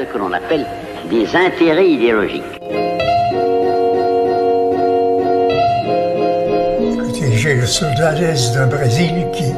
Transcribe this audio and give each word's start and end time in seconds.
ce 0.00 0.12
que 0.12 0.18
l'on 0.18 0.32
appelle 0.32 0.66
des 1.10 1.26
intérêts 1.36 1.88
idéologiques. 1.88 2.42
J'ai 7.34 7.54
le 7.54 7.66
d'Est 8.18 8.54
d'un 8.54 8.66
Brésil 8.66 9.26
qui, 9.32 9.52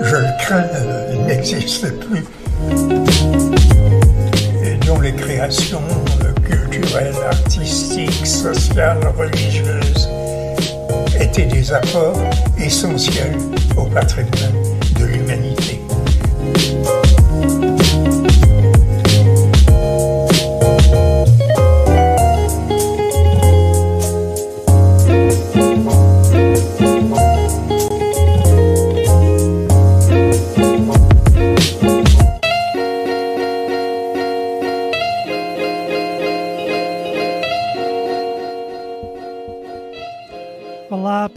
je 0.00 0.16
le 0.16 0.38
crains, 0.40 0.64
n'existe 1.26 1.86
plus. 2.00 2.24
Et 4.64 4.74
dont 4.86 5.00
les 5.00 5.12
créations 5.12 5.82
culturelles, 6.44 7.14
artistiques, 7.26 8.26
sociales, 8.26 9.00
religieuses 9.16 10.08
étaient 11.20 11.46
des 11.46 11.72
apports 11.72 12.18
essentiels 12.58 13.38
au 13.76 13.84
patrimoine 13.84 14.62
de 14.98 15.04
l'humanité. 15.04 15.79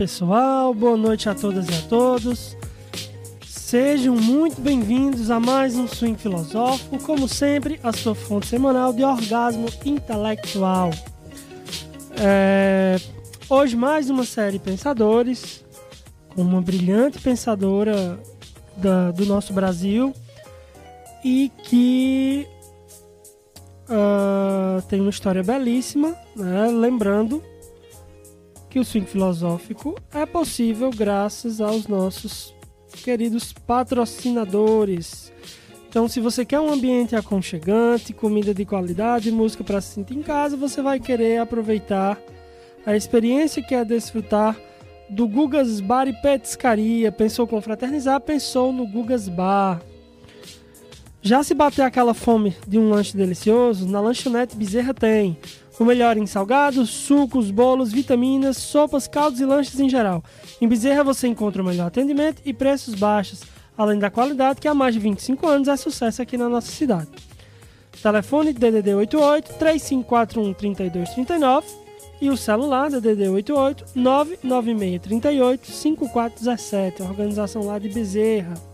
Pessoal, 0.08 0.74
boa 0.74 0.98
noite 0.98 1.30
a 1.30 1.34
todas 1.34 1.66
e 1.70 1.74
a 1.74 1.82
todos. 1.88 2.58
Sejam 3.48 4.14
muito 4.18 4.60
bem-vindos 4.60 5.32
a 5.32 5.40
mais 5.40 5.78
um 5.78 5.88
Swing 5.88 6.20
Filosófico, 6.20 7.00
como 7.00 7.26
sempre, 7.26 7.80
a 7.82 7.94
sua 7.94 8.14
fonte 8.14 8.48
semanal 8.48 8.92
de 8.92 9.02
orgasmo 9.02 9.66
intelectual. 9.86 10.90
É, 12.20 12.98
Hoje, 13.50 13.78
mais 13.78 14.10
uma 14.10 14.26
série 14.26 14.60
Pensadores, 14.60 15.64
com 16.36 16.42
uma 16.42 16.62
brilhante 16.62 17.20
pensadora 17.22 18.20
da- 18.76 19.12
do 19.12 19.26
nosso 19.26 19.54
Brasil 19.54 20.14
e 21.24 21.50
que 21.64 22.46
ah, 23.88 24.84
tem 24.90 25.00
uma 25.00 25.10
história 25.12 25.42
belíssima, 25.44 26.14
né? 26.36 26.68
lembrando 26.68 27.42
que 28.74 28.80
o 28.80 28.84
swing 28.84 29.06
filosófico 29.06 29.94
é 30.12 30.26
possível 30.26 30.90
graças 30.90 31.62
aos 31.62 31.88
nossos 31.88 32.56
queridos 33.04 33.54
patrocinadores. 33.54 35.32
Então, 35.88 36.08
se 36.08 36.20
você 36.20 36.44
quer 36.44 36.60
um 36.60 36.74
ambiente 36.74 37.16
aconchegante, 37.16 38.14
comida 38.14 38.52
de 38.52 38.66
qualidade, 38.66 39.32
música 39.32 39.64
para 39.64 39.80
se 39.80 39.94
sentir 39.94 40.16
em 40.16 40.24
casa, 40.24 40.58
você 40.58 40.82
vai 40.82 41.00
querer 41.00 41.38
aproveitar 41.38 42.20
a 42.84 42.96
experiência 42.96 43.62
que 43.62 43.76
é 43.76 43.86
desfrutar 43.86 44.58
do 45.08 45.28
Gugas 45.28 45.80
Bar 45.80 46.08
e 46.08 46.14
Petiscaria. 46.14 47.12
Pensou 47.12 47.46
confraternizar? 47.46 48.20
Pensou 48.22 48.74
no 48.74 48.88
Gugas 48.88 49.30
Bar. 49.30 49.84
Já 51.22 51.44
se 51.44 51.54
bater 51.54 51.84
aquela 51.84 52.16
fome 52.16 52.58
de 52.68 52.80
um 52.80 52.90
lanche 52.90 53.16
delicioso, 53.16 53.88
na 53.88 54.02
lanchonete 54.02 54.56
Bezerra 54.56 54.96
tem. 54.96 55.38
O 55.80 55.86
melhor 55.86 56.18
em 56.18 56.28
salgados, 56.28 56.90
sucos, 56.90 57.50
bolos, 57.50 57.92
vitaminas, 57.92 58.58
sopas, 58.58 59.08
caldos 59.08 59.40
e 59.40 59.46
lanches 59.46 59.80
em 59.80 59.90
geral. 59.90 60.24
Em 60.62 60.68
Bezerra 60.68 61.04
você 61.04 61.28
encontra 61.28 61.62
o 61.62 61.66
melhor 61.66 61.88
atendimento 61.88 62.42
e 62.46 62.54
preços 62.54 62.94
baixos, 62.94 63.42
além 63.78 63.98
da 63.98 64.12
qualidade 64.12 64.62
que 64.62 64.68
há 64.68 64.74
mais 64.74 64.94
de 64.94 65.00
25 65.00 65.48
anos 65.48 65.68
é 65.68 65.76
sucesso 65.76 66.22
aqui 66.22 66.38
na 66.38 66.48
nossa 66.48 66.72
cidade. 66.72 67.10
Telefone 68.02 68.54
DDD 68.54 68.94
88 68.94 69.54
3541 69.54 70.54
3239 70.54 71.68
e 72.22 72.30
o 72.30 72.38
celular 72.38 72.90
DDD 72.90 73.30
88 73.30 73.86
99638 73.96 75.72
5417, 75.72 77.02
organização 77.02 77.66
lá 77.66 77.80
de 77.80 77.90
Bezerra. 77.90 78.73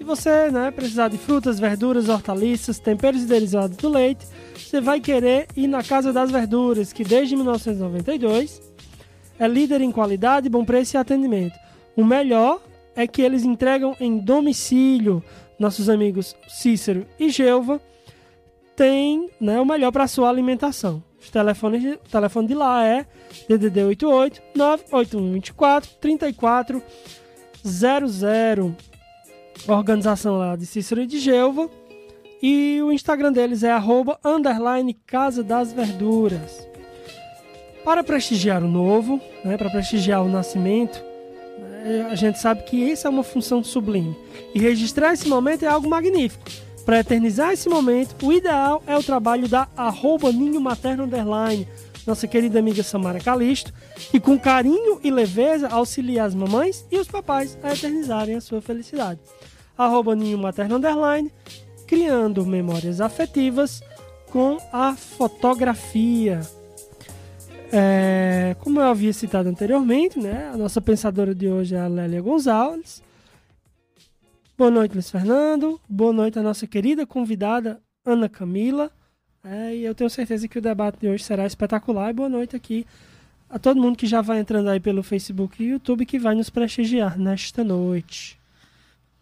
Se 0.00 0.04
você 0.04 0.50
né, 0.50 0.70
precisar 0.70 1.08
de 1.08 1.18
frutas, 1.18 1.60
verduras, 1.60 2.08
hortaliças, 2.08 2.78
temperos 2.78 3.24
idealizados 3.24 3.76
do 3.76 3.90
leite, 3.90 4.26
você 4.56 4.80
vai 4.80 4.98
querer 4.98 5.46
ir 5.54 5.66
na 5.66 5.82
Casa 5.82 6.10
das 6.10 6.30
Verduras, 6.30 6.90
que 6.90 7.04
desde 7.04 7.36
1992 7.36 8.62
é 9.38 9.46
líder 9.46 9.82
em 9.82 9.92
qualidade, 9.92 10.48
bom 10.48 10.64
preço 10.64 10.96
e 10.96 10.98
atendimento. 10.98 11.52
O 11.94 12.02
melhor 12.02 12.62
é 12.96 13.06
que 13.06 13.20
eles 13.20 13.44
entregam 13.44 13.94
em 14.00 14.16
domicílio. 14.16 15.22
Nossos 15.58 15.90
amigos 15.90 16.34
Cícero 16.48 17.06
e 17.18 17.28
Gelva 17.28 17.78
têm 18.74 19.28
né, 19.38 19.60
o 19.60 19.66
melhor 19.66 19.92
para 19.92 20.08
sua 20.08 20.30
alimentação. 20.30 21.04
O 21.18 22.10
telefone 22.10 22.48
de 22.48 22.54
lá 22.54 22.86
é 22.86 23.04
DDD 23.46 23.84
88 23.84 24.42
98124 24.56 25.90
3400 26.00 28.89
organização 29.66 30.38
lá 30.38 30.56
de 30.56 30.66
Cícero 30.66 31.02
e 31.02 31.06
de 31.06 31.18
Gelva. 31.18 31.68
E 32.42 32.80
o 32.82 32.90
Instagram 32.90 33.32
deles 33.32 33.62
é 33.62 33.70
arroba, 33.70 34.18
underline 34.24 34.94
Casa 35.06 35.42
das 35.42 35.72
Verduras. 35.72 36.66
Para 37.84 38.02
prestigiar 38.02 38.62
o 38.62 38.68
novo, 38.68 39.20
né, 39.44 39.56
para 39.56 39.70
prestigiar 39.70 40.22
o 40.22 40.28
nascimento, 40.28 41.02
né, 41.58 42.08
a 42.10 42.14
gente 42.14 42.38
sabe 42.38 42.62
que 42.62 42.76
isso 42.76 43.06
é 43.06 43.10
uma 43.10 43.22
função 43.22 43.62
sublime. 43.62 44.16
E 44.54 44.58
registrar 44.58 45.12
esse 45.12 45.28
momento 45.28 45.64
é 45.64 45.68
algo 45.68 45.88
magnífico. 45.88 46.44
Para 46.84 47.00
eternizar 47.00 47.52
esse 47.52 47.68
momento, 47.68 48.26
o 48.26 48.32
ideal 48.32 48.82
é 48.86 48.96
o 48.96 49.02
trabalho 49.02 49.46
da 49.46 49.68
arroba 49.76 50.32
Ninho 50.32 50.60
Materno 50.60 51.04
Underline, 51.04 51.68
nossa 52.06 52.26
querida 52.26 52.58
amiga 52.58 52.82
Samara 52.82 53.20
Calisto, 53.20 53.72
que 54.10 54.18
com 54.18 54.38
carinho 54.38 54.98
e 55.04 55.10
leveza 55.10 55.68
auxilia 55.68 56.24
as 56.24 56.34
mamães 56.34 56.86
e 56.90 56.98
os 56.98 57.06
papais 57.06 57.58
a 57.62 57.72
eternizarem 57.72 58.34
a 58.34 58.40
sua 58.40 58.60
felicidade. 58.60 59.20
Arroba 59.80 60.14
Ninho 60.14 60.36
Materno 60.36 60.76
Underline, 60.76 61.32
criando 61.86 62.44
memórias 62.44 63.00
afetivas 63.00 63.82
com 64.30 64.58
a 64.70 64.94
fotografia. 64.94 66.40
É, 67.72 68.54
como 68.60 68.78
eu 68.78 68.84
havia 68.84 69.12
citado 69.12 69.48
anteriormente, 69.48 70.18
né, 70.18 70.50
a 70.52 70.56
nossa 70.56 70.82
pensadora 70.82 71.34
de 71.34 71.48
hoje 71.48 71.74
é 71.74 71.80
a 71.80 71.88
Lélia 71.88 72.20
Gonçalves. 72.20 73.02
Boa 74.58 74.70
noite, 74.70 74.92
Luiz 74.92 75.10
Fernando. 75.10 75.80
Boa 75.88 76.12
noite 76.12 76.38
à 76.38 76.42
nossa 76.42 76.66
querida 76.66 77.06
convidada 77.06 77.80
Ana 78.04 78.28
Camila. 78.28 78.90
É, 79.42 79.74
e 79.74 79.82
eu 79.82 79.94
tenho 79.94 80.10
certeza 80.10 80.46
que 80.46 80.58
o 80.58 80.62
debate 80.62 80.98
de 81.00 81.08
hoje 81.08 81.24
será 81.24 81.46
espetacular. 81.46 82.10
E 82.10 82.12
boa 82.12 82.28
noite 82.28 82.54
aqui 82.54 82.86
a 83.48 83.58
todo 83.58 83.80
mundo 83.80 83.96
que 83.96 84.06
já 84.06 84.20
vai 84.20 84.40
entrando 84.40 84.68
aí 84.68 84.78
pelo 84.78 85.02
Facebook 85.02 85.62
e 85.62 85.68
YouTube 85.68 86.04
que 86.04 86.18
vai 86.18 86.34
nos 86.34 86.50
prestigiar 86.50 87.18
nesta 87.18 87.64
noite. 87.64 88.39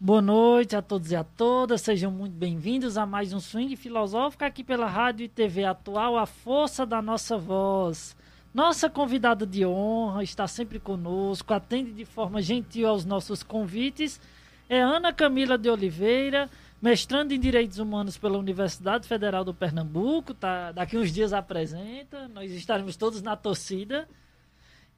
Boa 0.00 0.22
noite 0.22 0.76
a 0.76 0.80
todos 0.80 1.10
e 1.10 1.16
a 1.16 1.24
todas, 1.24 1.80
sejam 1.80 2.08
muito 2.12 2.32
bem-vindos 2.32 2.96
a 2.96 3.04
mais 3.04 3.32
um 3.32 3.40
Swing 3.40 3.74
Filosófico 3.74 4.44
aqui 4.44 4.62
pela 4.62 4.86
Rádio 4.86 5.24
e 5.24 5.28
TV 5.28 5.64
Atual, 5.64 6.16
a 6.16 6.24
força 6.24 6.86
da 6.86 7.02
nossa 7.02 7.36
voz. 7.36 8.16
Nossa 8.54 8.88
convidada 8.88 9.44
de 9.44 9.66
honra 9.66 10.22
está 10.22 10.46
sempre 10.46 10.78
conosco, 10.78 11.52
atende 11.52 11.90
de 11.92 12.04
forma 12.04 12.40
gentil 12.40 12.86
aos 12.88 13.04
nossos 13.04 13.42
convites. 13.42 14.20
É 14.68 14.80
Ana 14.80 15.12
Camila 15.12 15.58
de 15.58 15.68
Oliveira, 15.68 16.48
mestrando 16.80 17.34
em 17.34 17.40
Direitos 17.40 17.80
Humanos 17.80 18.16
pela 18.16 18.38
Universidade 18.38 19.08
Federal 19.08 19.44
do 19.44 19.52
Pernambuco. 19.52 20.32
Tá, 20.32 20.70
daqui 20.70 20.96
uns 20.96 21.10
dias 21.10 21.32
apresenta, 21.32 22.28
nós 22.28 22.52
estaremos 22.52 22.96
todos 22.96 23.20
na 23.20 23.34
torcida 23.34 24.08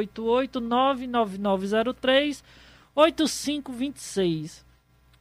88999038526. 2.95 4.63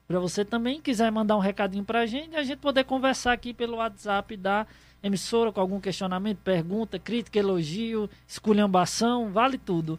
Para 0.07 0.21
você 0.21 0.45
também 0.45 0.81
quiser 0.81 1.11
mandar 1.11 1.37
um 1.37 1.41
recadinho 1.41 1.85
para 1.85 2.01
a 2.01 2.07
gente, 2.07 2.37
a 2.37 2.43
gente 2.43 2.59
poder 2.59 2.85
conversar 2.85 3.33
aqui 3.33 3.55
pelo 3.55 3.79
WhatsApp 3.79 4.37
da 4.37 4.67
emissora 5.03 5.51
com 5.51 5.61
algum 5.61 5.81
questionamento, 5.81 6.39
pergunta, 6.45 6.99
crítica, 6.99 7.39
elogio, 7.39 8.09
esculhambação, 8.29 9.31
vale 9.31 9.57
tudo. 9.59 9.99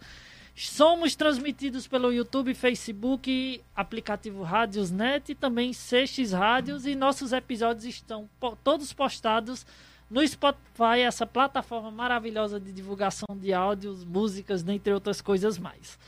Somos 0.59 1.15
transmitidos 1.15 1.87
pelo 1.87 2.11
YouTube, 2.11 2.55
Facebook, 2.55 3.63
aplicativo 3.75 4.41
Rádios.net 4.41 5.31
e 5.31 5.35
também 5.35 5.71
Seixes 5.71 6.31
Rádios 6.31 6.87
e 6.87 6.95
nossos 6.95 7.31
episódios 7.31 7.85
estão 7.85 8.27
todos 8.63 8.91
postados 8.91 9.67
no 10.09 10.27
Spotify, 10.27 11.01
essa 11.05 11.27
plataforma 11.27 11.91
maravilhosa 11.91 12.59
de 12.59 12.73
divulgação 12.73 13.37
de 13.37 13.53
áudios, 13.53 14.03
músicas, 14.03 14.63
dentre 14.63 14.91
outras 14.91 15.21
coisas 15.21 15.59
mais. 15.59 15.99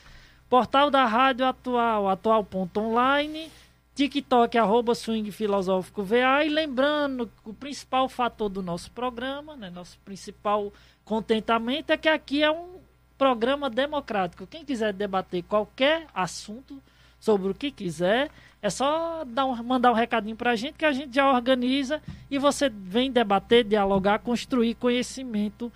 Portal 0.49 0.89
da 0.89 1.05
Rádio 1.05 1.45
Atual, 1.45 2.09
atual.online, 2.09 3.51
TikTok, 3.93 4.57
arroba 4.57 4.95
Swing 4.95 5.31
Filosófico 5.31 6.01
VA. 6.01 6.43
E 6.43 6.49
lembrando, 6.49 7.31
o 7.45 7.53
principal 7.53 8.09
fator 8.09 8.49
do 8.49 8.63
nosso 8.63 8.89
programa, 8.93 9.55
né, 9.55 9.69
nosso 9.69 9.99
principal 9.99 10.73
contentamento 11.05 11.91
é 11.91 11.97
que 11.97 12.09
aqui 12.09 12.41
é 12.41 12.49
um 12.49 12.78
programa 13.19 13.69
democrático. 13.69 14.47
Quem 14.47 14.63
quiser 14.63 14.93
debater 14.93 15.43
qualquer 15.43 16.07
assunto 16.15 16.81
sobre 17.19 17.51
o 17.51 17.53
que 17.53 17.69
quiser, 17.69 18.31
é 18.61 18.69
só 18.69 19.25
dar 19.25 19.45
um, 19.45 19.61
mandar 19.61 19.91
um 19.91 19.95
recadinho 19.95 20.37
para 20.37 20.51
a 20.51 20.55
gente 20.55 20.75
que 20.75 20.85
a 20.85 20.91
gente 20.93 21.13
já 21.13 21.29
organiza 21.29 22.01
e 22.31 22.39
você 22.39 22.69
vem 22.69 23.11
debater, 23.11 23.65
dialogar, 23.65 24.19
construir 24.19 24.73
conhecimento 24.75 25.69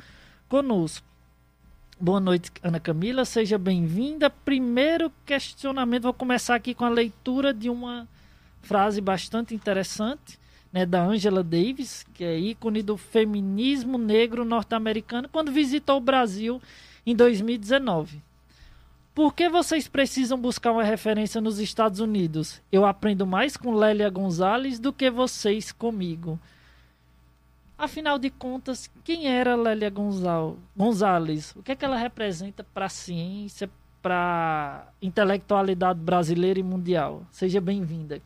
conosco. 0.48 1.06
Boa 2.00 2.22
noite, 2.22 2.50
Ana 2.64 2.80
Camila, 2.80 3.26
seja 3.26 3.58
bem-vinda. 3.58 4.30
Primeiro 4.30 5.12
questionamento, 5.26 6.04
vou 6.04 6.14
começar 6.14 6.56
aqui 6.56 6.74
com 6.74 6.86
a 6.86 6.90
leitura 6.90 7.54
de 7.54 7.70
uma 7.70 8.08
frase 8.62 9.02
bastante 9.02 9.54
interessante, 9.54 10.40
né, 10.72 10.86
da 10.86 11.04
Angela 11.04 11.44
Davis, 11.44 12.06
que 12.14 12.24
é 12.24 12.40
ícone 12.40 12.82
do 12.82 12.96
feminismo 12.96 13.98
negro 13.98 14.46
norte-americano, 14.46 15.28
quando 15.30 15.52
visitou 15.52 15.98
o 15.98 16.02
Brasil 16.02 16.62
em 17.06 17.16
2019. 17.16 18.22
Por 19.14 19.36
que 19.36 19.48
vocês 19.48 19.88
precisam 19.88 20.40
buscar 20.40 20.72
uma 20.72 20.84
referência 20.84 21.40
nos 21.40 21.60
Estados 21.60 22.00
Unidos? 22.00 22.62
Eu 22.72 22.84
aprendo 22.84 23.28
mais 23.28 23.56
com 23.56 23.76
Lélia 23.76 24.10
Gonzalez 24.10 24.80
do 24.80 24.92
que 24.92 25.12
vocês 25.12 25.72
comigo. 25.72 26.40
Afinal 27.78 28.18
de 28.18 28.32
contas, 28.32 28.90
quem 29.04 29.28
era 29.28 29.56
Lélia 29.56 29.92
Gonzalez? 30.76 31.56
O 31.56 31.62
que 31.62 31.74
é 31.74 31.76
que 31.76 31.86
ela 31.86 31.98
representa 31.98 32.64
para 32.64 32.86
a 32.86 32.90
ciência, 32.90 33.70
para 34.02 34.88
a 34.88 35.06
intelectualidade 35.06 36.00
brasileira 36.00 36.60
e 36.60 36.64
mundial? 36.64 37.24
Seja 37.32 37.62
bem-vinda. 37.62 38.20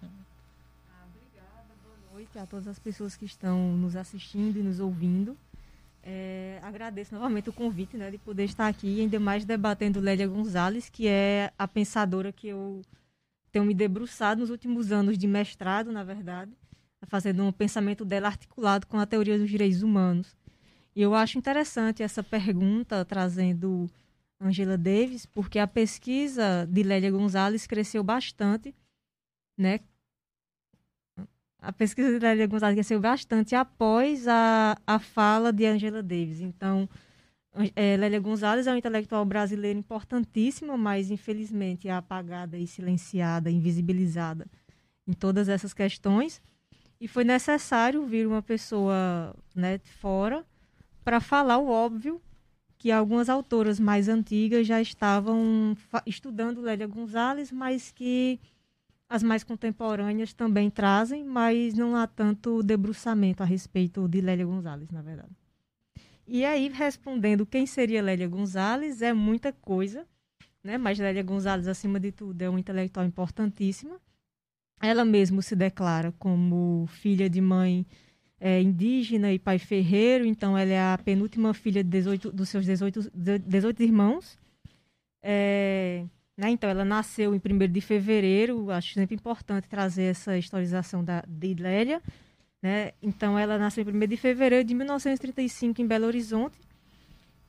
Ah, 0.89 1.03
obrigada, 1.09 1.74
boa 1.83 2.13
noite 2.13 2.39
a 2.39 2.45
todas 2.45 2.68
as 2.68 2.79
pessoas 2.79 3.18
que 3.18 3.25
estão 3.25 3.74
nos 3.74 3.95
assistindo 3.95 4.57
e 4.57 4.63
nos 4.63 4.79
ouvindo. 4.79 5.35
É, 6.09 6.57
agradeço 6.63 7.13
novamente 7.13 7.50
o 7.50 7.54
convite 7.54 7.98
né, 7.98 8.09
de 8.09 8.18
poder 8.18 8.45
estar 8.45 8.65
aqui, 8.69 9.01
ainda 9.01 9.19
mais 9.19 9.44
debatendo 9.44 10.00
Lélia 10.00 10.25
Gonzalez, 10.25 10.88
que 10.88 11.06
é 11.06 11.51
a 11.59 11.68
pensadora 11.68 12.31
que 12.31 12.48
eu 12.48 12.81
tenho 13.51 13.65
me 13.65 13.74
debruçado 13.74 14.39
nos 14.39 14.50
últimos 14.50 14.94
anos 14.94 15.18
de 15.18 15.27
mestrado, 15.27 15.92
na 15.92 16.06
verdade, 16.06 16.54
fazendo 17.07 17.44
um 17.44 17.51
pensamento 17.51 18.06
dela 18.06 18.27
articulado 18.27 18.88
com 18.88 18.98
a 18.98 19.06
teoria 19.06 19.38
dos 19.38 19.50
direitos 19.50 19.83
humanos. 19.83 20.33
E 20.95 21.01
eu 21.01 21.13
acho 21.13 21.38
interessante 21.38 22.01
essa 22.01 22.24
pergunta 22.24 23.03
trazendo 23.03 23.89
Angela 24.39 24.77
Davis, 24.77 25.25
porque 25.25 25.60
a 25.60 25.68
pesquisa 25.68 26.65
de 26.71 26.83
Lélia 26.83 27.12
Gonzalez 27.12 27.68
cresceu 27.68 28.01
bastante, 28.01 28.74
né, 29.57 29.81
a 31.59 31.71
pesquisa 31.71 32.12
de 32.12 32.19
Lélia 32.19 32.48
Gonzalez 32.48 32.75
cresceu 32.75 33.00
bastante 33.00 33.56
após 33.56 34.27
a, 34.27 34.77
a 34.86 35.00
fala 35.00 35.51
de 35.51 35.65
Angela 35.65 36.04
Davis. 36.04 36.39
Então, 36.39 36.88
é, 37.75 37.98
Lélia 37.98 38.19
Gonzalez 38.19 38.68
é 38.68 38.71
uma 38.71 38.77
intelectual 38.77 39.25
brasileira 39.25 39.77
importantíssima, 39.77 40.77
mas 40.77 41.09
infelizmente 41.09 41.88
é 41.88 41.92
apagada 41.92 42.57
e 42.57 42.68
silenciada, 42.68 43.50
invisibilizada 43.50 44.45
em 45.07 45.13
todas 45.13 45.50
essas 45.50 45.74
questões. 45.74 46.42
E 47.00 47.07
foi 47.07 47.24
necessário 47.24 48.06
vir 48.06 48.27
uma 48.27 48.42
pessoa 48.42 49.36
né, 49.56 49.80
fora 50.00 50.45
para 51.03 51.19
falar 51.19 51.57
o 51.57 51.69
óbvio 51.69 52.21
que 52.77 52.92
algumas 52.92 53.30
autoras 53.30 53.80
mais 53.80 54.07
antigas 54.07 54.68
já 54.68 54.80
estavam 54.80 55.75
estudando 56.06 56.62
Lélia 56.62 56.86
Gonzalez, 56.86 57.51
mas 57.51 57.92
que 57.92 58.39
as 59.09 59.24
mais 59.24 59.44
contemporâneas 59.44 60.33
também 60.33 60.69
trazem, 60.69 61.24
mas 61.24 61.74
não 61.74 61.95
há 61.95 62.06
tanto 62.06 62.62
debruçamento 62.62 63.42
a 63.42 63.45
respeito 63.45 64.07
de 64.07 64.19
Lélia 64.21 64.45
Gonzalez, 64.45 64.89
na 64.89 65.01
verdade. 65.01 65.31
E 66.27 66.44
aí, 66.44 66.68
respondendo 66.68 67.45
quem 67.45 67.65
seria 67.65 68.01
Lélia 68.01 68.27
Gonzalez, 68.27 69.01
é 69.01 69.13
muita 69.13 69.54
coisa, 69.54 70.06
né? 70.62 70.77
mas 70.77 71.00
Lélia 71.00 71.24
Gonzalez, 71.24 71.68
acima 71.68 72.00
de 72.00 72.12
tudo, 72.12 72.42
é 72.42 72.50
uma 72.50 72.59
intelectual 72.59 73.06
importantíssima. 73.06 73.98
Ela 74.81 75.06
mesma 75.06 75.42
se 75.42 75.56
declara 75.56 76.12
como 76.19 76.86
filha 76.88 77.30
de 77.30 77.39
mãe 77.39 77.86
é, 78.39 78.62
indígena 78.62 79.31
e 79.31 79.39
pai 79.39 79.57
ferreiro, 79.57 80.25
então 80.25 80.57
ela 80.57 80.71
é 80.71 80.94
a 80.94 80.98
penúltima 80.98 81.53
filha 81.53 81.83
18, 81.83 82.31
dos 82.31 82.50
seus 82.50 82.65
18, 82.65 83.12
18 83.13 83.83
irmãos. 83.83 84.38
É, 85.24 86.06
né? 86.38 86.51
Então, 86.51 86.69
ela 86.69 86.86
nasceu 86.86 87.34
em 87.34 87.42
1 87.44 87.68
de 87.68 87.81
fevereiro, 87.81 88.69
acho 88.69 88.94
sempre 88.94 89.16
importante 89.16 89.68
trazer 89.68 90.04
essa 90.04 90.38
historização 90.38 91.04
da, 91.04 91.24
de 91.28 91.56
Lélia. 91.56 92.00
Né? 92.62 92.92
Então, 93.01 93.38
ela 93.39 93.57
nasceu 93.57 93.84
em 93.84 93.92
1 93.92 94.07
de 94.07 94.18
fevereiro 94.18 94.63
de 94.63 94.75
1935 94.75 95.81
em 95.81 95.88
Belo 95.88 96.06
Horizonte 96.06 96.56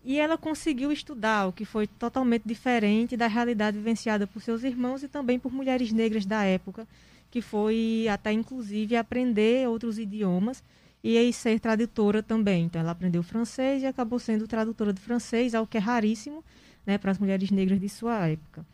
e 0.03 0.19
ela 0.19 0.39
conseguiu 0.39 0.91
estudar, 0.91 1.49
o 1.49 1.53
que 1.53 1.67
foi 1.67 1.87
totalmente 1.87 2.45
diferente 2.47 3.15
da 3.15 3.27
realidade 3.27 3.77
vivenciada 3.77 4.27
por 4.27 4.41
seus 4.41 4.65
irmãos 4.65 5.03
e 5.03 5.09
também 5.09 5.39
por 5.39 5.53
mulheres 5.53 5.93
negras 5.93 6.25
da 6.25 6.45
época, 6.45 6.89
que 7.31 7.43
foi 7.43 8.07
até 8.11 8.33
inclusive 8.33 8.97
aprender 8.97 9.69
outros 9.69 9.99
idiomas 9.99 10.65
e 11.05 11.19
aí 11.19 11.31
ser 11.31 11.61
tradutora 11.61 12.23
também. 12.23 12.65
Então, 12.65 12.81
ela 12.81 12.93
aprendeu 12.93 13.23
francês 13.23 13.83
e 13.83 13.87
acabou 13.87 14.19
sendo 14.19 14.49
tradutora 14.49 14.95
de 14.95 15.01
francês, 15.01 15.55
algo 15.55 15.69
que 15.69 15.77
é 15.77 15.81
raríssimo 15.81 16.43
né, 16.87 16.97
para 16.97 17.11
as 17.11 17.19
mulheres 17.19 17.51
negras 17.51 17.79
de 17.79 17.89
sua 17.91 18.29
época. 18.29 18.65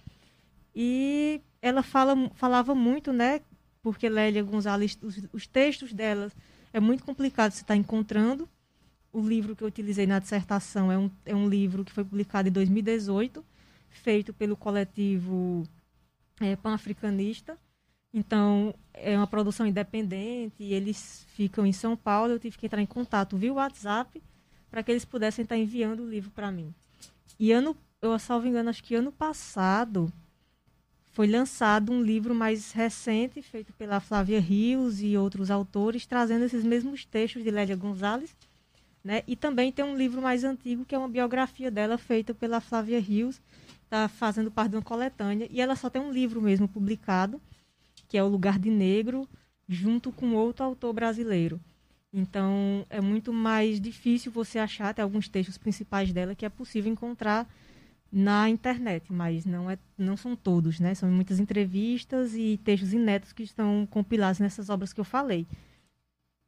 E 0.74 1.40
ela 1.62 1.82
fala, 1.82 2.30
falava 2.34 2.74
muito, 2.74 3.12
né? 3.12 3.40
Porque 3.82 4.08
Lélia 4.08 4.42
Gonzalez, 4.42 4.98
os, 5.02 5.28
os 5.32 5.46
textos 5.46 5.92
dela 5.92 6.30
é 6.72 6.80
muito 6.80 7.04
complicado 7.04 7.52
você 7.52 7.62
estar 7.62 7.74
tá 7.74 7.76
encontrando. 7.76 8.48
O 9.12 9.20
livro 9.20 9.54
que 9.54 9.62
eu 9.62 9.68
utilizei 9.68 10.06
na 10.06 10.18
dissertação 10.18 10.90
é 10.90 10.98
um, 10.98 11.10
é 11.24 11.34
um 11.34 11.48
livro 11.48 11.84
que 11.84 11.92
foi 11.92 12.04
publicado 12.04 12.48
em 12.48 12.52
2018, 12.52 13.44
feito 13.90 14.32
pelo 14.32 14.56
coletivo 14.56 15.62
é, 16.40 16.56
pan-africanista. 16.56 17.56
Então, 18.12 18.74
é 18.92 19.16
uma 19.16 19.26
produção 19.26 19.66
independente 19.66 20.56
e 20.58 20.72
eles 20.72 21.26
ficam 21.34 21.64
em 21.66 21.72
São 21.72 21.96
Paulo. 21.96 22.32
Eu 22.32 22.38
tive 22.38 22.58
que 22.58 22.66
entrar 22.66 22.82
em 22.82 22.86
contato 22.86 23.36
via 23.36 23.52
WhatsApp 23.52 24.22
para 24.70 24.82
que 24.82 24.90
eles 24.90 25.04
pudessem 25.04 25.44
estar 25.44 25.54
tá 25.54 25.60
enviando 25.60 26.00
o 26.00 26.08
livro 26.08 26.30
para 26.30 26.50
mim. 26.50 26.74
E 27.38 27.52
ano, 27.52 27.76
eu 28.02 28.18
salvo 28.18 28.46
engano, 28.46 28.70
acho 28.70 28.82
que 28.82 28.94
ano 28.94 29.12
passado, 29.12 30.12
foi 31.14 31.28
lançado 31.28 31.92
um 31.92 32.02
livro 32.02 32.34
mais 32.34 32.72
recente, 32.72 33.40
feito 33.40 33.72
pela 33.74 34.00
Flávia 34.00 34.40
Rios 34.40 35.00
e 35.00 35.16
outros 35.16 35.48
autores, 35.48 36.04
trazendo 36.04 36.44
esses 36.44 36.64
mesmos 36.64 37.04
textos 37.04 37.44
de 37.44 37.52
Lélia 37.52 37.76
Gonzalez. 37.76 38.34
Né? 39.02 39.22
E 39.24 39.36
também 39.36 39.70
tem 39.70 39.84
um 39.84 39.96
livro 39.96 40.20
mais 40.20 40.42
antigo, 40.42 40.84
que 40.84 40.92
é 40.92 40.98
uma 40.98 41.08
biografia 41.08 41.70
dela, 41.70 41.96
feita 41.96 42.34
pela 42.34 42.60
Flávia 42.60 42.98
Rios, 42.98 43.40
está 43.84 44.08
fazendo 44.08 44.50
parte 44.50 44.70
de 44.70 44.76
uma 44.76 44.82
coletânea. 44.82 45.46
E 45.52 45.60
ela 45.60 45.76
só 45.76 45.88
tem 45.88 46.02
um 46.02 46.10
livro 46.10 46.42
mesmo 46.42 46.66
publicado, 46.66 47.40
que 48.08 48.18
é 48.18 48.24
O 48.24 48.28
Lugar 48.28 48.58
de 48.58 48.70
Negro, 48.70 49.28
junto 49.68 50.10
com 50.10 50.34
outro 50.34 50.64
autor 50.64 50.92
brasileiro. 50.92 51.60
Então, 52.12 52.84
é 52.90 53.00
muito 53.00 53.32
mais 53.32 53.80
difícil 53.80 54.32
você 54.32 54.58
achar, 54.58 54.92
tem 54.92 55.02
alguns 55.02 55.28
textos 55.28 55.58
principais 55.58 56.12
dela 56.12 56.34
que 56.34 56.44
é 56.44 56.48
possível 56.48 56.90
encontrar 56.90 57.48
na 58.16 58.48
internet, 58.48 59.12
mas 59.12 59.44
não, 59.44 59.68
é, 59.68 59.76
não 59.98 60.16
são 60.16 60.36
todos, 60.36 60.78
né? 60.78 60.94
São 60.94 61.10
muitas 61.10 61.40
entrevistas 61.40 62.32
e 62.34 62.60
textos 62.62 62.92
inéditos 62.92 63.32
que 63.32 63.42
estão 63.42 63.88
compilados 63.90 64.38
nessas 64.38 64.70
obras 64.70 64.92
que 64.92 65.00
eu 65.00 65.04
falei. 65.04 65.44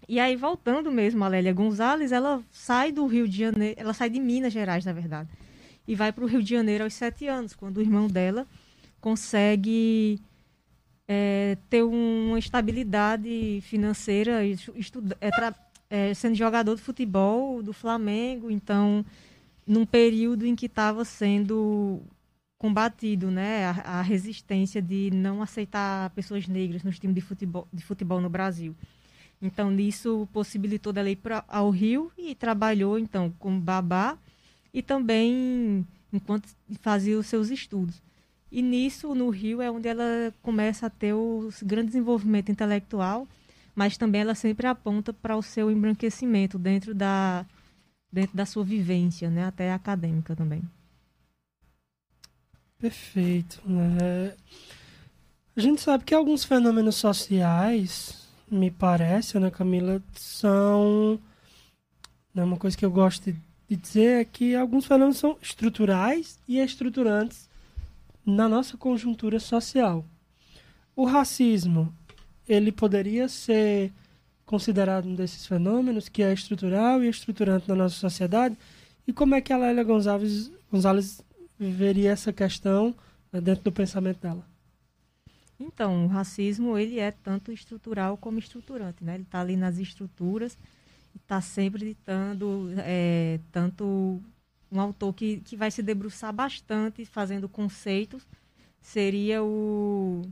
E 0.09 0.21
aí, 0.21 0.37
voltando 0.37 0.93
mesmo 0.93 1.25
a 1.25 1.29
Lélia 1.29 1.53
Gonzalez, 1.53 2.13
ela 2.13 2.41
sai 2.53 2.93
do 2.93 3.05
Rio 3.07 3.27
de 3.27 3.39
Janeiro, 3.39 3.81
ela 3.81 3.93
sai 3.93 4.09
de 4.09 4.21
Minas 4.21 4.53
Gerais, 4.53 4.85
na 4.85 4.93
verdade. 4.93 5.29
e 5.89 5.95
vai 5.95 6.13
para 6.13 6.25
o 6.25 6.29
Rio 6.29 6.43
de 6.43 6.51
Janeiro 6.51 6.85
aos 6.85 6.95
sete 6.95 7.27
anos, 7.27 7.55
quando 7.55 7.79
o 7.79 7.81
irmão 7.81 8.07
dela 8.09 8.47
consegue 9.01 10.21
é, 11.09 11.57
ter 11.69 11.83
uma 11.83 12.39
estabilidade 12.39 13.61
financeira, 13.63 14.45
estuda, 14.45 15.17
é, 15.21 15.31
é, 15.89 16.15
sendo 16.15 16.35
jogador 16.37 16.77
de 16.77 16.83
futebol 16.83 17.63
do 17.63 17.73
Flamengo, 17.73 18.51
então 18.51 19.05
num 19.67 19.85
período 19.85 20.47
em 20.47 20.55
que 20.55 20.67
estava 20.67 21.05
sendo 21.05 22.01
combatido 22.59 23.31
né, 23.31 23.67
a, 23.67 23.99
a, 23.99 24.03
resistência 24.03 24.81
de 24.81 25.11
não 25.13 25.43
aceitar 25.43 26.11
pessoas 26.11 26.47
negras 26.47 26.83
nos 26.83 26.99
times 26.99 27.15
de 27.15 27.21
futebol, 27.21 27.69
de 27.73 27.85
futebol 27.85 28.21
no 28.21 28.31
Brasil. 28.31 28.75
Então, 29.43 29.71
nisso 29.71 30.27
possibilitou 30.33 30.93
dela 30.93 31.11
ir 31.11 31.17
pra, 31.17 31.45
ao 31.49 31.69
Rio 31.71 32.11
e 32.17 32.35
trabalhou, 32.35 32.99
então, 32.99 33.33
como 33.39 33.61
babá 33.61 34.17
e 34.73 34.83
também 34.83 35.87
enquanto 36.13 36.49
fazia 36.81 37.19
os 37.19 37.27
seus 37.27 37.51
estudos. 37.51 38.01
E 38.51 38.63
nisso, 38.63 39.15
no 39.15 39.29
Rio, 39.29 39.61
é 39.61 39.71
onde 39.71 39.89
ela 39.89 40.33
começa 40.43 40.87
a 40.87 40.91
ter 40.91 41.13
o 41.13 41.51
grande 41.63 41.89
desenvolvimento 41.89 42.51
intelectual, 42.51 43.29
mas 43.75 43.99
também 43.99 44.23
ela 44.23 44.35
sempre 44.35 44.67
aponta 44.67 45.13
para 45.13 45.37
o 45.37 45.43
seu 45.43 45.71
embranquecimento 45.71 46.59
dentro 46.59 46.95
da, 46.95 47.45
dentro 48.11 48.37
da 48.37 48.47
sua 48.47 48.65
vivência, 48.65 49.29
né, 49.31 49.45
até 49.45 49.73
acadêmica 49.73 50.35
também. 50.35 50.63
Perfeito. 52.79 53.61
Né? 53.65 54.35
A 55.57 55.61
gente 55.61 55.81
sabe 55.81 56.05
que 56.05 56.15
alguns 56.15 56.45
fenômenos 56.45 56.97
sociais, 56.97 58.27
me 58.51 58.71
parece, 58.71 59.39
né, 59.39 59.51
Camila, 59.51 60.03
são. 60.15 61.19
Né, 62.35 62.45
uma 62.45 62.57
coisa 62.57 62.77
que 62.77 62.85
eu 62.85 62.91
gosto 62.91 63.33
de, 63.33 63.39
de 63.69 63.77
dizer 63.77 64.21
é 64.21 64.25
que 64.25 64.55
alguns 64.55 64.87
fenômenos 64.87 65.19
são 65.19 65.39
estruturais 65.41 66.39
e 66.47 66.59
estruturantes 66.59 67.49
na 68.25 68.49
nossa 68.49 68.77
conjuntura 68.77 69.41
social. 69.41 70.05
O 70.95 71.05
racismo, 71.05 71.95
ele 72.49 72.71
poderia 72.71 73.29
ser 73.29 73.93
considerado 74.47 75.07
um 75.07 75.15
desses 75.15 75.45
fenômenos 75.45 76.09
que 76.09 76.23
é 76.23 76.33
estrutural 76.33 77.03
e 77.03 77.09
estruturante 77.09 77.69
na 77.69 77.75
nossa 77.75 77.97
sociedade. 77.97 78.57
E 79.07 79.13
como 79.13 79.35
é 79.35 79.41
que 79.41 79.53
a 79.53 79.59
Lélia 79.59 79.85
Gonzalez, 79.85 80.51
Gonzalez 80.71 81.21
veria 81.59 82.13
essa 82.13 82.33
questão 82.33 82.95
né, 83.33 83.41
dentro 83.41 83.65
do 83.65 83.73
pensamento 83.73 84.21
dela? 84.21 84.47
Então, 85.59 86.05
o 86.05 86.09
racismo 86.09 86.79
ele 86.79 86.99
é 86.99 87.11
tanto 87.11 87.51
estrutural 87.51 88.17
como 88.17 88.39
estruturante, 88.39 89.03
né? 89.03 89.15
Ele 89.15 89.23
está 89.23 89.41
ali 89.41 89.57
nas 89.57 89.79
estruturas 89.79 90.57
e 91.15 91.19
está 91.19 91.41
sempre 91.41 91.85
ditando 91.85 92.71
é, 92.79 93.41
tanto 93.51 94.23
um 94.71 94.81
autor 94.81 95.15
que, 95.15 95.39
que 95.39 95.57
vai 95.57 95.71
se 95.71 95.83
debruçar 95.83 96.33
bastante 96.33 97.05
fazendo 97.07 97.49
conceitos 97.49 98.27
seria 98.83 99.43
o 99.43 100.23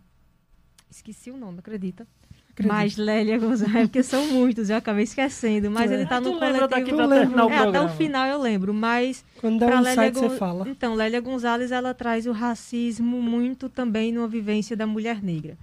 esqueci 0.91 1.31
o 1.31 1.37
nome, 1.37 1.59
acredita? 1.59 2.07
Acredito. 2.55 2.73
Mas 2.73 2.97
Lélia 2.97 3.37
Gonzalez, 3.37 3.75
é 3.75 3.83
porque 3.83 4.03
são 4.05 4.27
muitos, 4.29 4.71
eu 4.71 4.77
acabei 4.77 5.03
esquecendo. 5.03 5.71
Mas 5.73 5.91
é. 5.91 5.95
ele 5.95 6.05
está 6.05 6.21
no 6.21 6.39
coletivo. 6.39 6.69
Daqui 6.69 6.95
pra 6.95 7.09
terminar 7.09 7.47
o 7.47 7.51
é, 7.51 7.59
até 7.59 7.81
o 7.81 7.89
final 7.89 8.27
eu 8.29 8.41
lembro. 8.41 8.73
Mas. 8.73 9.25
Quando 9.41 9.59
dá 9.59 9.67
um 9.67 9.81
Lélia 9.81 10.11
Gon... 10.11 10.21
você 10.21 10.37
fala. 10.37 10.69
Então, 10.69 10.95
Lélia 10.95 11.21
Gonzalez 11.21 11.73
ela 11.73 11.93
traz 11.93 12.27
o 12.27 12.33
racismo 12.33 13.21
muito 13.21 13.69
também 13.69 14.13
numa 14.13 14.29
vivência 14.29 14.77
da 14.77 14.87
mulher 14.87 15.21
negra. 15.21 15.59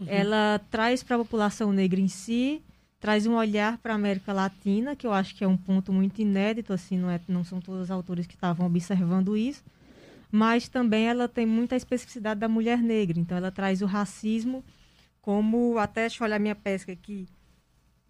Uhum. 0.00 0.06
Ela 0.08 0.60
traz 0.68 1.02
para 1.04 1.14
a 1.14 1.18
população 1.20 1.72
negra 1.72 2.00
em 2.00 2.08
si, 2.08 2.60
traz 3.00 3.24
um 3.24 3.34
olhar 3.34 3.78
para 3.78 3.92
a 3.92 3.96
América 3.96 4.32
Latina, 4.32 4.96
que 4.96 5.06
eu 5.06 5.12
acho 5.12 5.36
que 5.36 5.44
é 5.44 5.48
um 5.48 5.56
ponto 5.56 5.92
muito 5.92 6.20
inédito, 6.20 6.72
assim, 6.72 6.98
não, 6.98 7.08
é, 7.08 7.20
não 7.28 7.44
são 7.44 7.60
todos 7.60 7.82
os 7.82 7.90
autores 7.90 8.26
que 8.26 8.34
estavam 8.34 8.66
observando 8.66 9.36
isso. 9.36 9.62
Mas 10.28 10.66
também 10.66 11.06
ela 11.06 11.28
tem 11.28 11.46
muita 11.46 11.76
especificidade 11.76 12.40
da 12.40 12.48
mulher 12.48 12.78
negra. 12.78 13.20
Então, 13.20 13.36
ela 13.38 13.52
traz 13.52 13.80
o 13.80 13.86
racismo 13.86 14.64
como, 15.22 15.78
até 15.78 16.02
deixa 16.02 16.22
eu 16.22 16.26
olhar 16.26 16.40
minha 16.40 16.54
pesca 16.54 16.92
aqui, 16.92 17.28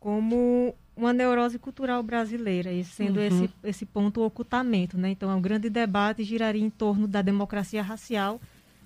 como 0.01 0.75
uma 0.97 1.13
neurose 1.13 1.59
cultural 1.59 2.03
brasileira, 2.03 2.71
sendo 2.85 3.21
uhum. 3.21 3.27
esse, 3.27 3.51
esse 3.63 3.87
ponto 3.87 4.21
o 4.21 4.25
ocultamento. 4.25 4.99
Né? 4.99 5.11
Então, 5.11 5.31
é 5.31 5.35
um 5.35 5.41
grande 5.41 5.71
debate 5.71 6.25
giraria 6.25 6.65
em 6.65 6.71
torno 6.71 7.07
da 7.07 7.23
democracia 7.23 7.83
racial, 7.83 8.41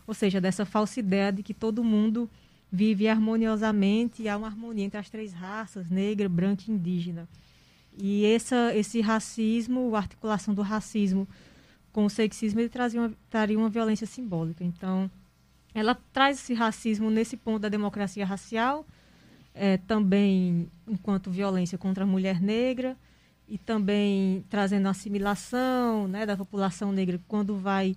ou 0.06 0.12
seja, 0.12 0.40
dessa 0.40 0.66
falsa 0.66 1.00
ideia 1.00 1.32
de 1.32 1.42
que 1.42 1.54
todo 1.54 1.82
mundo 1.82 2.28
vive 2.70 3.08
harmoniosamente 3.08 4.22
e 4.22 4.28
há 4.28 4.36
uma 4.36 4.48
harmonia 4.48 4.84
entre 4.84 4.98
as 4.98 5.08
três 5.08 5.32
raças, 5.32 5.88
negra, 5.88 6.28
branca 6.28 6.64
e 6.66 6.72
indígena. 6.72 7.28
E 7.96 8.26
essa, 8.26 8.74
esse 8.74 9.00
racismo, 9.00 9.94
a 9.94 9.98
articulação 9.98 10.52
do 10.52 10.62
racismo 10.62 11.26
com 11.92 12.04
o 12.04 12.10
sexismo, 12.10 12.60
ele 12.60 12.68
trazia 12.68 13.00
uma, 13.00 13.12
traria 13.30 13.56
uma 13.56 13.70
violência 13.70 14.06
simbólica. 14.06 14.62
Então, 14.62 15.10
ela 15.78 15.94
traz 16.10 16.38
esse 16.38 16.54
racismo 16.54 17.10
nesse 17.10 17.36
ponto 17.36 17.58
da 17.58 17.68
democracia 17.68 18.24
racial, 18.24 18.86
é, 19.52 19.76
também 19.76 20.70
enquanto 20.88 21.30
violência 21.30 21.76
contra 21.76 22.04
a 22.04 22.06
mulher 22.06 22.40
negra, 22.40 22.96
e 23.46 23.58
também 23.58 24.42
trazendo 24.48 24.88
assimilação 24.88 26.08
né, 26.08 26.24
da 26.24 26.34
população 26.34 26.92
negra 26.92 27.20
quando 27.28 27.58
vai 27.58 27.94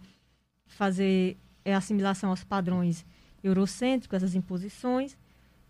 fazer 0.67 1.38
é, 1.63 1.74
assimilação 1.74 2.31
aos 2.31 2.43
padrões 2.43 3.05
eurocêntricos, 3.41 4.17
essas 4.17 4.36
imposições, 4.36 5.17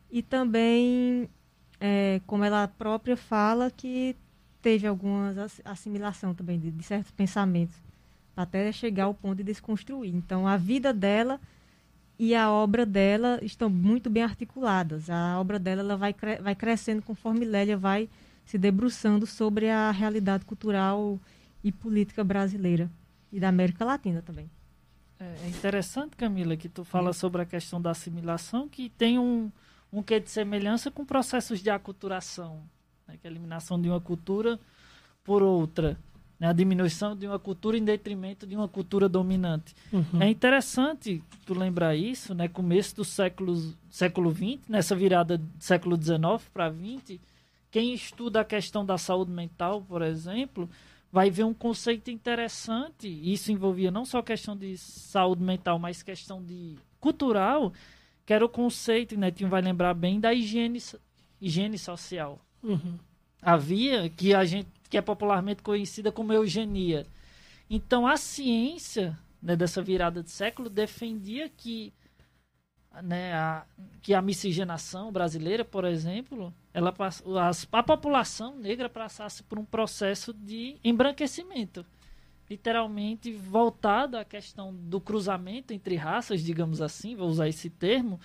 e 0.10 0.24
também, 0.24 1.30
é, 1.80 2.20
como 2.26 2.44
ela 2.44 2.68
própria 2.68 3.16
fala, 3.16 3.70
que 3.70 4.16
teve 4.64 4.88
alguma 4.88 5.36
assimilação 5.64 6.34
também 6.34 6.58
de, 6.58 6.72
de 6.72 6.84
certos 6.84 7.12
pensamentos, 7.12 7.76
até 8.36 8.72
chegar 8.72 9.04
ao 9.04 9.14
ponto 9.14 9.38
de 9.38 9.44
desconstruir. 9.44 10.16
Então, 10.16 10.48
a 10.48 10.58
vida 10.58 10.92
dela 10.92 11.40
e 12.20 12.36
a 12.36 12.52
obra 12.52 12.86
dela 12.86 13.40
estão 13.42 13.70
muito 13.70 14.10
bem 14.10 14.22
articuladas. 14.22 15.10
A 15.10 15.40
obra 15.40 15.58
dela 15.58 15.80
ela 15.80 15.96
vai, 15.96 16.14
cre 16.14 16.36
vai 16.36 16.54
crescendo 16.54 17.02
conforme 17.02 17.46
Lélia 17.46 17.78
vai 17.78 18.10
se 18.46 18.58
debruçando 18.58 19.26
sobre 19.26 19.70
a 19.70 19.90
realidade 19.90 20.44
cultural 20.44 21.18
e 21.64 21.72
política 21.72 22.22
brasileira 22.22 22.92
e 23.32 23.40
da 23.40 23.48
América 23.48 23.86
Latina 23.86 24.22
também. 24.22 24.52
É, 25.18 25.46
é 25.46 25.48
interessante, 25.48 26.18
Camila, 26.18 26.58
que 26.58 26.68
tu 26.68 26.84
fala 26.84 27.14
sobre 27.14 27.42
a 27.42 27.46
questão 27.46 27.82
da 27.82 27.92
assimilação, 27.92 28.68
que 28.68 28.90
tem 28.90 29.18
um, 29.18 29.50
um 29.92 30.04
quê 30.04 30.20
de 30.20 30.30
semelhança 30.30 30.92
com 30.92 31.06
processos 31.06 31.62
de 31.62 31.70
aculturação, 31.70 32.64
né, 33.08 33.16
que 33.22 33.28
é 33.28 33.30
a 33.30 33.32
eliminação 33.32 33.82
de 33.82 33.88
uma 33.88 34.02
cultura 34.02 34.60
por 35.24 35.42
outra 35.42 35.98
né, 36.40 36.48
a 36.48 36.54
diminuição 36.54 37.16
de 37.16 37.28
uma 37.28 37.38
cultura 37.38 37.78
em 37.78 37.84
detrimento 37.84 38.48
de 38.48 38.56
uma 38.56 38.68
cultura 38.68 39.10
dominante. 39.10 39.76
Uhum. 39.92 40.22
É 40.22 40.30
interessante 40.30 41.22
tu 41.46 41.54
lembrar 41.54 41.96
isso, 41.96 42.34
né, 42.34 42.48
começo 42.48 42.96
do 42.96 43.04
século 43.04 43.76
século 43.90 44.32
XX, 44.32 44.68
nessa 44.70 44.96
virada 44.96 45.38
do 45.38 45.50
século 45.60 46.02
XIX 46.02 46.48
para 46.54 46.72
XX, 46.72 47.20
quem 47.72 47.94
estuda 47.94 48.42
a 48.42 48.46
questão 48.46 48.86
da 48.86 48.98
saúde 48.98 49.32
mental, 49.32 49.82
por 49.82 50.02
exemplo, 50.02 50.70
vai 51.12 51.30
ver 51.30 51.44
um 51.44 51.54
conceito 51.54 52.10
interessante. 52.10 53.08
Isso 53.08 53.52
envolvia 53.52 53.92
não 53.92 54.06
só 54.06 54.22
questão 54.22 54.56
de 54.56 54.78
saúde 54.78 55.44
mental, 55.44 55.78
mas 55.78 56.02
questão 56.02 56.42
de 56.44 56.76
cultural, 57.00 57.74
que 58.26 58.34
era 58.34 58.46
o 58.46 58.50
conceito, 58.50 59.18
né, 59.18 59.30
tu 59.32 59.48
vai 59.48 59.62
lembrar 59.62 59.94
bem 59.94 60.20
da 60.20 60.34
higiene 60.34 60.80
higiene 61.42 61.78
social. 61.78 62.40
Uhum. 62.64 62.98
Havia 63.42 64.10
que 64.10 64.34
a 64.34 64.44
gente 64.44 64.68
que 64.90 64.98
é 64.98 65.02
popularmente 65.02 65.62
conhecida 65.62 66.12
como 66.12 66.34
eugenia. 66.34 67.06
Então, 67.70 68.08
a 68.08 68.18
ciência 68.18 69.18
né, 69.42 69.56
dessa 69.56 69.82
virada 69.82 70.24
de 70.24 70.32
século 70.32 70.70
defendia 70.70 71.48
que, 71.50 71.94
né, 73.04 73.34
a, 73.34 73.66
que 74.02 74.14
a 74.14 74.22
miscigenação 74.22 75.12
brasileira, 75.12 75.64
por 75.64 75.86
exemplo, 75.86 76.54
ela, 76.74 76.94
a, 76.98 77.80
a 77.80 77.84
população 77.84 78.56
negra 78.56 78.90
passasse 78.90 79.44
por 79.44 79.60
um 79.60 79.66
processo 79.66 80.34
de 80.34 80.78
embranquecimento 80.84 81.86
literalmente 82.50 83.32
voltado 83.32 84.18
à 84.18 84.26
questão 84.26 84.74
do 84.74 85.00
cruzamento 85.00 85.72
entre 85.72 85.96
raças, 85.96 86.42
digamos 86.42 86.82
assim, 86.82 87.16
vou 87.16 87.30
usar 87.30 87.48
esse 87.48 87.70
termo, 87.70 88.20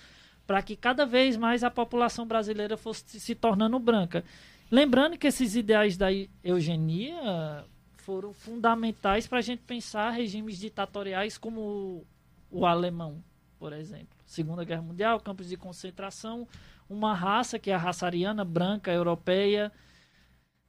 para 0.47 0.61
que 0.63 0.75
cada 0.75 1.05
vez 1.05 1.37
mais 1.37 1.63
a 1.63 1.69
população 1.69 2.25
brasileira 2.25 2.75
fosse 2.75 3.19
se 3.19 3.35
tornando 3.35 3.77
branca. 3.77 4.23
Lembrando 4.71 5.17
que 5.17 5.27
esses 5.27 5.55
ideais 5.55 5.95
da 5.95 6.07
eugenia 6.43 7.65
foram 7.97 8.33
fundamentais 8.33 9.27
para 9.27 9.39
a 9.39 9.41
gente 9.41 9.61
pensar 9.63 10.09
regimes 10.11 10.57
ditatoriais 10.57 11.37
como 11.37 12.05
o 12.49 12.65
alemão, 12.65 13.23
por 13.59 13.73
exemplo. 13.73 14.15
Segunda 14.25 14.63
Guerra 14.63 14.81
Mundial, 14.81 15.19
campos 15.19 15.49
de 15.49 15.57
concentração, 15.57 16.47
uma 16.89 17.13
raça 17.13 17.59
que 17.59 17.69
é 17.69 17.75
a 17.75 17.79
raça 17.79 18.05
ariana, 18.05 18.43
branca, 18.43 18.91
europeia, 18.91 19.71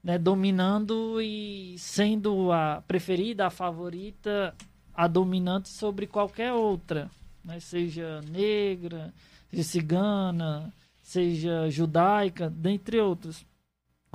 né, 0.02 0.18
dominando 0.18 1.20
e 1.20 1.76
sendo 1.78 2.52
a 2.52 2.82
preferida, 2.86 3.46
a 3.46 3.50
favorita, 3.50 4.54
a 4.94 5.06
dominante 5.06 5.68
sobre 5.68 6.06
qualquer 6.06 6.52
outra, 6.52 7.10
né, 7.44 7.60
seja 7.60 8.20
negra, 8.30 9.12
seja 9.50 9.62
cigana, 9.62 10.72
seja 11.02 11.68
judaica, 11.70 12.48
dentre 12.48 13.00
outros. 13.00 13.44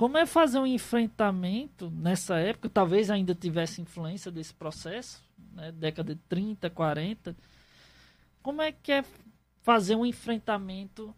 Como 0.02 0.18
é 0.18 0.26
fazer 0.26 0.58
um 0.58 0.66
enfrentamento 0.66 1.88
nessa 1.88 2.36
época, 2.36 2.68
talvez 2.68 3.08
ainda 3.08 3.36
tivesse 3.36 3.80
influência 3.80 4.32
desse 4.32 4.52
processo, 4.52 5.22
né, 5.54 5.70
década 5.70 6.16
de 6.16 6.20
30, 6.28 6.68
40, 6.68 7.36
como 8.42 8.60
é 8.60 8.72
que 8.72 8.90
é 8.90 9.04
fazer 9.62 9.94
um 9.94 10.04
enfrentamento 10.04 11.14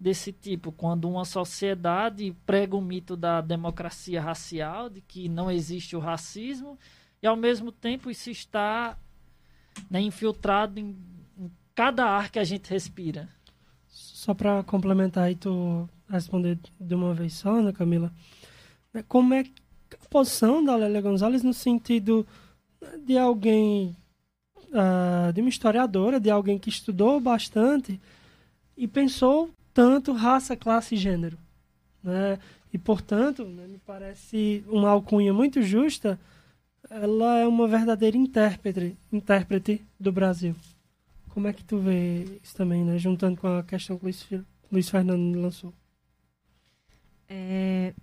desse 0.00 0.32
tipo, 0.32 0.72
quando 0.72 1.06
uma 1.06 1.26
sociedade 1.26 2.34
prega 2.46 2.74
o 2.74 2.80
mito 2.80 3.14
da 3.14 3.42
democracia 3.42 4.22
racial, 4.22 4.88
de 4.88 5.02
que 5.02 5.28
não 5.28 5.50
existe 5.50 5.94
o 5.94 6.00
racismo, 6.00 6.78
e 7.22 7.26
ao 7.26 7.36
mesmo 7.36 7.70
tempo 7.70 8.10
isso 8.10 8.30
está 8.30 8.96
né, 9.90 10.00
infiltrado 10.00 10.80
em, 10.80 10.96
em 11.36 11.52
cada 11.74 12.06
ar 12.06 12.30
que 12.30 12.38
a 12.38 12.44
gente 12.44 12.70
respira. 12.70 13.28
Só 13.86 14.32
para 14.32 14.62
complementar 14.62 15.30
e 15.30 15.34
tu 15.34 15.86
responder 16.08 16.58
de 16.80 16.94
uma 16.94 17.14
vez 17.14 17.34
só, 17.34 17.60
né, 17.60 17.72
Camila? 17.72 18.12
É, 18.92 19.02
como 19.02 19.34
é 19.34 19.40
a 19.40 20.08
posição 20.08 20.64
da 20.64 20.76
Lélia 20.76 21.00
Gonzalez 21.00 21.42
no 21.42 21.52
sentido 21.52 22.26
de 23.04 23.16
alguém, 23.16 23.96
uh, 24.68 25.32
de 25.32 25.40
uma 25.40 25.48
historiadora, 25.48 26.20
de 26.20 26.30
alguém 26.30 26.58
que 26.58 26.68
estudou 26.68 27.20
bastante 27.20 28.00
e 28.76 28.86
pensou 28.86 29.50
tanto 29.72 30.12
raça, 30.12 30.56
classe 30.56 30.94
e 30.94 30.98
gênero. 30.98 31.38
Né? 32.02 32.38
E, 32.72 32.78
portanto, 32.78 33.44
né, 33.44 33.66
me 33.66 33.78
parece 33.78 34.64
uma 34.68 34.90
alcunha 34.90 35.32
muito 35.32 35.62
justa, 35.62 36.18
ela 36.90 37.38
é 37.38 37.46
uma 37.46 37.66
verdadeira 37.66 38.16
intérprete, 38.16 38.96
intérprete 39.12 39.82
do 39.98 40.12
Brasil. 40.12 40.54
Como 41.30 41.48
é 41.48 41.52
que 41.52 41.64
tu 41.64 41.78
vê 41.78 42.38
isso 42.42 42.54
também, 42.54 42.84
né? 42.84 42.98
juntando 42.98 43.40
com 43.40 43.48
a 43.48 43.62
questão 43.62 43.98
que 43.98 44.06
o 44.06 44.44
Luiz 44.70 44.88
Fernando 44.88 45.40
lançou? 45.40 45.72
É, 47.28 47.94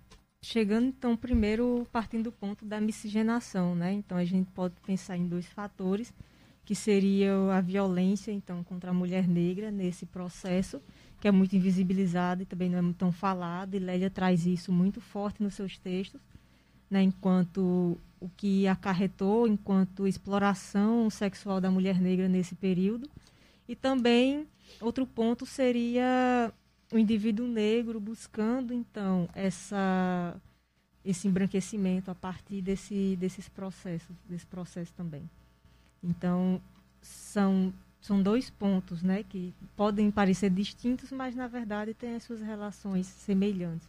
chegando, 0.42 0.86
então, 0.86 1.16
primeiro 1.16 1.86
partindo 1.92 2.24
do 2.24 2.32
ponto 2.32 2.64
da 2.64 2.80
miscigenação, 2.80 3.74
né? 3.74 3.92
Então, 3.92 4.18
a 4.18 4.24
gente 4.24 4.50
pode 4.50 4.74
pensar 4.84 5.16
em 5.16 5.26
dois 5.26 5.46
fatores, 5.46 6.12
que 6.64 6.74
seria 6.74 7.32
a 7.52 7.60
violência, 7.60 8.32
então, 8.32 8.62
contra 8.64 8.90
a 8.90 8.94
mulher 8.94 9.26
negra 9.26 9.70
nesse 9.70 10.06
processo, 10.06 10.80
que 11.20 11.28
é 11.28 11.30
muito 11.30 11.54
invisibilizado 11.54 12.42
e 12.42 12.46
também 12.46 12.68
não 12.68 12.90
é 12.90 12.92
tão 12.92 13.12
falado, 13.12 13.74
e 13.74 13.78
Lélia 13.78 14.10
traz 14.10 14.46
isso 14.46 14.72
muito 14.72 15.00
forte 15.00 15.42
nos 15.42 15.54
seus 15.54 15.78
textos, 15.78 16.20
né, 16.90 17.02
enquanto 17.02 17.98
o 18.20 18.28
que 18.36 18.68
acarretou 18.68 19.48
enquanto 19.48 20.06
exploração 20.06 21.10
sexual 21.10 21.60
da 21.60 21.70
mulher 21.70 22.00
negra 22.00 22.28
nesse 22.28 22.54
período. 22.54 23.08
E 23.68 23.74
também 23.74 24.46
outro 24.80 25.06
ponto 25.06 25.44
seria 25.44 26.52
o 26.92 26.98
indivíduo 26.98 27.48
negro 27.48 27.98
buscando 27.98 28.72
então 28.72 29.28
essa 29.34 30.36
esse 31.04 31.26
embranquecimento 31.26 32.12
a 32.12 32.14
partir 32.14 32.62
desse, 32.62 33.16
desses 33.16 33.48
processos, 33.48 34.14
desse 34.28 34.46
processo 34.46 34.92
também. 34.92 35.28
Então, 36.00 36.60
são 37.00 37.72
são 38.00 38.20
dois 38.20 38.50
pontos, 38.50 39.00
né, 39.00 39.22
que 39.22 39.54
podem 39.76 40.10
parecer 40.10 40.50
distintos, 40.50 41.12
mas 41.12 41.36
na 41.36 41.46
verdade 41.46 41.94
têm 41.94 42.16
as 42.16 42.24
suas 42.24 42.40
relações 42.40 43.06
semelhantes. 43.06 43.88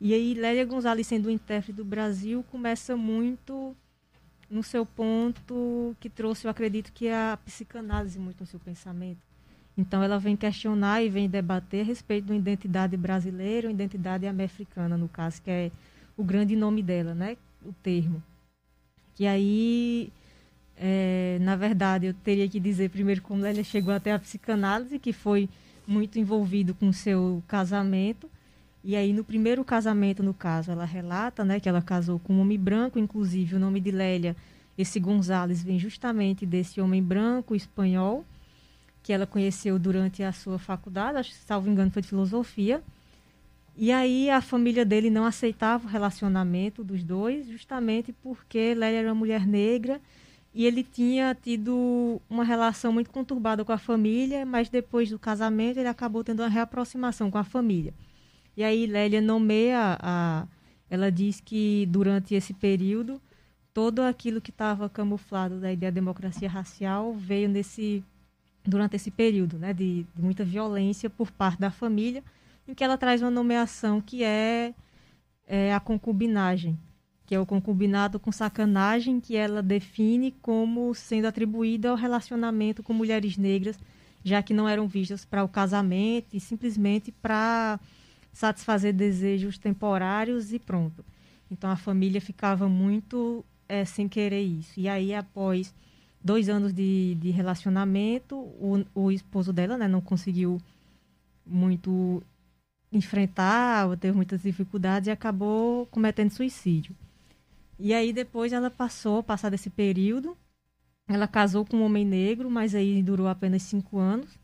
E 0.00 0.12
aí 0.12 0.34
Lélia 0.34 0.64
Gonzalez, 0.64 1.06
sendo 1.06 1.30
intérprete 1.30 1.72
do 1.72 1.84
Brasil, 1.84 2.44
começa 2.50 2.96
muito 2.96 3.74
no 4.50 4.64
seu 4.64 4.84
ponto 4.84 5.96
que 6.00 6.10
trouxe, 6.10 6.46
eu 6.46 6.50
acredito, 6.50 6.92
que 6.92 7.08
a 7.08 7.38
psicanálise 7.44 8.18
muito 8.18 8.40
no 8.40 8.46
seu 8.46 8.58
pensamento. 8.58 9.20
Então 9.76 10.02
ela 10.02 10.18
vem 10.18 10.36
questionar 10.36 11.02
e 11.02 11.08
vem 11.08 11.28
debater 11.28 11.82
a 11.82 11.84
respeito 11.84 12.26
da 12.26 12.34
identidade 12.34 12.96
brasileira 12.96 13.70
identidade 13.70 14.26
americana, 14.26 14.96
no 14.96 15.08
caso, 15.08 15.42
que 15.42 15.50
é 15.50 15.70
o 16.16 16.24
grande 16.24 16.56
nome 16.56 16.82
dela, 16.82 17.14
né, 17.14 17.36
o 17.64 17.72
termo. 17.82 18.22
Que 19.14 19.26
aí 19.26 20.12
é, 20.76 21.38
na 21.40 21.56
verdade, 21.56 22.06
eu 22.06 22.14
teria 22.14 22.48
que 22.48 22.60
dizer 22.60 22.90
primeiro 22.90 23.22
como 23.22 23.44
ela 23.44 23.64
chegou 23.64 23.94
até 23.94 24.12
a 24.12 24.18
psicanálise, 24.18 24.98
que 24.98 25.12
foi 25.12 25.48
muito 25.86 26.18
envolvido 26.18 26.74
com 26.74 26.92
seu 26.92 27.42
casamento. 27.48 28.28
E 28.84 28.94
aí, 28.94 29.12
no 29.12 29.24
primeiro 29.24 29.64
casamento, 29.64 30.22
no 30.22 30.34
caso, 30.34 30.70
ela 30.70 30.84
relata 30.84 31.44
né, 31.44 31.58
que 31.58 31.68
ela 31.68 31.82
casou 31.82 32.18
com 32.18 32.34
um 32.34 32.40
homem 32.40 32.58
branco, 32.58 32.98
inclusive 32.98 33.56
o 33.56 33.58
nome 33.58 33.80
de 33.80 33.90
Lélia, 33.90 34.36
esse 34.76 35.00
Gonzales, 35.00 35.62
vem 35.62 35.78
justamente 35.78 36.44
desse 36.44 36.80
homem 36.80 37.02
branco 37.02 37.56
espanhol, 37.56 38.24
que 39.06 39.12
ela 39.12 39.24
conheceu 39.24 39.78
durante 39.78 40.24
a 40.24 40.32
sua 40.32 40.58
faculdade, 40.58 41.18
acho 41.18 41.30
que, 41.30 41.36
salvo 41.36 41.70
engano, 41.70 41.92
foi 41.92 42.02
de 42.02 42.08
filosofia. 42.08 42.82
E 43.76 43.92
aí 43.92 44.28
a 44.28 44.40
família 44.40 44.84
dele 44.84 45.10
não 45.10 45.24
aceitava 45.24 45.86
o 45.86 45.88
relacionamento 45.88 46.82
dos 46.82 47.04
dois, 47.04 47.46
justamente 47.46 48.12
porque 48.12 48.74
Lélia 48.74 48.98
era 48.98 49.08
uma 49.08 49.14
mulher 49.14 49.46
negra 49.46 50.00
e 50.52 50.66
ele 50.66 50.82
tinha 50.82 51.36
tido 51.40 52.20
uma 52.28 52.42
relação 52.42 52.92
muito 52.92 53.10
conturbada 53.10 53.64
com 53.64 53.70
a 53.70 53.78
família, 53.78 54.44
mas 54.44 54.68
depois 54.68 55.08
do 55.08 55.20
casamento 55.20 55.78
ele 55.78 55.88
acabou 55.88 56.24
tendo 56.24 56.42
uma 56.42 56.48
reaproximação 56.48 57.30
com 57.30 57.38
a 57.38 57.44
família. 57.44 57.94
E 58.56 58.64
aí 58.64 58.88
Lélia 58.88 59.20
nomeia 59.20 59.96
a 60.00 60.48
ela 60.90 61.12
diz 61.12 61.40
que 61.40 61.86
durante 61.86 62.34
esse 62.34 62.52
período 62.52 63.22
todo 63.72 64.00
aquilo 64.00 64.40
que 64.40 64.50
estava 64.50 64.88
camuflado 64.88 65.60
da 65.60 65.72
ideia 65.72 65.92
de 65.92 65.94
democracia 65.94 66.48
racial 66.48 67.14
veio 67.14 67.48
nesse 67.48 68.02
durante 68.66 68.96
esse 68.96 69.10
período, 69.10 69.58
né, 69.58 69.72
de, 69.72 70.06
de 70.14 70.22
muita 70.22 70.44
violência 70.44 71.08
por 71.08 71.30
parte 71.30 71.60
da 71.60 71.70
família, 71.70 72.22
em 72.66 72.74
que 72.74 72.82
ela 72.82 72.98
traz 72.98 73.22
uma 73.22 73.30
nomeação 73.30 74.00
que 74.00 74.24
é, 74.24 74.74
é 75.46 75.72
a 75.72 75.80
concubinagem, 75.80 76.78
que 77.24 77.34
é 77.34 77.40
o 77.40 77.46
concubinato 77.46 78.18
com 78.18 78.30
sacanagem, 78.30 79.20
que 79.20 79.36
ela 79.36 79.62
define 79.62 80.32
como 80.42 80.94
sendo 80.94 81.26
atribuída 81.26 81.90
ao 81.90 81.96
relacionamento 81.96 82.82
com 82.82 82.92
mulheres 82.92 83.36
negras, 83.36 83.78
já 84.24 84.42
que 84.42 84.54
não 84.54 84.68
eram 84.68 84.88
vistas 84.88 85.24
para 85.24 85.44
o 85.44 85.48
casamento 85.48 86.34
e 86.34 86.40
simplesmente 86.40 87.12
para 87.12 87.78
satisfazer 88.32 88.92
desejos 88.92 89.58
temporários 89.58 90.52
e 90.52 90.58
pronto. 90.58 91.04
Então 91.50 91.70
a 91.70 91.76
família 91.76 92.20
ficava 92.20 92.68
muito 92.68 93.44
é, 93.68 93.84
sem 93.84 94.08
querer 94.08 94.42
isso. 94.42 94.78
E 94.78 94.88
aí, 94.88 95.14
após 95.14 95.74
dois 96.26 96.48
anos 96.48 96.72
de, 96.72 97.14
de 97.20 97.30
relacionamento, 97.30 98.34
o, 98.36 98.84
o 98.94 99.12
esposo 99.12 99.52
dela 99.52 99.78
né, 99.78 99.86
não 99.86 100.00
conseguiu 100.00 100.60
muito 101.46 102.20
enfrentar, 102.92 103.96
teve 103.96 104.16
muitas 104.16 104.42
dificuldades 104.42 105.06
e 105.06 105.10
acabou 105.10 105.86
cometendo 105.86 106.30
suicídio. 106.30 106.94
E 107.78 107.94
aí 107.94 108.12
depois 108.12 108.52
ela 108.52 108.70
passou, 108.70 109.22
passado 109.22 109.54
esse 109.54 109.70
período, 109.70 110.36
ela 111.06 111.28
casou 111.28 111.64
com 111.64 111.76
um 111.76 111.84
homem 111.84 112.04
negro, 112.04 112.50
mas 112.50 112.74
aí 112.74 113.02
durou 113.02 113.28
apenas 113.28 113.62
cinco 113.62 113.98
anos. 113.98 114.36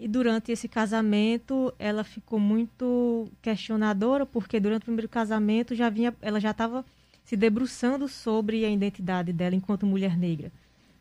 E 0.00 0.08
durante 0.08 0.50
esse 0.52 0.68
casamento, 0.68 1.74
ela 1.78 2.04
ficou 2.04 2.38
muito 2.38 3.28
questionadora, 3.42 4.24
porque 4.24 4.60
durante 4.60 4.82
o 4.82 4.86
primeiro 4.86 5.08
casamento 5.08 5.74
já 5.74 5.90
vinha, 5.90 6.14
ela 6.22 6.40
já 6.40 6.52
estava 6.52 6.84
se 7.24 7.36
debruçando 7.36 8.08
sobre 8.08 8.64
a 8.64 8.70
identidade 8.70 9.32
dela 9.32 9.54
enquanto 9.54 9.84
mulher 9.84 10.16
negra. 10.16 10.50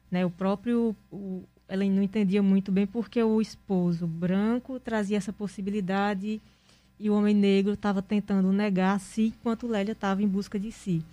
Né? 0.09 0.25
O 0.25 0.29
próprio, 0.29 0.95
o, 1.11 1.43
ela 1.67 1.83
não 1.85 2.01
entendia 2.01 2.41
muito 2.41 2.71
bem 2.71 2.87
porque 2.87 3.21
o 3.21 3.41
esposo 3.41 4.07
branco 4.07 4.79
trazia 4.79 5.17
essa 5.17 5.33
possibilidade 5.33 6.41
e 6.99 7.09
o 7.09 7.13
homem 7.13 7.35
negro 7.35 7.73
estava 7.73 8.01
tentando 8.01 8.51
negar 8.51 8.99
si, 8.99 9.33
enquanto 9.37 9.67
Lélia 9.67 9.91
estava 9.91 10.23
em 10.23 10.27
busca 10.27 10.59
de 10.59 10.71
si 10.71 11.03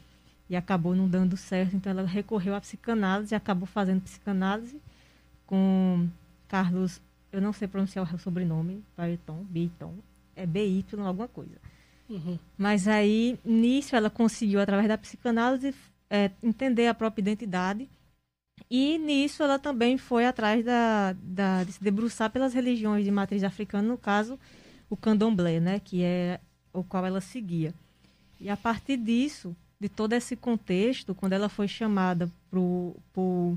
e 0.49 0.57
acabou 0.57 0.95
não 0.95 1.09
dando 1.09 1.37
certo, 1.37 1.77
então 1.77 1.91
ela 1.91 2.07
recorreu 2.07 2.55
à 2.55 2.61
psicanálise 2.61 3.35
e 3.35 3.37
acabou 3.37 3.67
fazendo 3.67 4.03
psicanálise 4.03 4.81
com 5.47 6.09
Carlos, 6.49 7.01
eu 7.33 7.41
não 7.41 7.53
sei 7.53 7.67
pronunciar 7.67 8.05
o 8.05 8.19
sobrenome, 8.19 8.83
Baiton, 8.97 9.45
Beiton, 9.49 9.95
é 10.37 10.47
BY 10.47 10.85
alguma 11.05 11.29
coisa. 11.29 11.57
Uhum. 12.09 12.39
Mas 12.57 12.87
aí, 12.87 13.39
nisso, 13.45 13.97
ela 13.97 14.11
conseguiu, 14.11 14.61
através 14.61 14.89
da 14.89 14.99
psicanálise, 14.99 15.75
é, 16.11 16.31
entender 16.43 16.87
a 16.87 16.95
própria 16.95 17.23
identidade. 17.23 17.89
E 18.71 18.99
nisso 18.99 19.43
ela 19.43 19.59
também 19.59 19.99
foi 19.99 20.27
atrás 20.27 20.65
da, 20.65 21.15
da, 21.23 21.65
de 21.65 21.73
se 21.73 21.83
debruçar 21.83 22.31
pelas 22.31 22.55
religiões 22.55 23.05
de 23.05 23.11
matriz 23.11 23.45
africana, 23.45 23.87
no 23.87 23.99
caso, 23.99 24.39
o 24.89 24.97
candomblé, 24.97 25.61
né, 25.61 25.81
que 25.81 26.03
é 26.03 26.41
o 26.73 26.83
qual 26.83 27.05
ela 27.07 27.21
seguia. 27.21 27.75
E 28.41 28.49
a 28.49 28.57
partir 28.57 28.97
disso, 28.97 29.57
de 29.81 29.89
todo 29.89 30.13
esse 30.13 30.37
contexto, 30.37 31.15
quando 31.15 31.35
ela 31.35 31.49
foi 31.49 31.69
chamada 31.69 32.31
por, 32.51 33.57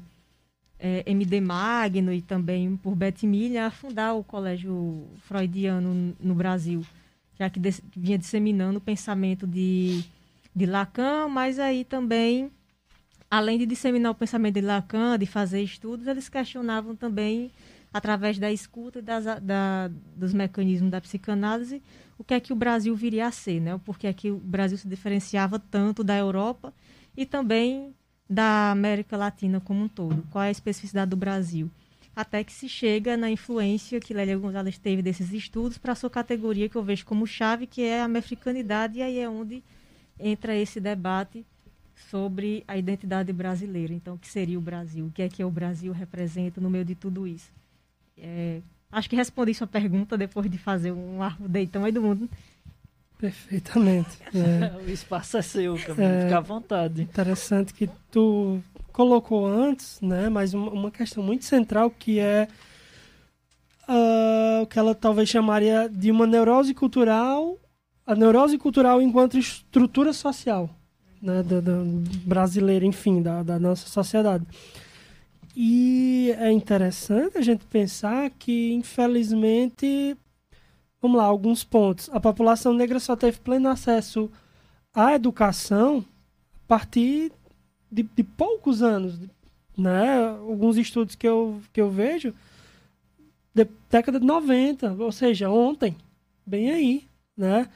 é, 0.80 1.04
MD 1.06 1.42
Magno 1.42 2.14
e 2.14 2.22
também 2.22 2.76
por 2.78 2.96
Betty 2.96 3.26
Miller 3.26 3.64
a 3.64 3.72
fundar 3.72 4.14
o 4.14 4.24
colégio 4.24 5.08
freudiano 5.24 6.16
no 6.20 6.36
Brasil, 6.36 6.86
já 7.38 7.50
que 7.50 7.60
de, 7.60 7.74
vinha 7.96 8.18
disseminando 8.18 8.78
o 8.78 8.82
pensamento 8.82 9.48
de, 9.48 10.04
de 10.56 10.66
Lacan, 10.66 11.28
mas 11.28 11.60
aí 11.60 11.84
também, 11.84 12.52
além 13.30 13.58
de 13.58 13.66
disseminar 13.66 14.12
o 14.12 14.16
pensamento 14.16 14.56
de 14.56 14.62
Lacan, 14.62 15.18
de 15.18 15.26
fazer 15.26 15.62
estudos, 15.62 16.08
eles 16.08 16.30
questionavam 16.30 16.96
também 16.96 17.52
através 17.94 18.38
da 18.38 18.52
escuta 18.52 19.00
e 19.00 19.02
das, 19.02 19.26
da, 19.42 19.90
dos 20.16 20.34
mecanismos 20.34 20.92
da 20.92 21.02
psicanálise, 21.02 21.82
o 22.18 22.24
que 22.24 22.34
é 22.34 22.40
que 22.40 22.54
o 22.54 22.56
Brasil 22.56 22.96
viria 22.96 23.28
a 23.28 23.32
ser, 23.32 23.60
né? 23.60 23.80
Por 23.84 23.98
que 23.98 24.08
é 24.08 24.14
que 24.14 24.32
o 24.32 24.38
Brasil 24.38 24.78
se 24.78 24.88
diferenciava 24.88 25.60
tanto 25.60 26.04
da 26.04 26.16
Europa 26.16 26.74
e 27.16 27.26
também 27.26 27.94
da 28.30 28.72
América 28.72 29.16
Latina 29.16 29.60
como 29.62 29.84
um 29.84 29.88
todo. 29.88 30.24
Qual 30.30 30.44
é 30.44 30.50
a 30.50 30.52
especificidade 30.52 31.10
do 31.10 31.18
Brasil? 31.18 31.72
Até 32.16 32.44
que 32.44 32.52
se 32.52 32.68
chega 32.68 33.16
na 33.16 33.30
influência 33.30 34.00
que 34.00 34.14
Lélia 34.14 34.38
Gonzalez 34.38 34.78
teve 34.78 35.02
desses 35.02 35.32
estudos 35.32 35.78
para 35.78 35.94
a 35.94 35.96
sua 35.96 36.10
categoria 36.10 36.68
que 36.68 36.76
eu 36.76 36.84
vejo 36.84 37.06
como 37.06 37.28
chave, 37.28 37.68
que 37.68 37.84
é 37.84 38.02
a 38.02 38.06
americanidade, 38.06 39.00
e 39.00 39.02
aí 39.02 39.20
é 39.20 39.30
onde 39.30 39.64
entra 40.20 40.56
esse 40.56 40.80
debate 40.80 41.46
sobre 42.10 42.64
a 42.68 42.78
identidade 42.78 43.34
brasileira. 43.34 43.94
Então, 43.94 44.16
o 44.16 44.18
que 44.18 44.28
seria 44.28 44.58
o 44.58 44.62
Brasil? 44.62 45.06
O 45.06 45.12
que 45.12 45.22
é 45.22 45.30
que 45.30 45.44
o 45.44 45.50
Brasil 45.50 45.92
representa 45.92 46.62
no 46.62 46.70
meio 46.70 46.86
de 46.86 46.96
tudo 46.96 47.28
isso? 47.28 47.52
É, 48.18 48.62
acho 48.92 49.10
que 49.10 49.16
respondi 49.16 49.54
sua 49.54 49.68
pergunta 49.68 50.18
depois 50.18 50.50
de 50.50 50.58
fazer 50.58 50.92
um 50.92 51.22
arrudeitão 51.22 51.84
aí 51.84 51.92
do 51.92 52.02
mundo. 52.02 52.30
Perfeitamente. 53.18 54.18
É. 54.34 54.78
o 54.78 54.90
espaço 54.90 55.38
é 55.38 55.42
seu, 55.42 55.76
Camilo. 55.76 56.04
É, 56.04 56.24
Fica 56.24 56.38
à 56.38 56.42
vontade. 56.42 57.02
Interessante 57.02 57.74
que 57.74 57.90
tu 58.12 58.62
colocou 58.92 59.46
antes, 59.46 60.00
né? 60.02 60.30
Mas 60.30 60.54
uma, 60.54 60.72
uma 60.72 60.92
questão 60.92 61.24
muito 61.24 61.46
central 61.46 61.90
que 61.90 62.20
é 62.20 62.48
uh, 63.88 64.62
o 64.62 64.68
que 64.68 64.78
ela 64.78 64.94
talvez 64.94 65.30
chamaria 65.30 65.90
de 65.90 66.12
uma 66.12 66.28
neurose 66.28 66.74
cultural, 66.74 67.58
a 68.06 68.16
neurose 68.16 68.58
cultural 68.58 69.02
enquanto 69.02 69.38
estrutura 69.38 70.14
social, 70.14 70.70
né? 71.22 71.44
Da, 71.44 71.60
da 71.60 71.84
brasileira, 72.26 72.86
enfim, 72.86 73.22
da, 73.22 73.44
da 73.44 73.60
nossa 73.60 73.88
sociedade. 73.88 74.46
E 75.56 76.36
é 76.38 76.52
interessante 76.52 77.38
a 77.38 77.42
gente 77.42 77.66
pensar 77.66 78.30
que, 78.30 78.72
infelizmente, 78.74 80.16
vamos 81.02 81.18
lá, 81.18 81.24
alguns 81.24 81.64
pontos. 81.64 82.10
A 82.14 82.20
população 82.20 82.74
negra 82.74 83.00
só 83.00 83.16
teve 83.16 83.40
pleno 83.40 83.70
acesso 83.70 84.30
à 84.94 85.14
educação 85.14 86.06
a 86.64 86.68
partir 86.68 87.32
de, 87.92 88.04
de 88.04 88.24
poucos 88.24 88.84
anos, 88.84 89.20
né? 89.76 90.28
Alguns 90.28 90.78
estudos 90.78 91.16
que 91.16 91.28
eu, 91.28 91.60
que 91.74 91.82
eu 91.82 91.90
vejo, 91.90 92.34
de, 93.54 93.68
década 93.90 94.20
de 94.20 94.26
90, 94.26 94.94
ou 95.00 95.12
seja, 95.12 95.50
ontem, 95.50 95.96
bem 96.46 96.70
aí, 96.70 97.08
né? 97.36 97.68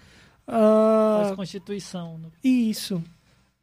Uh, 0.47 1.36
Constituição. 1.36 2.17
Né? 2.17 2.30
Isso, 2.43 3.01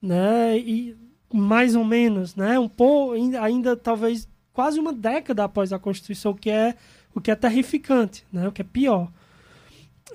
né? 0.00 0.58
E 0.58 0.96
mais 1.32 1.74
ou 1.76 1.84
menos, 1.84 2.34
né? 2.34 2.58
Um 2.58 2.68
pouco, 2.68 3.14
ainda, 3.40 3.76
talvez 3.76 4.28
quase 4.52 4.80
uma 4.80 4.92
década 4.92 5.44
após 5.44 5.72
a 5.72 5.78
Constituição, 5.78 6.32
o 6.32 6.34
que 6.34 6.50
é 6.50 6.74
o 7.14 7.20
que 7.20 7.30
é 7.30 7.34
terrificante, 7.34 8.24
né? 8.32 8.46
O 8.46 8.52
que 8.52 8.62
é 8.62 8.64
pior. 8.64 9.10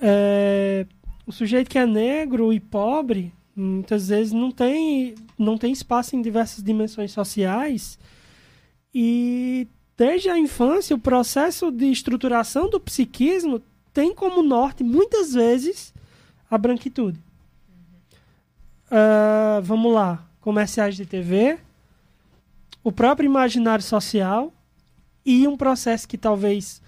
É, 0.02 0.86
o 1.26 1.32
sujeito 1.32 1.70
que 1.70 1.78
é 1.78 1.86
negro 1.86 2.54
e 2.54 2.60
pobre, 2.60 3.34
muitas 3.56 4.08
vezes 4.08 4.34
não 4.34 4.52
tem, 4.52 5.16
não 5.38 5.58
tem 5.58 5.72
espaço 5.72 6.16
em 6.16 6.22
diversas 6.22 6.64
dimensões 6.64 7.12
sociais 7.12 8.00
e 8.94 9.68
desde 9.98 10.30
a 10.30 10.38
infância 10.38 10.96
o 10.96 11.00
processo 11.00 11.72
de 11.72 11.86
estruturação 11.92 12.70
do 12.70 12.80
psiquismo 12.80 13.62
tem 13.94 14.14
como 14.14 14.42
norte 14.42 14.84
muitas 14.84 15.34
vezes 15.34 15.94
a 16.50 16.58
branquitude. 16.58 17.20
Uh, 18.94 19.60
vamos 19.64 19.92
lá, 19.92 20.24
comerciais 20.40 20.96
de 20.96 21.04
TV, 21.04 21.58
o 22.84 22.92
próprio 22.92 23.26
imaginário 23.26 23.84
social 23.84 24.54
e 25.26 25.48
um 25.48 25.58
processo 25.58 26.08
que 26.08 26.16
talvez, 26.16 26.80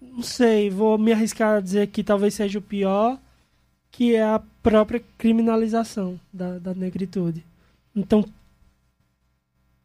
não 0.00 0.24
sei, 0.24 0.68
vou 0.70 0.98
me 0.98 1.12
arriscar 1.12 1.58
a 1.58 1.60
dizer 1.60 1.86
que 1.86 2.02
talvez 2.02 2.34
seja 2.34 2.58
o 2.58 2.62
pior, 2.62 3.16
que 3.92 4.16
é 4.16 4.24
a 4.24 4.42
própria 4.60 5.00
criminalização 5.16 6.18
da, 6.32 6.58
da 6.58 6.74
negritude. 6.74 7.46
Então, 7.94 8.24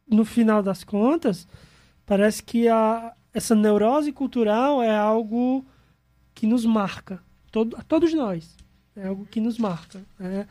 no 0.04 0.24
final 0.24 0.64
das 0.64 0.82
contas, 0.82 1.46
parece 2.04 2.42
que 2.42 2.66
a, 2.66 3.12
essa 3.32 3.54
neurose 3.54 4.10
cultural 4.10 4.82
é 4.82 4.96
algo 4.96 5.64
que 6.34 6.44
nos 6.44 6.66
marca, 6.66 7.22
todo, 7.52 7.76
a 7.76 7.82
todos 7.84 8.12
nós. 8.12 8.56
É 8.96 9.06
algo 9.06 9.24
que 9.26 9.40
nos 9.40 9.58
marca. 9.58 10.02
É 10.18 10.44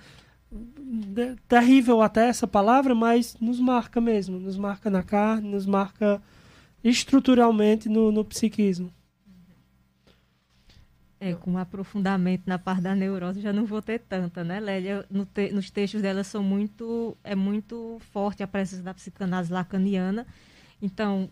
terrível 1.48 2.02
até 2.02 2.28
essa 2.28 2.48
palavra, 2.48 2.94
mas 2.94 3.36
nos 3.40 3.60
marca 3.60 4.02
mesmo. 4.02 4.40
Nos 4.40 4.58
marca 4.58 4.90
na 4.90 5.04
carne, 5.04 5.50
nos 5.50 5.66
marca 5.66 6.22
estruturalmente 6.84 7.88
no, 7.88 8.12
no 8.12 8.26
psiquismo. 8.26 8.92
É, 11.20 11.36
com 11.36 11.56
aprofundamento 11.56 12.44
na 12.48 12.58
parte 12.58 12.82
da 12.82 12.96
neurose 12.96 13.42
já 13.42 13.54
não 13.54 13.64
vou 13.64 13.80
ter 13.80 14.00
tanta, 14.00 14.44
né, 14.44 14.60
Lélia? 14.60 15.06
No 15.08 15.24
te, 15.24 15.52
nos 15.52 15.70
textos 15.70 16.02
dela 16.02 16.24
são 16.24 16.42
muito, 16.42 17.16
é 17.24 17.36
muito 17.36 17.98
forte 18.12 18.42
a 18.42 18.48
presença 18.48 18.82
da 18.82 18.94
psicanálise 18.94 19.54
lacaniana. 19.54 20.26
Então, 20.82 21.30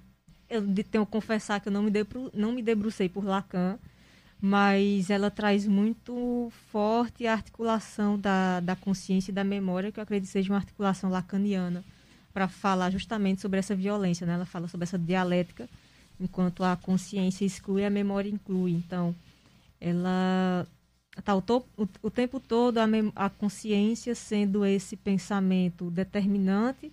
eu 0.48 0.62
tenho 0.84 1.06
que 1.06 1.12
confessar 1.12 1.60
que 1.60 1.70
eu 1.70 1.74
não 1.74 1.82
me, 1.82 1.90
debru, 1.90 2.30
não 2.36 2.52
me 2.52 2.62
debrucei 2.62 3.10
por 3.10 3.26
Lacan, 3.26 3.80
mas 4.42 5.10
ela 5.10 5.30
traz 5.30 5.68
muito 5.68 6.52
forte 6.72 7.28
a 7.28 7.34
articulação 7.34 8.18
da, 8.18 8.60
da 8.62 8.76
consciência 8.76 9.32
e 9.32 9.34
da 9.34 9.44
memória, 9.44 9.92
que 9.92 10.00
eu 10.00 10.04
acredito 10.04 10.30
seja 10.30 10.52
uma 10.52 10.60
articulação 10.60 11.10
lacaniana, 11.10 11.84
para 12.34 12.48
falar 12.48 12.90
justamente 12.90 13.42
sobre 13.42 13.60
essa 13.60 13.76
violência. 13.76 14.26
Né? 14.26 14.34
Ela 14.34 14.46
fala 14.46 14.68
sobre 14.68 14.86
essa 14.86 14.98
dialética, 14.98 15.68
enquanto 16.20 16.64
a 16.64 16.78
consciência 16.78 17.44
exclui, 17.44 17.84
a 17.84 17.90
memória 17.90 18.30
inclui. 18.30 18.72
Então, 18.72 19.14
ela 19.80 20.66
está 21.18 21.36
o, 21.36 21.44
o, 21.78 21.88
o, 22.04 22.10
tempo 22.10 22.40
todo 22.40 22.78
a, 22.78 22.86
a, 23.16 23.30
consciência 23.30 24.16
sendo 24.16 24.66
esse 24.66 24.96
pensamento 24.96 25.92
determinante, 25.92 26.92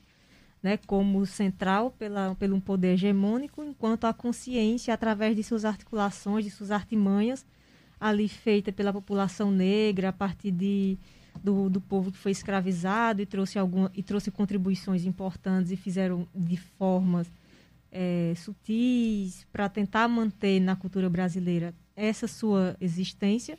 né, 0.66 0.76
como 0.84 1.24
central 1.24 1.92
pela, 1.92 2.34
pelo 2.34 2.56
um 2.56 2.60
poder 2.60 2.94
hegemônico, 2.94 3.62
enquanto 3.62 4.04
a 4.04 4.12
consciência, 4.12 4.92
através 4.92 5.36
de 5.36 5.44
suas 5.44 5.64
articulações, 5.64 6.44
de 6.44 6.50
suas 6.50 6.72
artimanhas, 6.72 7.46
ali 8.00 8.28
feita 8.28 8.72
pela 8.72 8.92
população 8.92 9.52
negra, 9.52 10.08
a 10.08 10.12
partir 10.12 10.50
de, 10.50 10.98
do, 11.40 11.70
do 11.70 11.80
povo 11.80 12.10
que 12.10 12.18
foi 12.18 12.32
escravizado 12.32 13.22
e 13.22 13.26
trouxe, 13.26 13.60
alguma, 13.60 13.92
e 13.94 14.02
trouxe 14.02 14.28
contribuições 14.32 15.04
importantes 15.04 15.70
e 15.70 15.76
fizeram 15.76 16.26
de 16.34 16.56
formas 16.56 17.30
é, 17.92 18.32
sutis 18.34 19.46
para 19.52 19.68
tentar 19.68 20.08
manter 20.08 20.58
na 20.58 20.74
cultura 20.74 21.08
brasileira 21.08 21.72
essa 21.94 22.26
sua 22.26 22.76
existência, 22.80 23.56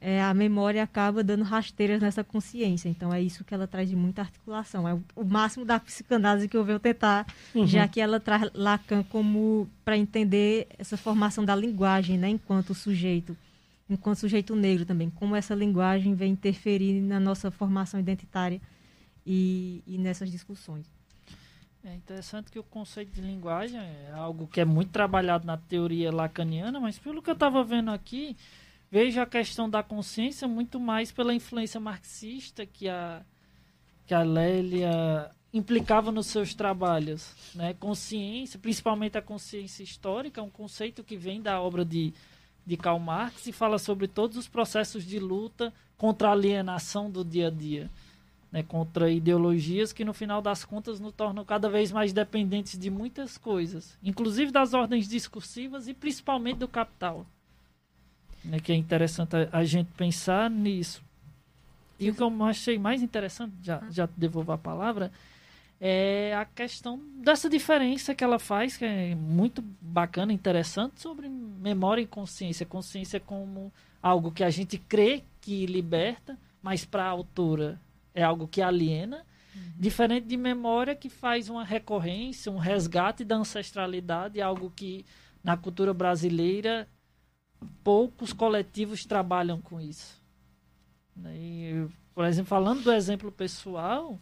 é, 0.00 0.22
a 0.22 0.34
memória 0.34 0.82
acaba 0.82 1.24
dando 1.24 1.44
rasteiras 1.44 2.00
nessa 2.00 2.22
consciência. 2.22 2.88
Então 2.88 3.12
é 3.12 3.20
isso 3.20 3.44
que 3.44 3.54
ela 3.54 3.66
traz 3.66 3.88
de 3.88 3.96
muita 3.96 4.22
articulação. 4.22 4.88
É 4.88 4.94
o, 4.94 5.02
o 5.16 5.24
máximo 5.24 5.64
da 5.64 5.80
psicanálise 5.80 6.48
que 6.48 6.56
eu 6.56 6.64
venho 6.64 6.78
tentar, 6.78 7.26
uhum. 7.54 7.66
já 7.66 7.88
que 7.88 8.00
ela 8.00 8.20
traz 8.20 8.50
Lacan 8.54 9.02
como 9.04 9.68
para 9.84 9.96
entender 9.96 10.66
essa 10.78 10.96
formação 10.96 11.44
da 11.44 11.56
linguagem, 11.56 12.18
né, 12.18 12.28
enquanto 12.28 12.74
sujeito, 12.74 13.36
enquanto 13.88 14.18
sujeito 14.18 14.54
negro 14.54 14.84
também, 14.84 15.10
como 15.10 15.34
essa 15.34 15.54
linguagem 15.54 16.14
vem 16.14 16.32
interferir 16.32 17.00
na 17.00 17.18
nossa 17.18 17.50
formação 17.50 17.98
identitária 17.98 18.60
e, 19.26 19.82
e 19.86 19.96
nessas 19.96 20.30
discussões. 20.30 20.86
É 21.82 21.94
interessante 21.94 22.50
que 22.50 22.58
o 22.58 22.62
conceito 22.62 23.12
de 23.12 23.20
linguagem 23.20 23.78
é 23.78 24.10
algo 24.14 24.46
que 24.46 24.58
é 24.58 24.64
muito 24.64 24.90
trabalhado 24.90 25.46
na 25.46 25.58
teoria 25.58 26.10
lacaniana, 26.10 26.80
mas 26.80 26.98
pelo 26.98 27.20
que 27.20 27.28
eu 27.28 27.34
estava 27.34 27.62
vendo 27.62 27.90
aqui, 27.90 28.34
vejo 28.90 29.20
a 29.20 29.26
questão 29.26 29.68
da 29.68 29.82
consciência 29.82 30.46
muito 30.46 30.78
mais 30.78 31.10
pela 31.10 31.34
influência 31.34 31.80
marxista 31.80 32.64
que 32.64 32.88
a, 32.88 33.22
que 34.06 34.14
a 34.14 34.22
Lélia 34.22 35.30
implicava 35.52 36.10
nos 36.10 36.26
seus 36.26 36.54
trabalhos. 36.54 37.34
Né? 37.54 37.74
Consciência, 37.74 38.58
principalmente 38.58 39.18
a 39.18 39.22
consciência 39.22 39.82
histórica, 39.82 40.40
é 40.40 40.44
um 40.44 40.50
conceito 40.50 41.04
que 41.04 41.16
vem 41.16 41.40
da 41.40 41.60
obra 41.60 41.84
de, 41.84 42.12
de 42.66 42.76
Karl 42.76 42.98
Marx 42.98 43.46
e 43.46 43.52
fala 43.52 43.78
sobre 43.78 44.08
todos 44.08 44.36
os 44.36 44.48
processos 44.48 45.04
de 45.04 45.18
luta 45.18 45.72
contra 45.96 46.28
a 46.28 46.32
alienação 46.32 47.10
do 47.10 47.24
dia 47.24 47.48
a 47.48 47.50
dia 47.50 47.90
né, 48.54 48.62
contra 48.62 49.10
ideologias 49.10 49.92
que 49.92 50.04
no 50.04 50.14
final 50.14 50.40
das 50.40 50.64
contas 50.64 51.00
nos 51.00 51.12
tornam 51.12 51.44
cada 51.44 51.68
vez 51.68 51.90
mais 51.90 52.12
dependentes 52.12 52.78
de 52.78 52.88
muitas 52.88 53.36
coisas, 53.36 53.98
inclusive 54.00 54.52
das 54.52 54.72
ordens 54.72 55.08
discursivas 55.08 55.88
e 55.88 55.92
principalmente 55.92 56.58
do 56.58 56.68
capital. 56.68 57.26
Né, 58.44 58.60
que 58.60 58.72
é 58.72 58.74
interessante 58.74 59.34
a, 59.50 59.64
gente 59.64 59.90
pensar 59.96 60.50
nisso. 60.50 61.02
E 61.98 62.10
o 62.10 62.14
que 62.14 62.22
eu 62.22 62.44
achei 62.44 62.78
mais 62.78 63.02
interessante, 63.02 63.54
já, 63.62 63.82
já 63.90 64.08
devolvo 64.16 64.52
a 64.52 64.58
palavra, 64.58 65.10
é 65.80 66.34
a 66.34 66.44
questão 66.44 67.00
dessa 67.16 67.48
diferença 67.48 68.14
que 68.14 68.22
ela 68.22 68.38
faz, 68.38 68.76
que 68.76 68.84
é 68.84 69.14
muito 69.14 69.62
bacana, 69.80 70.32
interessante, 70.32 71.00
sobre 71.00 71.28
memória 71.28 72.02
e 72.02 72.06
consciência. 72.06 72.66
Consciência 72.66 73.18
como 73.18 73.72
algo 74.02 74.30
que 74.30 74.44
a 74.44 74.50
gente 74.50 74.76
crê 74.76 75.24
que 75.40 75.64
liberta, 75.66 76.38
mas 76.62 76.84
para 76.84 77.04
a 77.04 77.08
autora 77.08 77.80
é 78.14 78.22
algo 78.22 78.46
que 78.46 78.60
aliena, 78.60 79.24
uhum. 79.54 79.62
diferente 79.78 80.26
de 80.26 80.36
memória 80.36 80.94
que 80.94 81.08
faz 81.08 81.48
uma 81.48 81.64
recorrência, 81.64 82.52
um 82.52 82.58
resgate 82.58 83.24
da 83.24 83.36
ancestralidade, 83.36 84.40
algo 84.40 84.70
que 84.74 85.04
na 85.42 85.56
cultura 85.56 85.92
brasileira, 85.92 86.88
poucos 87.82 88.32
coletivos 88.32 89.04
trabalham 89.04 89.60
com 89.60 89.80
isso. 89.80 90.22
Né? 91.16 91.36
E, 91.36 91.88
por 92.14 92.24
exemplo, 92.24 92.48
falando 92.48 92.82
do 92.82 92.92
exemplo 92.92 93.30
pessoal, 93.30 94.18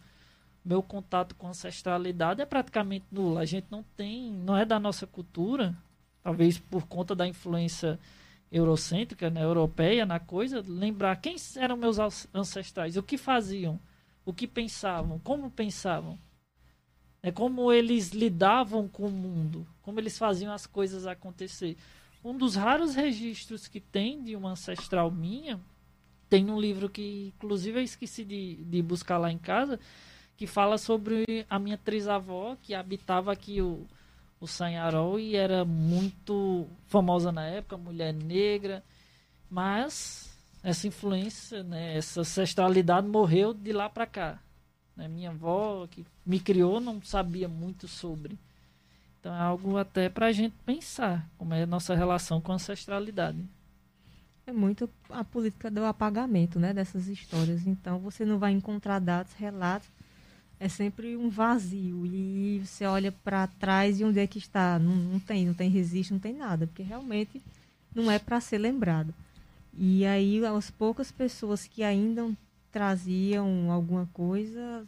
meu 0.65 0.83
contato 0.83 1.35
com 1.35 1.49
ancestralidade 1.49 2.41
é 2.41 2.47
praticamente 2.47 3.07
nulo. 3.11 3.39
A 3.39 3.45
gente 3.45 3.67
não 3.71 3.83
tem, 3.97 4.31
não 4.31 4.57
é 4.57 4.65
da 4.65 4.79
nossa 4.79 5.07
cultura, 5.07 5.77
talvez 6.23 6.59
por 6.59 6.87
conta 6.87 7.15
da 7.15 7.27
influência 7.27 7.99
eurocêntrica, 8.51 9.31
né, 9.31 9.43
europeia 9.43 10.05
na 10.05 10.21
coisa, 10.21 10.63
lembrar 10.67 11.17
quem 11.17 11.37
eram 11.57 11.77
meus 11.77 11.97
ancestrais, 12.35 12.97
o 12.97 13.03
que 13.03 13.17
faziam, 13.17 13.81
o 14.27 14.33
que 14.33 14.47
pensavam, 14.47 15.19
como 15.19 15.51
pensavam, 15.51 16.19
é 17.23 17.33
como 17.33 17.73
eles 17.73 18.11
lidavam 18.11 18.87
com 18.89 19.07
o 19.07 19.11
mundo, 19.11 19.67
como 19.81 19.99
eles 19.99 20.19
faziam 20.19 20.53
as 20.53 20.67
coisas 20.67 21.07
acontecer. 21.07 21.77
Um 22.25 22.37
dos 22.37 22.55
raros 22.55 22.95
registros 22.95 23.67
que 23.67 23.81
tem 23.81 24.23
de 24.23 24.37
uma 24.37 24.51
ancestral 24.51 25.11
minha, 25.11 25.61
tem 26.29 26.51
um 26.51 26.61
livro 26.61 26.89
que, 26.89 27.33
inclusive, 27.37 27.81
eu 27.81 27.83
esqueci 27.83 28.25
de, 28.25 28.57
de 28.65 28.81
buscar 28.81 29.19
lá 29.19 29.31
em 29.31 29.39
casa, 29.39 29.79
que 30.37 30.47
fala 30.47 30.79
sobre 30.79 31.45
a 31.51 31.59
minha 31.59 31.77
trisavó, 31.77 32.57
que 32.63 32.75
habitava 32.75 33.33
aqui 33.33 33.61
o, 33.61 33.87
o 34.41 34.47
Sanharol 34.47 35.21
e 35.21 35.37
era 35.37 35.65
muito 35.65 36.67
famosa 36.87 37.31
na 37.31 37.45
época, 37.45 37.77
mulher 37.77 38.13
negra, 38.15 38.83
mas 39.51 40.33
essa 40.63 40.87
influência, 40.87 41.63
né, 41.63 41.97
essa 41.97 42.21
ancestralidade 42.21 43.07
morreu 43.07 43.53
de 43.53 43.73
lá 43.73 43.91
para 43.91 44.07
cá. 44.07 44.41
Né? 44.97 45.09
Minha 45.09 45.31
avó, 45.31 45.87
que 45.87 46.07
me 46.25 46.39
criou, 46.41 46.81
não 46.81 47.03
sabia 47.03 47.49
muito 47.49 47.89
sobre. 47.89 48.39
Então 49.23 49.33
é 49.33 49.39
algo 49.39 49.77
até 49.77 50.09
para 50.09 50.27
a 50.27 50.33
gente 50.33 50.53
pensar 50.67 51.25
como 51.39 51.55
é 51.55 51.63
a 51.63 51.67
nossa 51.67 51.95
relação 51.95 52.41
com 52.41 52.51
a 52.51 52.57
ancestralidade. 52.57 53.39
É 54.45 54.51
muito 54.51 54.91
a 55.09 55.23
política 55.23 55.71
do 55.71 55.85
apagamento 55.85 56.59
né, 56.59 56.75
dessas 56.75 57.07
histórias. 57.07 57.65
Então 57.65 58.01
você 58.01 58.25
não 58.25 58.37
vai 58.37 58.51
encontrar 58.51 58.99
dados, 58.99 59.33
relatos 59.35 59.89
é 60.59 60.69
sempre 60.69 61.17
um 61.17 61.29
vazio. 61.29 62.05
E 62.05 62.61
você 62.65 62.85
olha 62.85 63.13
para 63.13 63.47
trás 63.47 64.01
e 64.01 64.05
onde 64.05 64.19
é 64.19 64.27
que 64.27 64.39
está? 64.39 64.77
Não, 64.77 64.93
não 64.95 65.21
tem, 65.21 65.47
não 65.47 65.55
tem 65.55 65.71
registro, 65.71 66.15
não 66.15 66.21
tem 66.21 66.35
nada, 66.35 66.67
porque 66.67 66.83
realmente 66.83 67.41
não 67.95 68.11
é 68.11 68.19
para 68.19 68.41
ser 68.41 68.59
lembrado. 68.59 69.15
E 69.73 70.05
aí, 70.05 70.45
as 70.45 70.69
poucas 70.69 71.13
pessoas 71.13 71.65
que 71.65 71.85
ainda 71.85 72.29
traziam 72.73 73.71
alguma 73.71 74.09
coisa, 74.13 74.85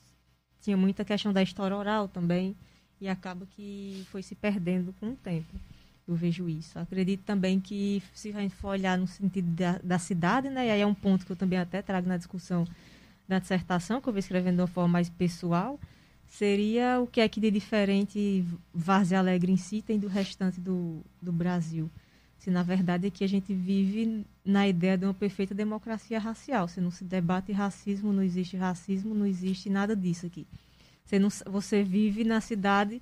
tinha 0.60 0.76
muita 0.76 1.04
questão 1.04 1.32
da 1.32 1.42
história 1.42 1.76
oral 1.76 2.08
também, 2.08 2.56
e 3.00 3.08
acaba 3.08 3.46
que 3.54 4.06
foi 4.10 4.22
se 4.22 4.34
perdendo 4.34 4.94
com 5.00 5.10
o 5.10 5.16
tempo. 5.16 5.54
Eu 6.06 6.14
vejo 6.14 6.48
isso. 6.48 6.78
Acredito 6.78 7.22
também 7.22 7.58
que, 7.58 8.02
se 8.12 8.28
a 8.30 8.40
gente 8.40 8.54
for 8.54 8.68
olhar 8.68 8.98
no 8.98 9.06
sentido 9.06 9.48
da, 9.50 9.78
da 9.82 9.98
cidade, 9.98 10.50
né, 10.50 10.66
e 10.66 10.70
aí 10.70 10.80
é 10.80 10.86
um 10.86 10.94
ponto 10.94 11.24
que 11.24 11.32
eu 11.32 11.36
também 11.36 11.58
até 11.58 11.80
trago 11.80 12.06
na 12.06 12.16
discussão 12.16 12.66
da 13.26 13.38
dissertação, 13.38 14.00
que 14.00 14.08
eu 14.08 14.12
vou 14.12 14.20
escrevendo 14.20 14.56
de 14.56 14.60
uma 14.60 14.66
forma 14.66 14.88
mais 14.88 15.08
pessoal, 15.08 15.80
seria 16.26 17.00
o 17.00 17.06
que 17.06 17.20
é 17.20 17.28
que 17.28 17.40
de 17.40 17.50
diferente 17.50 18.44
Várzea 18.72 19.18
Alegre 19.18 19.52
em 19.52 19.56
si 19.56 19.80
tem 19.80 19.98
do 19.98 20.08
restante 20.08 20.60
do, 20.60 21.00
do 21.22 21.32
Brasil. 21.32 21.90
Se 22.38 22.50
na 22.50 22.62
verdade 22.62 23.06
é 23.06 23.10
que 23.10 23.24
a 23.24 23.26
gente 23.26 23.54
vive 23.54 24.26
na 24.44 24.68
ideia 24.68 24.98
de 24.98 25.06
uma 25.06 25.14
perfeita 25.14 25.54
democracia 25.54 26.18
racial. 26.18 26.68
Se 26.68 26.80
não 26.80 26.90
se 26.90 27.02
debate 27.02 27.52
racismo, 27.52 28.12
não 28.12 28.22
existe 28.22 28.56
racismo, 28.56 29.14
não 29.14 29.24
existe 29.24 29.70
nada 29.70 29.96
disso 29.96 30.26
aqui. 30.26 30.46
Você, 31.04 31.18
não, 31.18 31.28
você 31.46 31.82
vive 31.82 32.24
na 32.24 32.40
cidade 32.40 33.00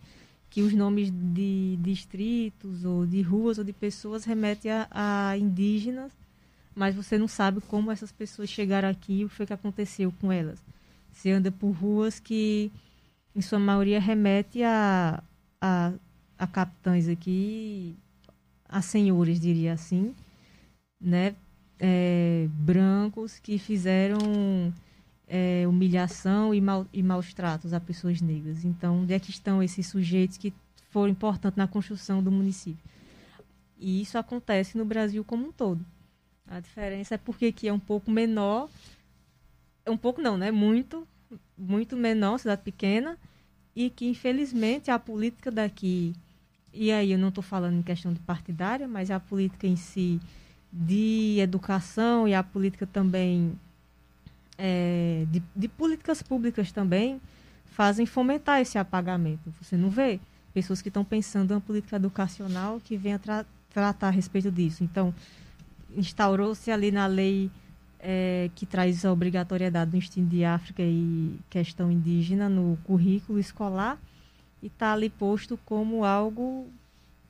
que 0.51 0.61
os 0.62 0.73
nomes 0.73 1.11
de 1.11 1.79
distritos 1.81 2.85
ou 2.85 3.07
de 3.07 3.23
ruas 3.23 3.59
ou 3.59 3.65
de 3.65 3.73
pessoas 3.73 4.25
remetem 4.25 4.71
a, 4.71 4.88
a 4.91 5.38
indígenas 5.38 6.12
mas 6.75 6.95
você 6.95 7.19
não 7.19 7.29
sabe 7.29 7.61
como 7.61 7.91
essas 7.91 8.11
pessoas 8.11 8.49
chegaram 8.49 8.88
aqui, 8.88 9.25
o 9.25 9.29
que 9.29 9.35
foi 9.35 9.47
que 9.47 9.53
aconteceu 9.53 10.12
com 10.21 10.33
elas. 10.33 10.59
Você 11.12 11.31
anda 11.31 11.51
por 11.51 11.71
ruas 11.71 12.19
que, 12.19 12.71
em 13.37 13.43
sua 13.43 13.59
maioria, 13.59 14.01
remete 14.01 14.62
a, 14.62 15.23
a, 15.61 15.93
a 16.38 16.47
capitães 16.47 17.09
aqui, 17.09 17.95
a 18.69 18.81
senhores, 18.81 19.38
diria 19.38 19.75
assim, 19.75 20.15
né? 21.01 21.35
É, 21.79 22.47
brancos 22.53 23.38
que 23.38 23.59
fizeram 23.59 24.73
é, 25.35 25.66
humilhação 25.66 26.53
e, 26.55 26.61
mal, 26.61 26.87
e 26.92 27.03
maus 27.03 27.33
tratos 27.33 27.73
a 27.73 27.81
pessoas 27.81 28.21
negras. 28.21 28.66
Então, 28.66 29.01
onde 29.01 29.14
é 29.14 29.18
que 29.18 29.31
estão 29.31 29.62
esses 29.62 29.87
sujeitos 29.87 30.37
que 30.37 30.53
foram 30.90 31.11
importantes 31.11 31.57
na 31.57 31.66
construção 31.66 32.23
do 32.23 32.31
município? 32.31 32.85
E 33.79 34.03
isso 34.03 34.18
acontece 34.18 34.77
no 34.77 34.85
Brasil 34.85 35.25
como 35.25 35.49
um 35.49 35.51
todo. 35.51 35.83
A 36.47 36.61
diferença 36.61 37.14
é 37.14 37.18
porque 37.18 37.47
aqui 37.47 37.66
é 37.66 37.73
um 37.73 37.79
pouco 37.79 38.11
menor, 38.11 38.68
é 39.87 39.90
um 39.90 39.97
pouco 39.97 40.21
não, 40.21 40.37
né? 40.37 40.51
Muito, 40.51 41.09
muito 41.57 41.97
menor, 41.97 42.37
cidade 42.37 42.61
pequena, 42.61 43.16
e 43.75 43.88
que 43.88 44.07
infelizmente 44.07 44.90
a 44.90 44.99
política 44.99 45.51
daqui, 45.51 46.14
e 46.75 46.92
aí 46.92 47.11
eu 47.11 47.18
não 47.18 47.31
estou 47.31 47.42
falando 47.42 47.79
em 47.79 47.83
questão 47.83 48.12
de 48.12 48.21
partidária, 48.21 48.87
mas 48.87 49.11
a 49.11 49.18
política 49.18 49.66
em 49.66 49.77
si 49.77 50.21
de 50.71 51.38
educação 51.40 52.29
e 52.29 52.35
a 52.35 52.42
política 52.42 52.87
também 52.87 53.59
é, 54.64 55.27
de, 55.29 55.42
de 55.57 55.66
políticas 55.66 56.22
públicas 56.22 56.70
também 56.70 57.20
fazem 57.64 58.07
fomentar 58.07 58.61
esse 58.61 58.79
apagamento. 58.79 59.53
Você 59.61 59.77
não 59.77 59.90
vê 59.90 60.20
pessoas 60.55 60.81
que 60.81 60.88
estão 60.88 61.05
pensando 61.05 61.51
em 61.51 61.55
uma 61.55 61.61
política 61.61 61.96
educacional 61.96 62.81
que 62.81 62.96
venha 62.96 63.18
tra 63.18 63.44
tratar 63.70 64.09
a 64.09 64.11
respeito 64.11 64.53
disso. 64.53 64.85
Então, 64.85 65.12
instaurou-se 65.96 66.70
ali 66.70 66.92
na 66.92 67.07
lei 67.07 67.51
é, 67.98 68.51
que 68.55 68.64
traz 68.64 69.05
a 69.05 69.11
obrigatoriedade 69.11 69.90
do 69.90 69.96
ensino 69.96 70.29
de 70.29 70.44
África 70.44 70.83
e 70.83 71.40
questão 71.51 71.90
indígena 71.90 72.48
no 72.48 72.79
currículo 72.85 73.40
escolar 73.40 73.98
e 74.62 74.68
está 74.68 74.92
ali 74.92 75.11
posto 75.11 75.59
como 75.64 76.05
algo 76.05 76.68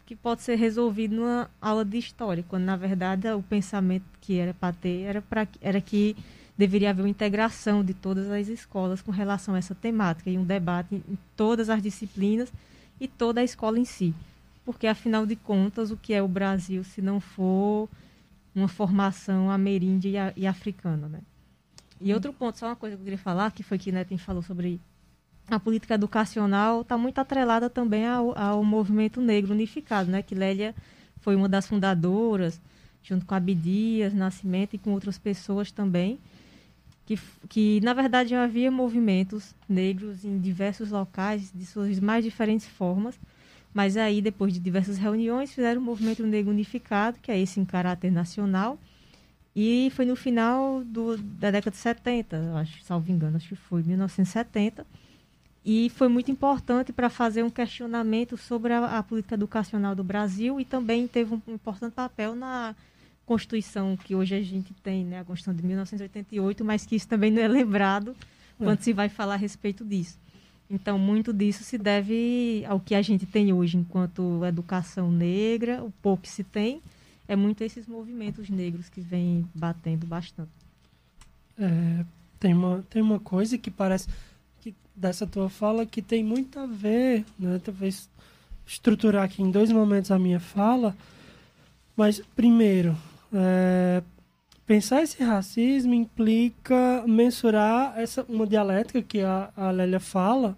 que 0.05 0.15
pode 0.15 0.43
ser 0.43 0.57
resolvido 0.57 1.17
numa 1.17 1.49
aula 1.61 1.85
de 1.85 1.97
história, 1.97 2.45
quando 2.47 2.65
na 2.65 2.77
verdade 2.77 3.27
o 3.29 3.43
pensamento 3.43 4.05
que 4.21 4.37
era 4.37 4.53
para 4.53 4.75
ter 4.75 5.03
era, 5.03 5.23
pra, 5.23 5.47
era 5.63 5.81
que 5.81 6.15
deveria 6.57 6.91
haver 6.91 7.03
uma 7.03 7.09
integração 7.09 7.85
de 7.85 7.95
todas 7.95 8.31
as 8.31 8.49
escolas 8.49 9.01
com 9.01 9.11
relação 9.11 9.55
a 9.55 9.59
essa 9.59 9.75
temática 9.75 10.31
e 10.31 10.39
um 10.39 10.45
debate 10.45 10.95
em 10.95 11.19
todas 11.37 11.71
as 11.71 11.83
disciplinas 11.83 12.53
e 13.01 13.09
toda 13.09 13.41
a 13.41 13.45
escola 13.45 13.79
em 13.79 13.85
si. 13.85 14.15
Porque, 14.65 14.87
afinal 14.87 15.27
de 15.27 15.35
contas, 15.35 15.91
o 15.91 15.97
que 15.97 16.15
é 16.15 16.23
o 16.23 16.29
Brasil 16.29 16.85
se 16.85 17.03
não 17.03 17.21
for 17.21 17.89
uma 18.55 18.69
formação 18.69 19.51
ameríndia 19.51 20.33
e, 20.37 20.43
e 20.43 20.47
africana, 20.47 21.09
né? 21.09 21.21
E 22.01 22.13
outro 22.13 22.33
ponto, 22.33 22.59
só 22.59 22.67
uma 22.67 22.77
coisa 22.77 22.97
que 22.97 23.01
eu 23.01 23.05
queria 23.05 23.19
falar, 23.19 23.53
que 23.53 23.63
foi 23.63 23.79
que 23.79 23.93
Netem 23.93 24.19
falou 24.19 24.43
sobre 24.43 24.81
a 25.49 25.59
política 25.59 25.95
educacional, 25.95 26.83
está 26.83 26.99
muito 26.99 27.19
atrelada 27.19 27.71
também 27.71 28.07
ao, 28.07 28.37
ao 28.37 28.65
movimento 28.65 29.21
negro 29.21 29.53
unificado, 29.53 30.11
né? 30.11 30.23
Que 30.23 30.35
Lélia 30.35 30.75
foi 31.21 31.35
uma 31.35 31.49
das 31.49 31.67
fundadoras, 31.67 32.61
junto 33.03 33.27
com 33.27 33.35
Abdias, 33.35 34.15
Nascimento 34.15 34.75
e 34.75 34.79
com 34.79 34.93
outras 34.93 35.19
pessoas 35.19 35.71
também, 35.71 36.19
que, 37.05 37.19
que 37.49 37.81
na 37.83 37.93
verdade 37.93 38.31
já 38.31 38.45
havia 38.45 38.71
movimentos 38.71 39.55
negros 39.69 40.25
em 40.25 40.39
diversos 40.39 40.91
locais, 40.91 41.51
de 41.55 41.67
suas 41.67 41.99
mais 41.99 42.25
diferentes 42.25 42.67
formas, 42.67 43.19
mas 43.75 43.97
aí, 43.97 44.21
depois 44.21 44.53
de 44.53 44.61
diversas 44.61 44.99
reuniões, 44.99 45.53
fizeram 45.53 45.81
o 45.81 45.85
Movimento 45.85 46.23
Negro 46.27 46.51
Unificado, 46.51 47.19
que 47.23 47.33
é 47.33 47.39
esse 47.39 47.59
em 47.59 47.65
caráter 47.65 48.13
nacional. 48.13 48.79
E 49.57 49.91
foi 49.95 50.05
no 50.05 50.17
final 50.17 50.83
do, 50.85 51.17
da 51.17 51.51
década 51.51 51.71
de 51.71 51.77
70, 51.79 52.55
acho, 52.57 52.83
salvo 52.83 53.11
engano, 53.11 53.37
acho 53.37 53.49
que 53.49 53.57
foi 53.57 53.83
1970. 53.83 54.87
E 55.65 55.91
foi 55.91 56.09
muito 56.09 56.31
importante 56.31 56.93
para 56.93 57.09
fazer 57.09 57.43
um 57.43 57.51
questionamento 57.51 58.37
sobre 58.37 58.73
a, 58.73 58.99
a, 58.99 59.03
política 59.03 59.37
educacional 59.37 59.95
do 59.95 60.03
Brasil 60.03 60.61
e 60.61 60.65
também 60.65 61.07
teve 61.07 61.35
um, 61.35 61.41
um 61.47 61.55
importante 61.55 61.93
papel 61.93 62.35
na 62.35 62.75
Constituição 63.27 63.97
que 63.97 64.15
hoje 64.15 64.35
a 64.35 64.43
gente 64.43 64.73
tem, 64.75 65.05
né, 65.05 65.21
a 65.21 65.25
Constituição 65.25 65.55
de 65.55 65.67
1988, 65.67 66.65
mas 66.65 66.85
que 66.85 66.97
isso 66.97 67.09
também 67.09 67.31
não 67.31 67.43
é 67.43 67.49
lembrado 67.49 68.17
é. 68.61 68.65
quando 68.65 68.83
se 68.83 68.93
vai 68.93 69.09
falar 69.09 69.35
a 69.35 69.39
respeito 69.39 69.85
disso. 69.85 70.19
Então, 70.71 70.99
muito 70.99 71.33
disso 71.33 71.63
se 71.63 71.77
deve 71.77 72.65
ao 72.67 72.81
que 72.81 72.95
a 72.95 73.03
gente 73.03 73.27
tem 73.27 73.53
hoje 73.53 73.77
enquanto 73.77 74.43
educação 74.45 75.13
negra, 75.13 75.85
o 75.85 75.91
pouco 76.03 76.23
que 76.23 76.31
se 76.31 76.43
tem, 76.43 76.81
é 77.29 77.37
muito 77.37 77.63
esses 77.63 77.87
movimentos 77.87 78.49
negros 78.49 78.89
que 78.89 79.01
vêm 79.01 79.47
batendo 79.55 80.07
bastante. 80.07 80.51
É, 81.59 82.05
tem, 82.41 82.55
uma, 82.55 82.83
tem 82.89 83.03
uma 83.03 83.21
coisa 83.21 83.59
que 83.59 83.71
parece 83.71 84.09
que 84.61 84.75
dessa 84.97 85.27
tua 85.27 85.51
fala 85.51 85.85
que 85.85 86.01
tem 86.01 86.25
muito 86.25 86.59
a 86.59 86.67
ver, 86.67 87.25
né? 87.39 87.61
Talvez 87.63 88.09
estruturar 88.67 89.25
aqui 89.25 89.43
em 89.43 89.51
dois 89.51 89.71
momentos 89.71 90.11
a 90.11 90.19
minha 90.19 90.41
fala, 90.41 90.97
mas 91.97 92.23
primeiro, 92.35 92.97
é, 93.33 94.03
pensar 94.67 95.03
esse 95.03 95.23
racismo 95.23 95.95
implica 95.95 97.05
mensurar 97.07 97.99
essa 97.99 98.25
uma 98.29 98.47
dialética 98.47 99.03
que 99.03 99.21
a, 99.21 99.51
a 99.57 99.71
Lélia 99.71 100.01
fala, 100.01 100.57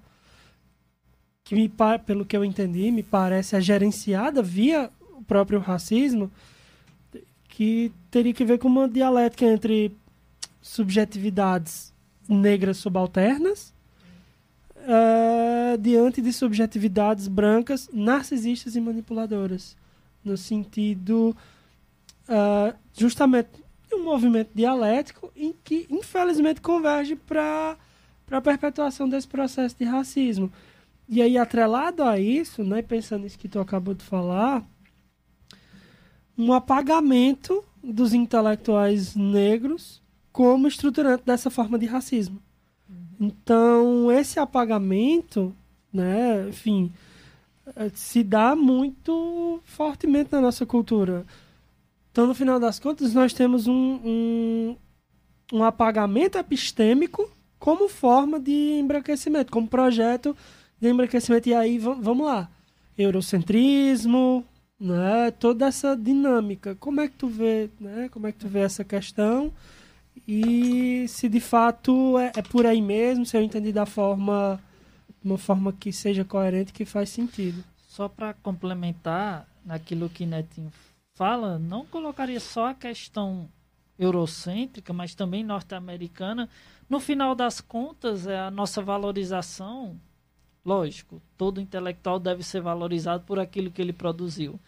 que 1.44 1.54
me, 1.54 1.70
pelo 2.06 2.24
que 2.24 2.37
eu 2.37 2.44
entendi, 2.44 2.90
me 2.90 3.02
parece 3.02 3.56
é 3.56 3.60
gerenciada 3.60 4.42
via 4.42 4.90
próprio 5.24 5.58
racismo, 5.58 6.30
que 7.48 7.92
teria 8.10 8.32
que 8.32 8.44
ver 8.44 8.58
com 8.58 8.68
uma 8.68 8.88
dialética 8.88 9.44
entre 9.44 9.96
subjetividades 10.60 11.92
negras 12.28 12.78
subalternas 12.78 13.72
uh, 14.78 15.78
diante 15.78 16.20
de 16.20 16.32
subjetividades 16.32 17.28
brancas 17.28 17.88
narcisistas 17.92 18.76
e 18.76 18.80
manipuladoras. 18.80 19.76
No 20.24 20.37
sentido, 20.37 21.37
uh, 22.28 22.76
justamente, 22.92 23.50
um 23.92 24.02
movimento 24.02 24.50
dialético 24.54 25.30
em 25.37 25.54
que, 25.64 25.87
infelizmente, 25.88 26.60
converge 26.60 27.16
para 27.16 27.76
a 28.30 28.40
perpetuação 28.40 29.08
desse 29.08 29.28
processo 29.28 29.76
de 29.78 29.84
racismo. 29.84 30.50
E 31.08 31.22
aí, 31.22 31.37
atrelado 31.38 32.02
a 32.02 32.18
isso, 32.18 32.64
né, 32.64 32.82
pensando 32.82 33.22
nisso 33.22 33.38
que 33.38 33.48
tu 33.48 33.60
acabou 33.60 33.94
de 33.94 34.04
falar, 34.04 34.64
um 36.37 36.52
apagamento 36.52 37.64
dos 37.82 38.12
intelectuais 38.12 39.14
negros 39.14 40.02
como 40.32 40.66
estruturante 40.66 41.22
dessa 41.24 41.50
forma 41.50 41.78
de 41.78 41.87
racismo. 41.87 42.42
Então, 43.20 44.10
esse 44.10 44.40
apagamento, 44.40 45.54
né, 45.92 46.48
enfim, 46.48 46.92
eh, 47.76 47.90
se 47.94 48.24
dá 48.24 48.56
muito 48.56 49.60
fortemente 49.64 50.32
na 50.32 50.40
nossa 50.40 50.66
cultura. 50.66 51.24
Então, 52.14 52.29
no 52.29 52.35
final 52.37 52.61
das 52.61 52.79
contas, 52.79 53.12
nós 53.12 53.33
temos 53.33 53.66
um, 53.66 53.98
um, 54.05 54.77
um 55.53 55.64
apagamento 55.64 56.38
epistêmico 56.38 57.29
como 57.59 57.88
forma 57.88 58.38
de 58.38 58.79
embranquecimento, 58.79 59.50
como 59.50 59.66
projeto 59.66 60.37
de 60.81 60.88
embranquecimento. 60.88 61.48
E 61.48 61.55
aí, 61.55 61.77
vamos 61.77 62.24
lá, 62.24 62.48
eurocentrismo, 62.96 64.44
né, 64.79 65.33
toda 65.40 65.66
essa 65.66 65.96
dinâmica. 65.96 66.77
Como 66.77 67.00
é 67.00 67.09
que 67.09 67.14
tu 67.14 67.27
vê, 67.27 67.68
né, 67.81 68.09
como 68.12 68.29
é 68.29 68.31
que 68.31 68.38
tu 68.38 68.46
vê 68.46 68.61
essa 68.61 68.85
questão? 68.85 69.53
e 70.29 71.05
se 71.09 71.29
de 71.29 71.40
fato 71.40 72.16
é, 72.16 72.31
é, 72.37 72.42
por 72.42 72.64
aí 72.64 72.81
mesmo, 72.81 73.27
se 73.27 73.37
eu 73.37 73.42
entendi 73.42 73.72
da 73.72 73.85
forma, 73.85 74.61
uma 75.22 75.37
forma 75.37 75.72
que 75.72 75.92
seja 75.92 76.24
coerente, 76.24 76.72
que 76.72 76.85
faz 76.85 77.11
sentido. 77.11 77.64
Só 77.88 78.09
para 78.09 78.35
complementar 78.35 79.48
naquilo 79.66 80.09
que 80.09 80.24
Netinho 80.24 80.70
fala, 81.14 81.59
não 81.59 81.87
colocaria 81.87 82.40
só 82.40 82.68
a 82.68 82.74
questão 82.74 83.48
eurocêntrica, 83.98 84.92
mas 84.92 85.14
também 85.14 85.44
norte-americana. 85.44 86.48
No 86.88 86.98
final 86.98 87.35
das 87.35 87.61
contas, 87.61 88.27
é 88.27 88.38
a 88.38 88.50
nossa 88.50 88.83
valorização, 88.83 89.98
lógico, 90.64 91.22
todo 91.38 91.61
intelectual 91.61 92.18
deve 92.18 92.42
ser 92.42 92.61
valorizado 92.61 93.24
por 93.24 93.38
aquilo 93.38 93.70
que 93.70 93.81
ele 93.81 93.92
produziu. 93.92 94.59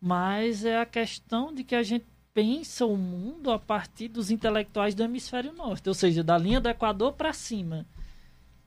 Mas 0.00 0.64
é 0.64 0.78
a 0.78 0.86
questão 0.86 1.52
de 1.52 1.64
que 1.64 1.74
a 1.74 1.82
gente 1.82 2.06
pensa 2.32 2.86
o 2.86 2.96
mundo 2.96 3.50
a 3.50 3.58
partir 3.58 4.08
dos 4.08 4.30
intelectuais 4.30 4.94
do 4.94 5.02
hemisfério 5.02 5.52
norte, 5.52 5.88
ou 5.88 5.94
seja, 5.94 6.22
da 6.22 6.38
linha 6.38 6.60
do 6.60 6.68
Equador 6.68 7.12
para 7.14 7.32
cima. 7.32 7.86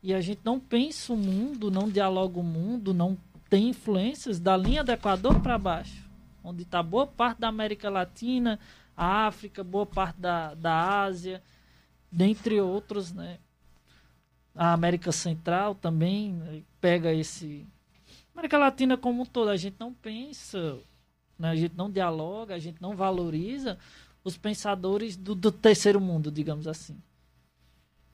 E 0.03 0.13
a 0.13 0.19
gente 0.19 0.41
não 0.43 0.59
pensa 0.59 1.13
o 1.13 1.17
mundo, 1.17 1.71
não 1.71 1.89
dialoga 1.89 2.39
o 2.39 2.43
mundo, 2.43 2.93
não 2.93 3.17
tem 3.49 3.69
influências 3.69 4.39
da 4.39 4.57
linha 4.57 4.83
do 4.83 4.91
Equador 4.91 5.39
para 5.41 5.57
baixo, 5.57 6.06
onde 6.49 6.63
está 6.63 6.81
boa 6.81 7.05
parte 7.05 7.39
da 7.39 7.47
América 7.47 7.89
Latina, 7.89 8.59
a 8.95 9.27
África, 9.27 9.63
boa 9.63 9.85
parte 9.85 10.19
da, 10.19 10.53
da 10.53 11.01
Ásia, 11.03 11.41
dentre 12.11 12.59
outros, 12.59 13.11
né? 13.11 13.39
A 14.55 14.73
América 14.73 15.11
Central 15.11 15.75
também 15.75 16.33
né? 16.33 16.63
pega 16.81 17.13
esse. 17.13 17.65
América 18.33 18.57
Latina 18.57 18.97
como 18.97 19.21
um 19.21 19.25
todo, 19.25 19.49
a 19.49 19.57
gente 19.57 19.75
não 19.79 19.93
pensa 19.93 20.79
né? 21.37 21.49
A 21.49 21.55
gente 21.55 21.75
não 21.75 21.89
dialoga, 21.89 22.55
a 22.55 22.59
gente 22.59 22.81
não 22.81 22.95
valoriza 22.95 23.77
os 24.23 24.37
pensadores 24.37 25.15
do, 25.15 25.35
do 25.35 25.51
terceiro 25.51 26.01
mundo, 26.01 26.31
digamos 26.31 26.67
assim. 26.67 26.97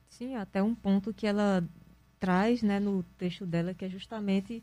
Sim, 0.08 0.36
até 0.36 0.62
um 0.62 0.74
ponto 0.74 1.12
que 1.12 1.26
ela 1.26 1.64
traz 2.20 2.62
né, 2.62 2.78
no 2.78 3.02
texto 3.18 3.44
dela, 3.44 3.74
que 3.74 3.84
é 3.84 3.88
justamente 3.88 4.62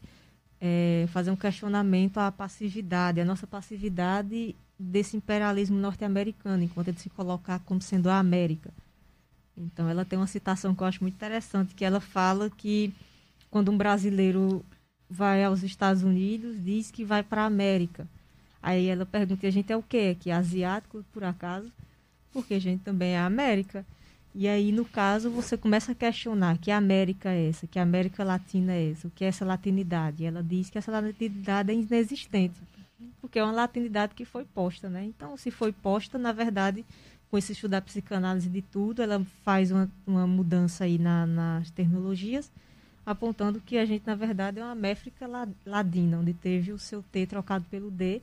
é, 0.61 1.05
fazer 1.07 1.31
um 1.31 1.35
questionamento 1.35 2.19
à 2.19 2.31
passividade, 2.31 3.19
a 3.19 3.25
nossa 3.25 3.47
passividade 3.47 4.55
desse 4.77 5.17
imperialismo 5.17 5.77
norte-americano, 5.77 6.63
enquanto 6.63 6.89
ele 6.89 6.99
se 6.99 7.09
colocar 7.09 7.59
como 7.65 7.81
sendo 7.81 8.09
a 8.09 8.19
América. 8.19 8.71
Então, 9.57 9.89
ela 9.89 10.05
tem 10.05 10.17
uma 10.17 10.27
citação 10.27 10.73
que 10.75 10.81
eu 10.81 10.87
acho 10.87 11.03
muito 11.03 11.15
interessante, 11.15 11.73
que 11.73 11.83
ela 11.83 11.99
fala 11.99 12.49
que 12.49 12.93
quando 13.49 13.71
um 13.71 13.77
brasileiro 13.77 14.63
vai 15.09 15.43
aos 15.43 15.63
Estados 15.63 16.03
Unidos, 16.03 16.63
diz 16.63 16.89
que 16.89 17.03
vai 17.03 17.21
para 17.21 17.41
a 17.41 17.45
América. 17.45 18.07
Aí 18.61 18.87
ela 18.87 19.05
pergunta, 19.05 19.45
a 19.45 19.51
gente 19.51 19.71
é 19.71 19.75
o 19.75 19.83
quê? 19.83 20.15
Que 20.19 20.29
é 20.29 20.33
asiático, 20.33 21.03
por 21.11 21.23
acaso? 21.23 21.71
Porque 22.31 22.53
a 22.53 22.59
gente 22.59 22.81
também 22.83 23.13
é 23.13 23.19
América. 23.19 23.85
E 24.33 24.47
aí, 24.47 24.71
no 24.71 24.85
caso, 24.85 25.29
você 25.29 25.57
começa 25.57 25.91
a 25.91 25.95
questionar 25.95 26.57
que 26.57 26.71
América 26.71 27.29
é 27.29 27.49
essa, 27.49 27.67
que 27.67 27.77
América 27.77 28.23
Latina 28.23 28.71
é 28.71 28.91
essa, 28.91 29.07
o 29.07 29.11
que 29.11 29.25
é 29.25 29.27
essa 29.27 29.43
latinidade. 29.43 30.23
E 30.23 30.25
ela 30.25 30.41
diz 30.41 30.69
que 30.69 30.77
essa 30.77 30.91
latinidade 30.91 31.71
é 31.71 31.75
inexistente, 31.75 32.55
porque 33.19 33.39
é 33.39 33.43
uma 33.43 33.51
latinidade 33.51 34.15
que 34.15 34.23
foi 34.23 34.45
posta, 34.45 34.89
né? 34.89 35.03
Então, 35.03 35.35
se 35.35 35.51
foi 35.51 35.73
posta, 35.73 36.17
na 36.17 36.31
verdade, 36.31 36.85
com 37.29 37.37
esse 37.37 37.51
estudo 37.51 37.71
da 37.71 37.81
psicanálise 37.81 38.49
de 38.49 38.61
tudo, 38.61 39.01
ela 39.01 39.21
faz 39.43 39.69
uma, 39.69 39.89
uma 40.07 40.25
mudança 40.25 40.85
aí 40.85 40.97
na, 40.97 41.25
nas 41.25 41.69
tecnologias, 41.69 42.49
apontando 43.05 43.59
que 43.59 43.77
a 43.77 43.85
gente, 43.85 44.05
na 44.05 44.15
verdade, 44.15 44.59
é 44.59 44.63
uma 44.63 44.71
América 44.71 45.27
ladina, 45.65 46.19
onde 46.19 46.33
teve 46.33 46.71
o 46.71 46.79
seu 46.79 47.03
T 47.03 47.25
trocado 47.25 47.65
pelo 47.69 47.91
D, 47.91 48.21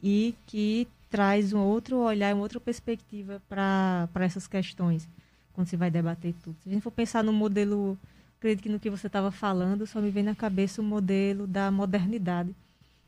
e 0.00 0.34
que 0.46 0.86
traz 1.10 1.52
um 1.52 1.60
outro 1.60 1.98
olhar, 1.98 2.34
uma 2.34 2.42
outra 2.42 2.60
perspectiva 2.60 3.42
para 3.48 4.08
essas 4.16 4.46
questões, 4.46 5.08
quando 5.52 5.66
se 5.66 5.76
vai 5.76 5.90
debater 5.90 6.34
tudo. 6.42 6.56
Se 6.62 6.68
a 6.68 6.72
gente 6.72 6.82
for 6.82 6.90
pensar 6.90 7.24
no 7.24 7.32
modelo, 7.32 7.98
acredito 8.38 8.62
que 8.62 8.68
no 8.68 8.80
que 8.80 8.90
você 8.90 9.06
estava 9.06 9.30
falando, 9.30 9.86
só 9.86 10.00
me 10.00 10.10
vem 10.10 10.22
na 10.22 10.34
cabeça 10.34 10.80
o 10.80 10.84
modelo 10.84 11.46
da 11.46 11.70
modernidade, 11.70 12.54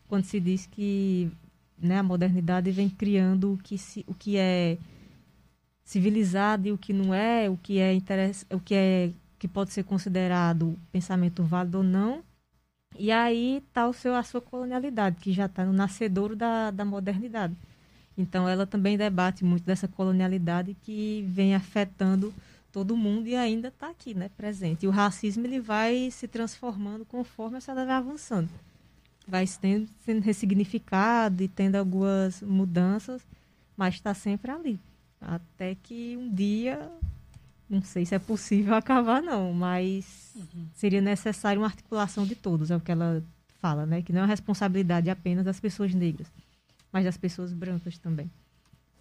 quando 0.09 0.25
se 0.25 0.41
diz 0.41 0.67
que 0.67 1.31
né, 1.79 1.99
a 1.99 2.03
modernidade 2.03 2.71
vem 2.71 2.89
criando 2.89 3.55
o 3.55 3.59
que, 3.59 3.79
se, 3.79 4.05
o 4.07 4.15
que 4.15 4.37
é 4.37 4.77
civilizado 5.85 6.69
e 6.69 6.73
o 6.73 6.79
que 6.79 6.93
não 6.93 7.15
é, 7.15 7.49
o 7.49 7.57
que 7.57 7.79
é 7.79 7.93
interesse, 7.95 8.47
o 8.51 8.61
que 8.61 8.75
é 8.75 9.11
que 9.39 9.49
pode 9.49 9.73
ser 9.73 9.85
considerado 9.85 10.79
pensamento 10.93 11.43
válido 11.43 11.79
ou 11.79 11.85
não, 11.85 12.23
e 12.99 13.11
aí 13.11 13.63
está 13.67 13.87
a 13.87 14.23
sua 14.23 14.41
colonialidade, 14.41 15.17
que 15.17 15.33
já 15.33 15.47
está 15.47 15.65
no 15.65 15.73
nascedouro 15.73 16.37
da, 16.37 16.71
da 16.71 16.85
modernidade. 16.85 17.57
Então, 18.20 18.48
ela 18.48 18.66
também 18.66 18.96
debate 18.96 19.44
muito 19.44 19.64
dessa 19.64 19.88
colonialidade 19.88 20.76
que 20.83 21.24
vem 21.28 21.54
afetando 21.54 22.33
todo 22.72 22.96
mundo 22.96 23.26
e 23.26 23.35
ainda 23.35 23.68
está 23.68 23.90
aqui, 23.90 24.14
né, 24.14 24.30
presente. 24.37 24.85
E 24.85 24.88
o 24.88 24.90
racismo 24.90 25.46
ele 25.46 25.61
vai 25.61 26.11
se 26.11 26.28
transformando 26.28 27.04
conforme 27.04 27.56
a 27.56 27.61
sociedade 27.61 27.87
vai 27.87 27.96
avançando. 27.96 28.48
Vai 29.26 29.46
sendo, 29.46 29.88
sendo 30.04 30.20
ressignificado 30.20 31.42
e 31.42 31.48
tendo 31.48 31.76
algumas 31.76 32.42
mudanças, 32.42 33.22
mas 33.76 33.94
está 33.94 34.14
sempre 34.14 34.50
ali. 34.50 34.80
Até 35.20 35.74
que 35.74 36.16
um 36.16 36.33
dia 36.33 36.90
não 37.68 37.83
sei 37.83 38.04
se 38.04 38.14
é 38.14 38.18
possível 38.18 38.74
acabar, 38.76 39.22
não, 39.22 39.52
mas 39.52 40.33
uhum. 40.35 40.66
seria 40.74 41.00
necessário 41.00 41.61
uma 41.61 41.68
articulação 41.68 42.26
de 42.26 42.35
todos, 42.35 42.70
é 42.70 42.76
o 42.76 42.80
que 42.80 42.90
ela 42.90 43.22
fala, 43.61 43.87
né? 43.87 44.02
Que 44.02 44.12
não 44.12 44.20
é 44.20 44.22
uma 44.22 44.28
responsabilidade 44.28 45.09
apenas 45.09 45.44
das 45.44 45.61
pessoas 45.61 45.94
negras, 45.94 46.26
mas 46.92 47.05
das 47.05 47.16
pessoas 47.16 47.53
brancas 47.53 47.98
também. 47.98 48.31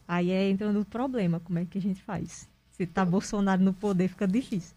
Aí 0.08 0.32
é 0.32 0.50
entrando 0.50 0.80
o 0.82 0.86
problema, 0.86 1.40
como 1.40 1.60
é 1.60 1.66
que 1.66 1.78
a 1.78 1.82
gente 1.82 2.02
faz? 2.02 2.50
Se 2.72 2.86
tá 2.86 3.06
Bolsonaro 3.06 3.62
no 3.62 3.74
poder, 3.74 4.08
fica 4.08 4.28
difícil. 4.28 4.76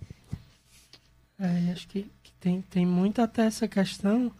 É, 1.38 1.72
acho 1.72 1.88
que, 1.88 2.11
que, 2.22 2.33
tem, 2.40 2.62
tem 2.62 2.87
muito 2.87 3.20
até 3.22 3.46
essa 3.46 3.66
questão 3.66 4.31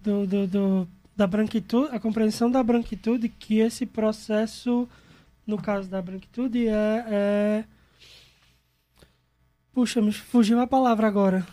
do, 0.00 0.26
do, 0.26 0.46
do, 0.46 0.88
da 1.16 1.26
branquitude, 1.26 1.94
a 1.94 2.00
compreensão 2.00 2.50
da 2.50 2.62
branquitude, 2.62 3.28
que 3.28 3.58
esse 3.58 3.84
processo, 3.84 4.88
no 5.46 5.60
caso 5.60 5.88
da 5.88 6.00
branquitude, 6.00 6.68
é, 6.68 7.04
é 7.08 7.64
Puxa, 9.72 10.02
me 10.02 10.12
fugiu 10.12 10.60
a 10.60 10.66
palavra 10.66 11.06
agora. 11.06 11.46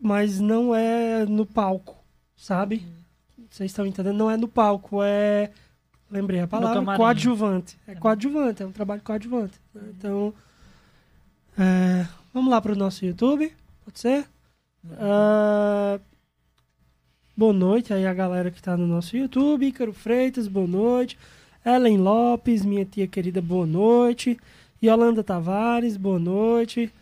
Mas 0.00 0.40
não 0.40 0.74
é 0.74 1.24
no 1.24 1.46
palco, 1.46 1.96
sabe? 2.36 2.84
Vocês 3.56 3.70
estão 3.70 3.86
entendendo? 3.86 4.18
Não 4.18 4.30
é 4.30 4.36
no 4.36 4.46
palco, 4.46 4.98
é. 5.02 5.50
Lembrei 6.10 6.40
a 6.40 6.46
palavra. 6.46 6.94
Coadjuvante. 6.94 7.78
É 7.88 7.94
coadjuvante, 7.94 8.62
é 8.62 8.66
um 8.66 8.70
trabalho 8.70 9.00
coadjuvante. 9.00 9.58
Né? 9.74 9.82
Então. 9.96 10.34
É... 11.58 12.06
Vamos 12.34 12.50
lá 12.50 12.60
para 12.60 12.72
o 12.72 12.76
nosso 12.76 13.06
YouTube. 13.06 13.50
Pode 13.82 13.98
ser? 13.98 14.26
Uh... 14.84 15.98
Boa 17.34 17.54
noite 17.54 17.94
aí 17.94 18.06
a 18.06 18.12
galera 18.12 18.50
que 18.50 18.58
está 18.58 18.76
no 18.76 18.86
nosso 18.86 19.16
YouTube. 19.16 19.66
Ícaro 19.66 19.94
Freitas, 19.94 20.46
boa 20.48 20.66
noite. 20.66 21.18
Ellen 21.64 21.96
Lopes, 21.96 22.62
minha 22.62 22.84
tia 22.84 23.06
querida, 23.06 23.40
boa 23.40 23.64
noite. 23.64 24.38
Yolanda 24.84 25.24
Tavares, 25.24 25.96
boa 25.96 26.18
noite. 26.18 26.92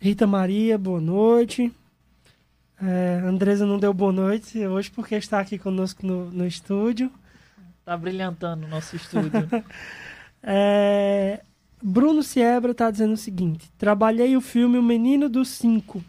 Rita 0.00 0.26
Maria, 0.26 0.78
boa 0.78 1.02
noite. 1.02 1.70
É, 2.82 3.22
Andresa 3.24 3.64
não 3.64 3.78
deu 3.78 3.94
boa 3.94 4.12
noite 4.12 4.66
hoje 4.66 4.90
porque 4.90 5.14
está 5.14 5.38
aqui 5.38 5.56
conosco 5.56 6.04
no, 6.04 6.30
no 6.32 6.44
estúdio. 6.44 7.12
Tá 7.84 7.96
brilhantando 7.96 8.66
o 8.66 8.68
nosso 8.68 8.96
estúdio. 8.96 9.30
É, 10.44 11.40
Bruno 11.80 12.20
Siebra 12.20 12.72
está 12.72 12.90
dizendo 12.90 13.12
o 13.12 13.16
seguinte: 13.16 13.70
Trabalhei 13.78 14.36
o 14.36 14.40
filme 14.40 14.76
O 14.76 14.82
Menino 14.82 15.28
dos 15.28 15.50
Cinco 15.50 16.02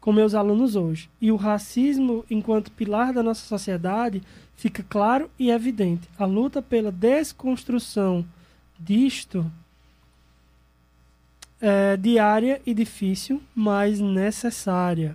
com 0.00 0.14
meus 0.14 0.34
alunos 0.34 0.76
hoje. 0.76 1.10
E 1.20 1.30
o 1.30 1.36
racismo, 1.36 2.24
enquanto 2.30 2.72
pilar 2.72 3.12
da 3.12 3.22
nossa 3.22 3.46
sociedade, 3.46 4.22
fica 4.56 4.82
claro 4.88 5.30
e 5.38 5.50
evidente. 5.50 6.08
A 6.18 6.24
luta 6.24 6.62
pela 6.62 6.90
desconstrução 6.90 8.24
disto 8.78 9.44
é 11.60 11.98
diária 11.98 12.62
e 12.64 12.72
difícil, 12.72 13.42
mas 13.54 14.00
necessária. 14.00 15.14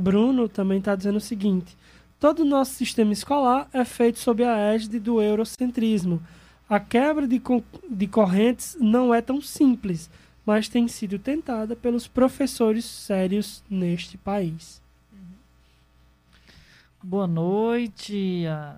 Bruno 0.00 0.48
também 0.48 0.78
está 0.78 0.96
dizendo 0.96 1.16
o 1.16 1.20
seguinte: 1.20 1.76
todo 2.18 2.40
o 2.40 2.44
nosso 2.44 2.72
sistema 2.72 3.12
escolar 3.12 3.68
é 3.72 3.84
feito 3.84 4.18
sob 4.18 4.42
a 4.42 4.56
égide 4.72 4.98
do 4.98 5.20
eurocentrismo. 5.20 6.22
A 6.68 6.80
quebra 6.80 7.26
de, 7.26 7.40
de 7.88 8.06
correntes 8.06 8.76
não 8.80 9.12
é 9.12 9.20
tão 9.20 9.40
simples, 9.40 10.08
mas 10.46 10.68
tem 10.68 10.88
sido 10.88 11.18
tentada 11.18 11.76
pelos 11.76 12.06
professores 12.06 12.84
sérios 12.84 13.62
neste 13.68 14.16
país. 14.16 14.80
Boa 17.02 17.26
noite. 17.26 18.46
A, 18.46 18.76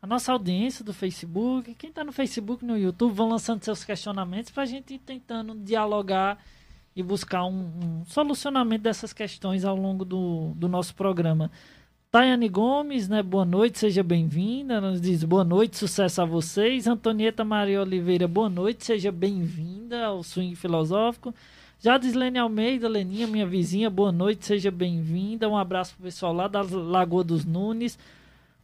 a 0.00 0.06
nossa 0.06 0.32
audiência 0.32 0.84
do 0.84 0.94
Facebook, 0.94 1.74
quem 1.74 1.90
está 1.90 2.04
no 2.04 2.12
Facebook 2.12 2.64
no 2.64 2.78
YouTube, 2.78 3.12
vão 3.12 3.28
lançando 3.28 3.64
seus 3.64 3.82
questionamentos 3.84 4.50
para 4.50 4.62
a 4.62 4.66
gente 4.66 4.94
ir 4.94 4.98
tentando 5.00 5.54
dialogar 5.56 6.38
e 6.98 7.02
buscar 7.02 7.44
um, 7.44 7.70
um, 7.80 8.04
solucionamento 8.04 8.82
dessas 8.82 9.12
questões 9.12 9.64
ao 9.64 9.76
longo 9.76 10.04
do, 10.04 10.50
do 10.56 10.66
nosso 10.66 10.92
programa. 10.96 11.48
Tayane 12.10 12.48
Gomes, 12.48 13.08
né? 13.08 13.22
Boa 13.22 13.44
noite, 13.44 13.78
seja 13.78 14.02
bem-vinda. 14.02 14.80
Nos 14.80 15.00
diz 15.00 15.22
boa 15.22 15.44
noite, 15.44 15.76
sucesso 15.76 16.20
a 16.20 16.24
vocês. 16.24 16.88
Antonieta 16.88 17.44
Maria 17.44 17.82
Oliveira, 17.82 18.26
boa 18.26 18.48
noite, 18.48 18.84
seja 18.84 19.12
bem-vinda 19.12 20.06
ao 20.06 20.24
Swing 20.24 20.56
Filosófico. 20.56 21.32
Jadislene 21.78 22.36
Almeida, 22.36 22.88
Leninha, 22.88 23.28
minha 23.28 23.46
vizinha, 23.46 23.88
boa 23.88 24.10
noite, 24.10 24.44
seja 24.44 24.68
bem-vinda. 24.68 25.48
Um 25.48 25.56
abraço 25.56 25.94
pro 25.94 26.02
pessoal 26.02 26.32
lá 26.32 26.48
da 26.48 26.62
Lagoa 26.62 27.22
dos 27.22 27.44
Nunes. 27.44 27.96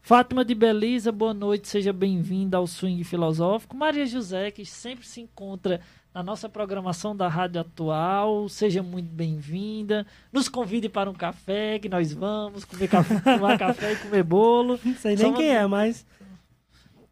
Fátima 0.03 0.45
de 0.45 0.57
Belisa, 0.57 1.13
boa 1.13 1.33
noite, 1.33 1.69
seja 1.69 1.93
bem-vinda 1.93 2.57
ao 2.57 2.67
Swing 2.67 3.05
Filosófico. 3.05 3.77
Maria 3.77 4.05
José, 4.05 4.51
que 4.51 4.67
sempre 4.67 5.07
se 5.07 5.21
encontra 5.21 5.81
na 6.15 6.23
nossa 6.23 6.49
programação 6.49 7.17
da 7.17 7.27
Rádio 7.27 7.61
Atual. 7.61 8.49
Seja 8.49 8.83
muito 8.83 9.09
bem-vinda. 9.09 10.07
Nos 10.33 10.49
convide 10.49 10.89
para 10.89 11.11
um 11.11 11.15
café, 11.15 11.81
que 11.81 11.89
nós 11.89 12.13
vamos 12.13 12.65
comer 12.65 12.87
café, 12.87 13.19
tomar 13.37 13.59
café 13.59 13.95
e 13.95 13.97
comer 13.97 14.23
bolo. 14.23 14.79
Não 14.85 14.95
sei 14.95 15.17
nem 15.17 15.27
Só 15.27 15.37
quem 15.37 15.51
é, 15.51 15.67
mas. 15.67 16.07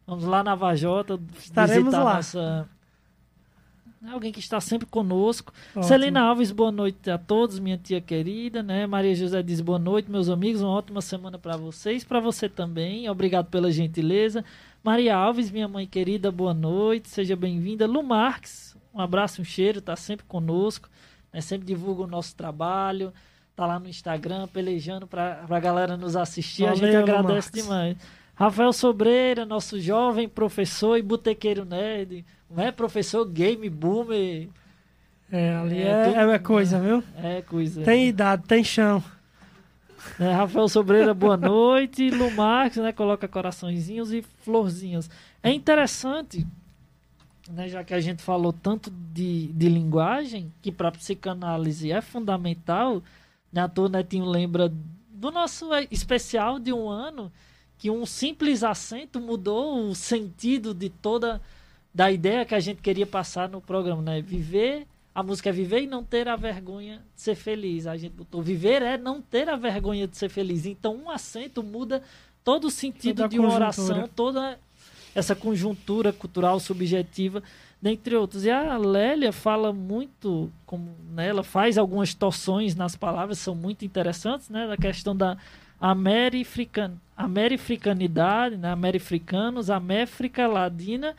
Vamos 0.07 0.23
lá 0.23 0.41
na 0.41 0.55
Vajota 0.55 1.19
Estaremos 1.37 1.85
visitar 1.85 2.03
lá. 2.03 2.15
nossa. 2.15 2.69
Alguém 4.11 4.33
que 4.33 4.39
está 4.39 4.59
sempre 4.59 4.85
conosco. 4.85 5.53
Ótimo. 5.69 5.83
Celina 5.83 6.21
Alves, 6.21 6.51
boa 6.51 6.73
noite 6.73 7.09
a 7.09 7.17
todos, 7.17 7.57
minha 7.57 7.77
tia 7.77 8.01
querida, 8.01 8.61
né? 8.61 8.85
Maria 8.85 9.15
José 9.15 9.41
diz 9.41 9.61
boa 9.61 9.79
noite, 9.79 10.11
meus 10.11 10.27
amigos. 10.29 10.61
Uma 10.61 10.71
ótima 10.71 10.99
semana 10.99 11.37
para 11.37 11.55
vocês, 11.55 12.03
para 12.03 12.19
você 12.19 12.49
também. 12.49 13.09
Obrigado 13.09 13.47
pela 13.47 13.71
gentileza. 13.71 14.43
Maria 14.83 15.15
Alves, 15.15 15.49
minha 15.49 15.69
mãe 15.69 15.87
querida, 15.87 16.29
boa 16.29 16.53
noite, 16.53 17.07
seja 17.07 17.33
bem-vinda. 17.33 17.87
Lu 17.87 18.03
Marques, 18.03 18.72
um 18.93 19.01
abraço, 19.01 19.41
um 19.41 19.45
cheiro, 19.45 19.81
tá 19.81 19.95
sempre 19.95 20.25
conosco, 20.25 20.89
né? 21.31 21.41
sempre 21.41 21.65
divulga 21.65 22.03
o 22.03 22.07
nosso 22.07 22.35
trabalho, 22.35 23.11
tá 23.55 23.65
lá 23.65 23.79
no 23.79 23.89
Instagram, 23.89 24.47
pelejando 24.47 25.07
para 25.07 25.45
a 25.49 25.59
galera 25.59 25.97
nos 25.97 26.15
assistir. 26.15 26.63
Valeu, 26.63 26.73
a 26.73 26.85
gente 26.85 26.95
agradece 26.95 27.49
Marcos. 27.49 27.63
demais. 27.63 27.97
Rafael 28.35 28.73
Sobreira, 28.73 29.45
nosso 29.45 29.79
jovem 29.79 30.27
professor 30.27 30.97
e 30.97 31.01
botequeiro 31.01 31.65
nerd, 31.65 32.25
não 32.49 32.63
é 32.63 32.71
professor 32.71 33.25
game 33.25 33.69
boomer. 33.69 34.49
É, 35.31 35.55
ali 35.55 35.81
é, 35.81 36.13
é, 36.15 36.31
é 36.31 36.39
coisa, 36.39 36.79
viu? 36.79 37.03
É 37.21 37.41
coisa. 37.41 37.81
Tem 37.83 38.07
idade, 38.07 38.43
tem 38.47 38.63
chão. 38.63 39.03
É, 40.19 40.31
Rafael 40.31 40.67
Sobreira, 40.67 41.13
boa 41.13 41.37
noite. 41.37 42.09
Lu 42.09 42.29
Marques, 42.31 42.77
né, 42.77 42.91
coloca 42.91 43.27
coraçõezinhos 43.27 44.11
e 44.13 44.21
florzinhas. 44.43 45.09
É 45.41 45.51
interessante 45.51 46.45
né, 47.49 47.67
já 47.67 47.83
que 47.83 47.93
a 47.93 47.99
gente 47.99 48.21
falou 48.21 48.53
tanto 48.53 48.91
de, 48.91 49.47
de 49.47 49.69
linguagem, 49.69 50.51
que 50.61 50.71
para 50.71 50.91
psicanálise 50.91 51.91
é 51.91 52.01
fundamental, 52.01 53.01
né, 53.51 53.61
a 53.61 53.67
toa 53.67 53.89
Netinho 53.89 54.25
lembra 54.25 54.71
do 55.09 55.31
nosso 55.31 55.69
especial 55.89 56.59
de 56.59 56.73
um 56.73 56.89
ano, 56.89 57.31
que 57.77 57.89
um 57.89 58.05
simples 58.05 58.63
acento 58.63 59.19
mudou 59.19 59.89
o 59.89 59.95
sentido 59.95 60.73
de 60.73 60.89
toda 60.89 61.41
da 61.93 62.11
ideia 62.11 62.45
que 62.45 62.55
a 62.55 62.59
gente 62.59 62.81
queria 62.81 63.05
passar 63.05 63.47
no 63.47 63.61
programa, 63.61 64.01
né? 64.01 64.21
Viver, 64.21 64.87
a 65.13 65.21
música 65.21 65.49
é 65.49 65.51
viver 65.51 65.83
e 65.83 65.87
não 65.87 66.03
ter 66.03 66.27
a 66.27 66.35
vergonha 66.35 67.03
de 67.15 67.21
ser 67.21 67.35
feliz. 67.35 67.85
A 67.85 67.95
gente 67.95 68.13
botou 68.13 68.41
viver 68.41 68.81
é 68.81 68.97
não 68.97 69.21
ter 69.21 69.47
a 69.47 69.55
vergonha 69.55 70.07
de 70.07 70.17
ser 70.17 70.29
feliz. 70.29 70.65
Então 70.65 70.95
um 70.95 71.09
acento 71.09 71.61
muda 71.61 72.01
todo 72.43 72.65
o 72.65 72.71
sentido 72.71 73.17
toda 73.17 73.29
de 73.29 73.39
uma 73.39 73.53
oração, 73.53 74.09
toda 74.15 74.59
essa 75.15 75.35
conjuntura 75.35 76.11
cultural 76.11 76.59
subjetiva, 76.59 77.43
dentre 77.81 78.15
outros. 78.15 78.45
E 78.45 78.49
a 78.49 78.77
Lélia 78.77 79.31
fala 79.31 79.73
muito, 79.73 80.51
como 80.65 80.95
né, 81.11 81.27
ela 81.27 81.43
faz 81.43 81.77
algumas 81.77 82.13
torções 82.13 82.75
nas 82.75 82.95
palavras, 82.95 83.39
são 83.39 83.53
muito 83.53 83.83
interessantes, 83.83 84.49
né, 84.49 84.67
da 84.67 84.77
questão 84.77 85.15
da 85.15 85.37
amerifrican, 85.79 86.93
amerifricanidade, 87.15 88.55
né, 88.55 88.71
amerifricanos, 88.71 89.69
améfrica 89.69 90.47
ladina, 90.47 91.15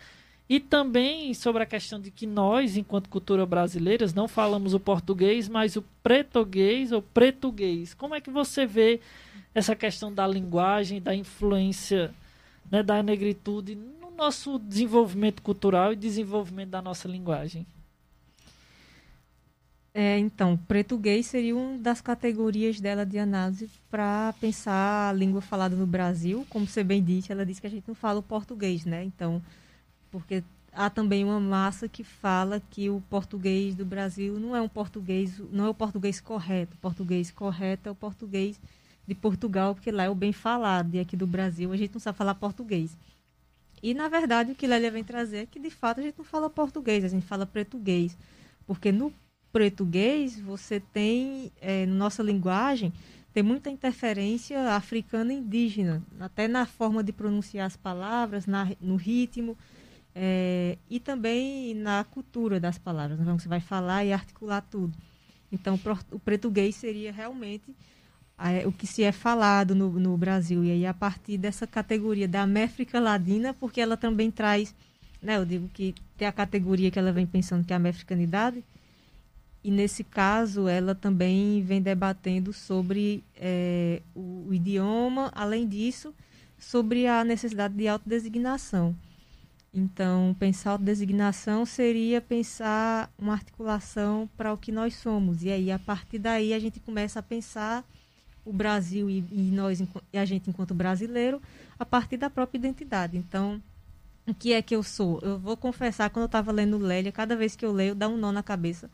e 0.49 0.61
também 0.61 1.33
sobre 1.33 1.63
a 1.63 1.67
questão 1.67 2.01
de 2.01 2.11
que 2.11 2.27
nós, 2.27 2.77
enquanto 2.77 3.09
cultura 3.09 3.47
brasileiras, 3.47 4.13
não 4.13 4.29
falamos 4.29 4.75
o 4.75 4.81
português, 4.81 5.49
mas 5.49 5.77
o 5.77 5.83
pretoguês 6.03 6.93
ou 6.93 7.01
pretuguês. 7.01 7.95
Como 7.95 8.15
é 8.15 8.21
que 8.21 8.31
você 8.31 8.67
vê 8.67 9.01
essa 9.55 9.75
questão 9.75 10.13
da 10.13 10.27
linguagem, 10.27 11.01
da 11.01 11.15
influência 11.15 12.11
né, 12.71 12.83
da 12.83 13.03
negritude 13.03 13.75
no 13.75 14.11
nosso 14.11 14.59
desenvolvimento 14.59 15.43
cultural 15.43 15.93
e 15.93 15.97
desenvolvimento 15.97 16.71
da 16.71 16.83
nossa 16.83 17.09
linguagem? 17.09 17.67
É, 19.97 20.19
então, 20.19 20.57
português 20.57 21.27
seria 21.27 21.55
uma 21.55 21.79
das 21.79 22.01
categorias 22.01 22.81
dela 22.81 23.07
de 23.07 23.17
análise 23.17 23.71
para 23.89 24.35
pensar 24.41 25.11
a 25.11 25.13
língua 25.13 25.41
falada 25.41 25.77
no 25.77 25.87
Brasil. 25.87 26.45
Como 26.51 26.67
você 26.67 26.83
bem 26.83 27.03
disse, 27.03 27.31
ela 27.31 27.47
disse 27.47 27.61
que 27.61 27.67
a 27.69 27.71
gente 27.71 27.87
não 27.87 27.95
fala 27.95 28.19
o 28.19 28.23
português, 28.23 28.85
né? 28.85 29.05
Então, 29.05 29.41
porque 30.11 30.43
há 30.73 30.91
também 30.91 31.25
uma 31.25 31.39
massa 31.39 31.89
que 31.89 32.03
fala 32.03 32.61
que 32.71 32.91
o 32.91 33.01
português 33.09 33.77
do 33.77 33.85
Brasil 33.85 34.41
não 34.41 34.57
é 34.57 34.61
um 34.61 34.69
português, 34.69 35.39
não 35.53 35.67
é 35.67 35.69
o 35.69 35.75
português 35.75 36.21
correto. 36.21 36.75
O 36.75 36.79
português 36.79 37.31
correto 37.31 37.89
é 37.89 37.93
o 37.93 37.95
português 37.95 38.61
de 39.07 39.15
Portugal, 39.15 39.75
porque 39.75 39.91
lá 39.91 40.05
é 40.05 40.11
o 40.11 40.15
bem 40.15 40.33
falado, 40.33 40.95
e 40.95 41.01
aqui 41.01 41.17
do 41.17 41.27
Brasil 41.27 41.73
a 41.73 41.77
gente 41.77 41.93
não 41.93 42.01
sabe 42.01 42.17
falar 42.17 42.35
português. 42.35 42.97
E, 43.83 43.93
na 43.93 44.09
verdade, 44.09 44.53
o 44.53 44.55
que 44.55 44.67
Lélia 44.67 44.91
vem 44.91 45.05
trazer 45.05 45.37
é 45.39 45.47
que, 45.47 45.61
de 45.61 45.69
fato, 45.69 46.01
a 46.01 46.03
gente 46.03 46.17
não 46.17 46.25
fala 46.25 46.49
português, 46.49 47.05
a 47.05 47.09
gente 47.09 47.27
fala 47.27 47.45
português. 47.45 48.17
Porque 48.67 48.91
no 48.91 49.13
português 49.53 50.41
você 50.41 50.81
tem, 50.81 51.53
é, 51.61 51.85
nossa 51.85 52.23
linguagem, 52.23 52.95
tem 53.35 53.43
muita 53.43 53.69
interferência 53.69 54.75
africana 54.75 55.35
indígena, 55.35 56.03
até 56.19 56.49
na 56.49 56.65
forma 56.65 57.05
de 57.05 57.13
pronunciar 57.13 57.67
as 57.67 57.77
palavras, 57.77 58.47
na, 58.47 58.73
no 58.81 58.97
ritmo, 58.97 59.55
é, 60.15 60.79
e 60.89 60.99
também 60.99 61.75
na 61.75 62.05
cultura 62.05 62.59
das 62.59 62.79
palavras. 62.79 63.21
Então, 63.21 63.39
você 63.39 63.49
vai 63.49 63.61
falar 63.61 64.03
e 64.03 64.15
articular 64.15 64.63
tudo. 64.63 64.97
Então, 65.53 65.79
o 66.11 66.19
português 66.19 66.75
seria 66.75 67.13
realmente 67.13 67.77
o 68.67 68.73
que 68.73 68.87
se 68.87 69.03
é 69.03 69.13
falado 69.13 69.75
no, 69.75 69.91
no 69.93 70.17
Brasil. 70.17 70.65
E 70.65 70.71
aí, 70.71 70.87
a 70.87 70.95
partir 70.95 71.39
dessa 71.39 71.67
categoria 71.67 72.27
da 72.27 72.43
América 72.43 72.99
Ladina, 72.99 73.55
porque 73.55 73.81
ela 73.81 73.97
também 73.97 74.31
traz, 74.31 74.75
né, 75.23 75.37
eu 75.37 75.45
digo 75.45 75.69
que 75.69 75.95
tem 76.17 76.27
a 76.27 76.33
categoria 76.33 76.91
que 76.91 76.99
ela 76.99 77.13
vem 77.13 77.27
pensando 77.27 77.65
que 77.65 77.73
é 77.73 77.77
a 77.77 77.79
americanidade, 77.79 78.65
e 79.63 79.71
nesse 79.71 80.05
caso 80.05 80.69
ela 80.69 80.95
também 80.95 81.63
vem 81.63 81.81
debatendo 81.81 82.53
sobre 82.53 83.25
é, 83.35 84.03
o, 84.15 84.47
o, 84.49 84.55
idioma, 84.55 85.33
além 85.35 85.67
disso, 85.67 86.15
sobre 86.59 87.07
a 87.07 87.25
necessidade 87.25 87.75
de 87.75 87.89
autodesignação. 87.89 88.95
Então, 89.73 90.37
pensar 90.39 90.73
autodesignação 90.73 91.65
seria 91.65 92.21
pensar 92.21 93.11
uma 93.19 93.33
articulação 93.33 94.29
para 94.37 94.53
o 94.53 94.59
que 94.59 94.71
nós 94.71 94.95
somos. 94.95 95.43
E 95.43 95.51
aí, 95.51 95.73
a 95.73 95.79
partir 95.79 96.19
daí, 96.19 96.53
a 96.53 96.59
gente 96.59 96.79
começa 96.79 97.19
a 97.19 97.23
pensar 97.23 97.85
o 98.45 98.53
Brasil 98.53 99.09
e, 99.09 99.25
e 99.31 99.51
nós, 99.53 99.83
e 100.13 100.19
a 100.19 100.25
gente 100.25 100.51
enquanto 100.51 100.75
brasileiro, 100.75 101.41
a 101.79 101.85
partir 101.85 102.17
da 102.17 102.29
própria 102.29 102.59
identidade. 102.59 103.17
Então, 103.17 103.63
o 104.27 104.35
que 104.35 104.53
é 104.53 104.63
que 104.63 104.75
eu 104.75 104.83
sou? 104.83 105.19
Eu 105.23 105.39
vou 105.39 105.57
confessar, 105.57 106.11
quando 106.11 106.25
eu 106.25 106.27
estava 106.27 106.53
lendo 106.53 106.79
Lélia, 106.79 107.13
cada 107.13 107.37
vez 107.37 107.57
que 107.57 107.65
eu 107.65 107.73
leio, 107.73 107.95
dá 107.95 108.09
um 108.09 108.17
nó 108.17 108.33
na 108.33 108.43
cabeça. 108.43 108.91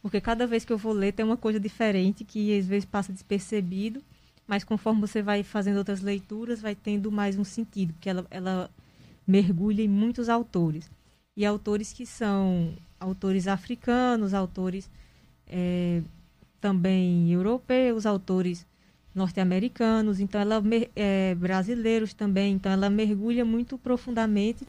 Porque 0.00 0.20
cada 0.20 0.46
vez 0.46 0.64
que 0.64 0.72
eu 0.72 0.78
vou 0.78 0.92
ler, 0.92 1.12
tem 1.12 1.24
uma 1.24 1.36
coisa 1.36 1.58
diferente 1.58 2.24
que 2.24 2.56
às 2.56 2.66
vezes 2.66 2.84
passa 2.84 3.12
despercebido. 3.12 4.02
mas 4.46 4.64
conforme 4.64 5.00
você 5.00 5.20
vai 5.20 5.42
fazendo 5.42 5.76
outras 5.76 6.00
leituras, 6.00 6.60
vai 6.60 6.74
tendo 6.74 7.12
mais 7.12 7.38
um 7.38 7.44
sentido, 7.44 7.92
porque 7.92 8.08
ela, 8.08 8.26
ela 8.30 8.70
mergulha 9.26 9.82
em 9.82 9.88
muitos 9.88 10.28
autores. 10.28 10.90
E 11.36 11.44
autores 11.44 11.92
que 11.92 12.06
são 12.06 12.72
autores 12.98 13.46
africanos, 13.46 14.32
autores 14.32 14.88
é, 15.46 16.02
também 16.60 17.30
europeus, 17.30 18.06
autores 18.06 18.66
norte-americanos, 19.18 20.20
então 20.20 20.40
ela 20.40 20.62
é, 20.96 21.34
brasileiros 21.34 22.14
também, 22.14 22.54
então 22.54 22.72
ela 22.72 22.88
mergulha 22.88 23.44
muito 23.44 23.76
profundamente 23.76 24.66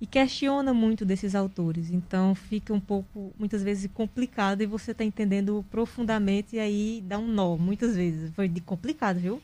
e 0.00 0.06
questiona 0.06 0.74
muito 0.74 1.04
desses 1.04 1.34
autores. 1.34 1.90
Então 1.90 2.34
fica 2.34 2.74
um 2.74 2.80
pouco, 2.80 3.32
muitas 3.38 3.62
vezes, 3.62 3.90
complicado 3.94 4.60
e 4.62 4.66
você 4.66 4.90
está 4.90 5.04
entendendo 5.04 5.64
profundamente 5.70 6.56
e 6.56 6.58
aí 6.58 7.02
dá 7.06 7.18
um 7.18 7.26
nó, 7.26 7.56
muitas 7.56 7.96
vezes. 7.96 8.30
Foi 8.34 8.48
de 8.48 8.60
complicado, 8.60 9.18
viu? 9.18 9.40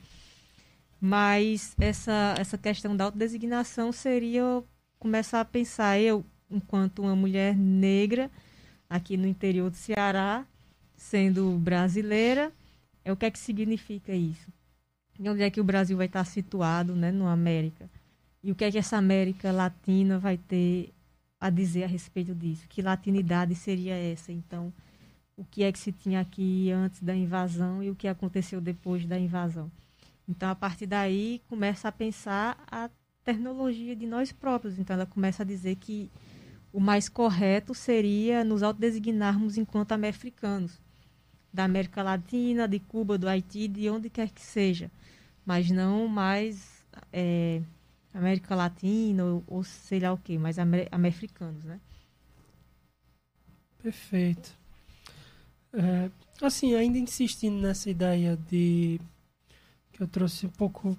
Mas 1.00 1.74
essa, 1.80 2.34
essa 2.38 2.58
questão 2.58 2.94
da 2.94 3.04
autodesignação 3.04 3.90
seria 3.90 4.62
começar 4.98 5.40
a 5.40 5.44
pensar, 5.46 5.98
eu, 5.98 6.22
enquanto 6.50 7.00
uma 7.00 7.16
mulher 7.16 7.56
negra, 7.56 8.30
aqui 8.88 9.16
no 9.16 9.26
interior 9.26 9.70
do 9.70 9.76
Ceará, 9.76 10.44
sendo 10.94 11.52
brasileira, 11.52 12.52
é 13.04 13.12
o 13.12 13.16
que 13.16 13.26
é 13.26 13.30
que 13.30 13.38
significa 13.38 14.12
isso? 14.12 14.52
E 15.18 15.28
onde 15.28 15.42
é 15.42 15.50
que 15.50 15.60
o 15.60 15.64
Brasil 15.64 15.96
vai 15.96 16.06
estar 16.06 16.24
situado, 16.24 16.94
né, 16.94 17.10
no 17.10 17.26
América? 17.26 17.90
E 18.42 18.50
o 18.50 18.54
que 18.54 18.64
é 18.64 18.70
que 18.70 18.78
essa 18.78 18.96
América 18.96 19.52
Latina 19.52 20.18
vai 20.18 20.38
ter 20.38 20.92
a 21.38 21.50
dizer 21.50 21.84
a 21.84 21.86
respeito 21.86 22.34
disso? 22.34 22.66
Que 22.68 22.80
latinidade 22.80 23.54
seria 23.54 23.94
essa? 23.94 24.32
Então, 24.32 24.72
o 25.36 25.44
que 25.44 25.62
é 25.62 25.72
que 25.72 25.78
se 25.78 25.92
tinha 25.92 26.20
aqui 26.20 26.70
antes 26.70 27.02
da 27.02 27.14
invasão 27.14 27.82
e 27.82 27.90
o 27.90 27.94
que 27.94 28.08
aconteceu 28.08 28.60
depois 28.60 29.04
da 29.06 29.18
invasão? 29.18 29.70
Então, 30.28 30.48
a 30.48 30.54
partir 30.54 30.86
daí, 30.86 31.42
começa 31.48 31.88
a 31.88 31.92
pensar 31.92 32.62
a 32.70 32.88
tecnologia 33.24 33.96
de 33.96 34.06
nós 34.06 34.32
próprios. 34.32 34.78
Então, 34.78 34.94
ela 34.94 35.06
começa 35.06 35.42
a 35.42 35.46
dizer 35.46 35.76
que 35.76 36.10
o 36.72 36.80
mais 36.80 37.08
correto 37.08 37.74
seria 37.74 38.44
nos 38.44 38.62
autodesignarmos 38.62 39.58
enquanto 39.58 39.92
americanos 39.92 40.80
da 41.52 41.64
América 41.64 42.02
Latina, 42.02 42.68
de 42.68 42.78
Cuba, 42.78 43.18
do 43.18 43.28
Haiti, 43.28 43.66
de 43.68 43.88
onde 43.90 44.08
quer 44.08 44.30
que 44.30 44.40
seja, 44.40 44.90
mas 45.44 45.70
não 45.70 46.06
mais 46.06 46.84
é, 47.12 47.60
América 48.14 48.54
Latina 48.54 49.24
ou, 49.24 49.44
ou, 49.46 49.64
sei 49.64 50.00
lá 50.00 50.12
o 50.12 50.18
que, 50.18 50.38
mas 50.38 50.58
amer, 50.58 50.88
americanos, 50.90 51.64
né? 51.64 51.80
Perfeito. 53.82 54.58
É, 55.72 56.10
assim, 56.42 56.74
ainda 56.74 56.98
insistindo 56.98 57.60
nessa 57.60 57.88
ideia 57.88 58.36
de 58.50 59.00
que 59.92 60.02
eu 60.02 60.08
trouxe 60.08 60.46
um 60.46 60.50
pouco 60.50 60.96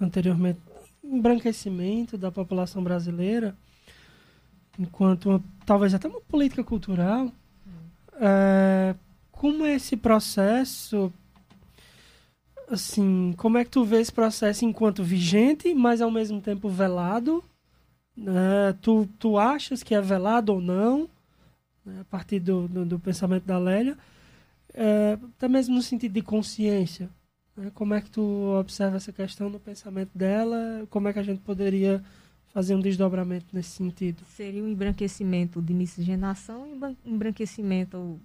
anteriormente, 0.00 0.60
embranquecimento 1.02 2.16
da 2.16 2.32
população 2.32 2.82
brasileira, 2.82 3.56
enquanto 4.78 5.28
uma, 5.28 5.44
talvez 5.66 5.94
até 5.94 6.08
uma 6.08 6.20
política 6.20 6.64
cultural, 6.64 7.26
hum. 7.26 7.32
é, 8.20 8.94
como 9.44 9.66
é 9.66 9.74
esse 9.74 9.94
processo? 9.94 11.12
Assim, 12.66 13.34
como 13.36 13.58
é 13.58 13.64
que 13.66 13.70
tu 13.70 13.84
vê 13.84 14.00
esse 14.00 14.10
processo 14.10 14.64
enquanto 14.64 15.04
vigente, 15.04 15.74
mas 15.74 16.00
ao 16.00 16.10
mesmo 16.10 16.40
tempo 16.40 16.66
velado? 16.70 17.44
Né? 18.16 18.74
Tu, 18.80 19.06
tu 19.18 19.36
achas 19.36 19.82
que 19.82 19.94
é 19.94 20.00
velado 20.00 20.54
ou 20.54 20.62
não? 20.62 21.10
Né? 21.84 22.00
A 22.00 22.04
partir 22.04 22.40
do, 22.40 22.66
do, 22.66 22.86
do, 22.86 22.98
pensamento 22.98 23.44
da 23.44 23.58
Lélia. 23.58 23.98
É, 24.72 25.18
até 25.36 25.46
mesmo 25.46 25.74
no 25.74 25.82
sentido 25.82 26.14
de 26.14 26.22
consciência. 26.22 27.10
Né? 27.54 27.70
Como 27.74 27.92
é 27.92 28.00
que 28.00 28.10
tu 28.10 28.22
observa 28.58 28.96
essa 28.96 29.12
questão 29.12 29.50
no 29.50 29.60
pensamento 29.60 30.16
dela? 30.16 30.86
Como 30.88 31.06
é 31.06 31.12
que 31.12 31.18
a 31.18 31.22
gente 31.22 31.42
poderia 31.42 32.02
fazer 32.54 32.74
um 32.74 32.80
desdobramento 32.80 33.48
nesse 33.52 33.72
sentido? 33.72 34.24
Seria 34.24 34.64
um 34.64 34.68
embranquecimento 34.68 35.60
de 35.60 35.74
miscigenação 35.74 36.66
e 36.66 36.72
um 36.72 36.96
embranquecimento 37.04 38.18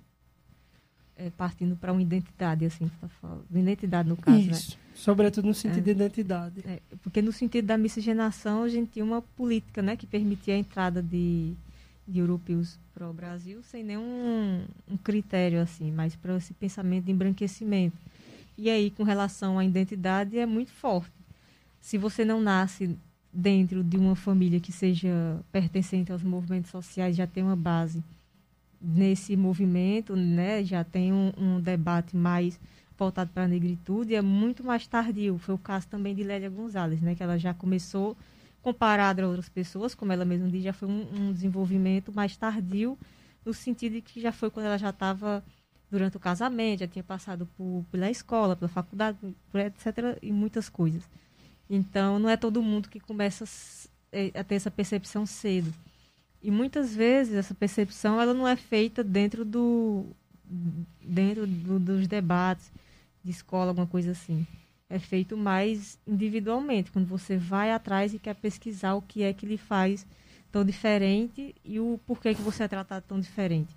é, 1.20 1.30
partindo 1.32 1.76
para 1.76 1.92
uma 1.92 2.02
identidade, 2.02 2.66
assim, 2.66 2.90
tá 3.02 3.10
falando. 3.22 3.44
Identidade, 3.54 4.08
no 4.08 4.16
caso, 4.16 4.38
né? 4.38 4.52
Isso. 4.52 4.72
né? 4.72 4.78
Sobretudo 4.96 5.48
no 5.48 5.54
sentido 5.54 5.80
é, 5.80 5.82
de 5.82 5.92
identidade. 5.92 6.62
É, 6.66 6.80
porque 7.04 7.22
no 7.22 7.32
sentido 7.32 7.66
da 7.66 7.78
miscigenação, 7.78 8.64
a 8.64 8.70
gente 8.70 8.92
tinha 8.92 9.06
uma 9.06 9.22
política, 9.22 9.82
né, 9.82 9.98
que 9.98 10.08
permitia 10.08 10.54
a 10.54 10.58
entrada 10.58 11.04
de, 11.04 11.54
de 12.08 12.20
europeus 12.20 12.80
para 12.94 13.10
o 13.10 13.14
Brasil 13.14 13.62
sem 13.64 13.84
nenhum 13.84 14.64
um 14.90 14.98
critério, 14.98 15.62
assim, 15.62 15.92
mas 15.92 16.16
para 16.16 16.36
esse 16.38 16.54
pensamento 16.54 17.06
de 17.06 17.12
embranquecimento. 17.12 17.98
E 18.58 18.70
aí, 18.70 18.90
com 18.90 19.04
relação 19.04 19.60
à 19.60 19.66
identidade, 19.66 20.38
é 20.38 20.46
muito 20.46 20.72
forte. 20.72 21.12
Se 21.82 21.98
você 21.98 22.26
não 22.26 22.42
nasce 22.42 22.98
dentro 23.32 23.84
de 23.84 23.96
uma 23.96 24.16
família 24.16 24.60
que 24.60 24.72
seja 24.72 25.40
pertencente 25.52 26.12
aos 26.12 26.24
movimentos 26.24 26.72
sociais, 26.72 27.16
já 27.16 27.28
tem 27.28 27.44
uma 27.44 27.56
base 27.56 28.04
nesse 28.82 29.36
movimento, 29.36 30.16
né, 30.16 30.64
já 30.64 30.84
tem 30.84 31.12
um, 31.12 31.32
um 31.38 31.60
debate 31.60 32.16
mais 32.16 32.60
voltado 32.98 33.32
para 33.34 33.44
a 33.44 33.48
negritude, 33.48 34.16
é 34.16 34.22
muito 34.22 34.64
mais 34.64 34.86
tardio. 34.88 35.38
Foi 35.38 35.56
o 35.56 35.58
caso 35.58 35.88
também 35.88 36.14
de 36.14 36.24
Lélia 36.24 36.50
Gonzalez, 36.50 37.02
né, 37.02 37.16
que 37.16 37.24
ela 37.24 37.38
já 37.38 37.54
começou, 37.54 38.16
comparada 38.62 39.24
a 39.24 39.28
outras 39.28 39.50
pessoas, 39.50 39.96
como 39.96 40.12
ela 40.12 40.26
mesma 40.26 40.50
diz, 40.50 40.64
já 40.64 40.74
foi 40.74 40.88
um, 40.88 41.08
um 41.14 41.32
desenvolvimento 41.32 42.12
mais 42.14 42.36
tardio, 42.36 42.98
no 43.46 43.54
sentido 43.54 43.94
de 43.94 44.02
que 44.02 44.20
já 44.20 44.32
foi 44.32 44.50
quando 44.50 44.66
ela 44.66 44.78
já 44.78 44.90
estava 44.90 45.44
durante 45.90 46.18
o 46.18 46.20
casamento, 46.20 46.82
já 46.82 46.88
tinha 46.88 47.04
passado 47.04 47.48
por, 47.58 47.86
pela 47.92 48.12
escola, 48.12 48.56
pela 48.56 48.70
faculdade, 48.70 49.18
etc., 49.54 50.18
e 50.22 50.32
muitas 50.32 50.70
coisas. 50.70 51.04
Então, 51.70 52.20
não 52.20 52.30
é 52.30 52.36
todo 52.36 52.62
mundo 52.62 52.90
que 52.90 53.00
começa 53.00 53.46
a 54.34 54.44
ter 54.44 54.56
essa 54.56 54.72
percepção 54.72 55.26
cedo. 55.26 55.74
E 56.42 56.50
muitas 56.50 56.96
vezes 56.96 57.36
essa 57.36 57.54
percepção 57.54 58.22
ela 58.22 58.34
não 58.34 58.48
é 58.48 58.56
feita 58.56 59.04
dentro 59.04 59.44
do 59.44 60.06
dentro 61.02 61.46
do, 61.46 61.80
dos 61.80 62.08
debates 62.08 62.72
de 63.24 63.32
escola, 63.32 63.70
alguma 63.70 63.86
coisa 63.86 64.12
assim. 64.12 64.48
É 64.90 64.98
feito 64.98 65.38
mais 65.38 66.00
individualmente, 66.08 66.92
quando 66.92 67.06
você 67.06 67.38
vai 67.38 67.72
atrás 67.72 68.14
e 68.14 68.20
quer 68.20 68.34
pesquisar 68.36 68.96
o 68.96 69.02
que 69.02 69.22
é 69.22 69.32
que 69.34 69.46
lhe 69.46 69.58
faz 69.58 70.06
tão 70.52 70.66
diferente 70.66 71.54
e 71.64 71.80
o 71.80 72.00
porquê 72.08 72.34
que 72.34 72.42
você 72.42 72.64
é 72.64 72.68
tratado 72.68 73.06
tão 73.08 73.20
diferente. 73.20 73.76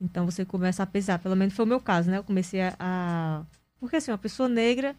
Então 0.00 0.24
você 0.24 0.44
começa 0.44 0.82
a 0.82 0.86
pesar, 0.86 1.18
pelo 1.18 1.36
menos 1.36 1.54
foi 1.54 1.64
o 1.66 1.68
meu 1.68 1.80
caso, 1.80 2.10
né? 2.10 2.16
Eu 2.16 2.24
comecei 2.24 2.62
a, 2.62 2.74
a... 2.78 3.44
porque 3.78 3.96
assim, 3.96 4.10
uma 4.10 4.16
pessoa 4.16 4.48
negra, 4.48 4.96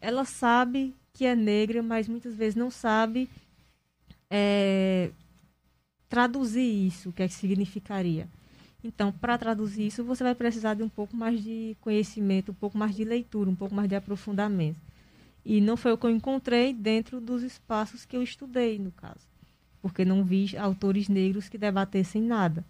ela 0.00 0.24
sabe 0.24 0.94
que 1.12 1.26
é 1.26 1.34
negra, 1.34 1.82
mas 1.82 2.06
muitas 2.06 2.36
vezes 2.36 2.54
não 2.54 2.70
sabe 2.70 3.28
é, 4.30 5.10
traduzir 6.08 6.86
isso, 6.86 7.10
o 7.10 7.12
que 7.12 7.22
é 7.22 7.28
que 7.28 7.34
significaria. 7.34 8.28
Então, 8.82 9.10
para 9.10 9.38
traduzir 9.38 9.86
isso, 9.86 10.04
você 10.04 10.22
vai 10.22 10.34
precisar 10.34 10.74
de 10.74 10.82
um 10.82 10.88
pouco 10.88 11.16
mais 11.16 11.42
de 11.42 11.74
conhecimento, 11.80 12.52
um 12.52 12.54
pouco 12.54 12.76
mais 12.76 12.94
de 12.94 13.02
leitura, 13.02 13.48
um 13.48 13.54
pouco 13.54 13.74
mais 13.74 13.88
de 13.88 13.94
aprofundamento. 13.94 14.76
E 15.44 15.60
não 15.60 15.76
foi 15.76 15.92
o 15.92 15.98
que 15.98 16.04
eu 16.04 16.10
encontrei 16.10 16.72
dentro 16.72 17.20
dos 17.20 17.42
espaços 17.42 18.04
que 18.04 18.16
eu 18.16 18.22
estudei, 18.22 18.78
no 18.78 18.90
caso. 18.92 19.26
Porque 19.80 20.04
não 20.04 20.22
vi 20.22 20.56
autores 20.56 21.08
negros 21.08 21.48
que 21.48 21.56
debatessem 21.56 22.22
nada. 22.22 22.64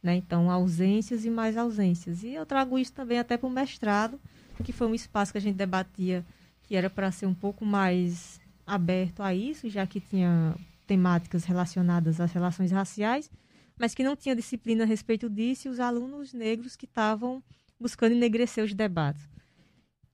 Né? 0.00 0.16
Então, 0.16 0.50
ausências 0.50 1.24
e 1.24 1.30
mais 1.30 1.56
ausências. 1.56 2.22
E 2.22 2.28
eu 2.28 2.46
trago 2.46 2.78
isso 2.78 2.92
também 2.92 3.18
até 3.18 3.36
para 3.36 3.48
o 3.48 3.50
mestrado, 3.50 4.20
que 4.62 4.72
foi 4.72 4.86
um 4.86 4.94
espaço 4.94 5.32
que 5.32 5.38
a 5.38 5.40
gente 5.40 5.56
debatia, 5.56 6.24
que 6.62 6.76
era 6.76 6.88
para 6.88 7.10
ser 7.10 7.26
um 7.26 7.34
pouco 7.34 7.64
mais 7.64 8.40
aberto 8.64 9.22
a 9.22 9.34
isso, 9.34 9.68
já 9.68 9.86
que 9.86 10.00
tinha 10.00 10.54
temáticas 10.86 11.44
relacionadas 11.44 12.20
às 12.20 12.32
relações 12.32 12.70
raciais, 12.70 13.30
mas 13.78 13.94
que 13.94 14.02
não 14.02 14.16
tinha 14.16 14.34
disciplina 14.34 14.84
a 14.84 14.86
respeito 14.86 15.28
disso 15.28 15.68
e 15.68 15.70
os 15.70 15.80
alunos 15.80 16.32
negros 16.32 16.76
que 16.76 16.86
estavam 16.86 17.42
buscando 17.78 18.12
enegrecer 18.12 18.64
os 18.64 18.72
debates. 18.72 19.28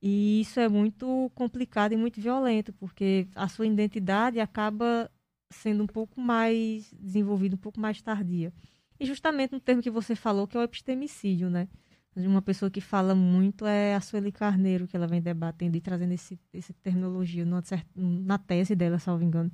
E 0.00 0.40
isso 0.40 0.58
é 0.58 0.68
muito 0.68 1.30
complicado 1.34 1.92
e 1.92 1.96
muito 1.96 2.20
violento, 2.20 2.72
porque 2.72 3.28
a 3.36 3.46
sua 3.46 3.66
identidade 3.66 4.40
acaba 4.40 5.08
sendo 5.52 5.84
um 5.84 5.86
pouco 5.86 6.20
mais 6.20 6.92
desenvolvida, 6.98 7.54
um 7.54 7.58
pouco 7.58 7.78
mais 7.78 8.02
tardia. 8.02 8.52
E 8.98 9.06
justamente 9.06 9.52
no 9.52 9.60
termo 9.60 9.82
que 9.82 9.90
você 9.90 10.16
falou, 10.16 10.46
que 10.48 10.56
é 10.56 10.60
o 10.60 10.64
epistemicídio, 10.64 11.48
né? 11.48 11.68
Uma 12.14 12.42
pessoa 12.42 12.70
que 12.70 12.80
fala 12.80 13.14
muito 13.14 13.64
é 13.64 13.94
a 13.94 14.00
Sueli 14.00 14.32
Carneiro, 14.32 14.86
que 14.86 14.96
ela 14.96 15.06
vem 15.06 15.22
debatendo 15.22 15.76
e 15.76 15.80
trazendo 15.80 16.12
esse, 16.12 16.38
esse 16.52 16.72
terminologia 16.74 17.44
numa, 17.44 17.62
na 17.96 18.38
tese 18.38 18.74
dela, 18.74 18.98
salvo 18.98 19.24
engano, 19.24 19.50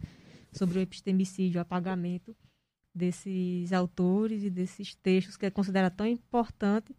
sobre 0.52 0.78
o 0.78 0.82
epistemicídio, 0.82 1.58
o 1.58 1.62
apagamento 1.62 2.36
desses 2.94 3.72
autores 3.72 4.42
e 4.42 4.50
desses 4.50 4.94
textos 4.94 5.36
que 5.36 5.46
é 5.46 5.50
considerado 5.50 5.94
tão 5.94 6.06
importante, 6.06 6.94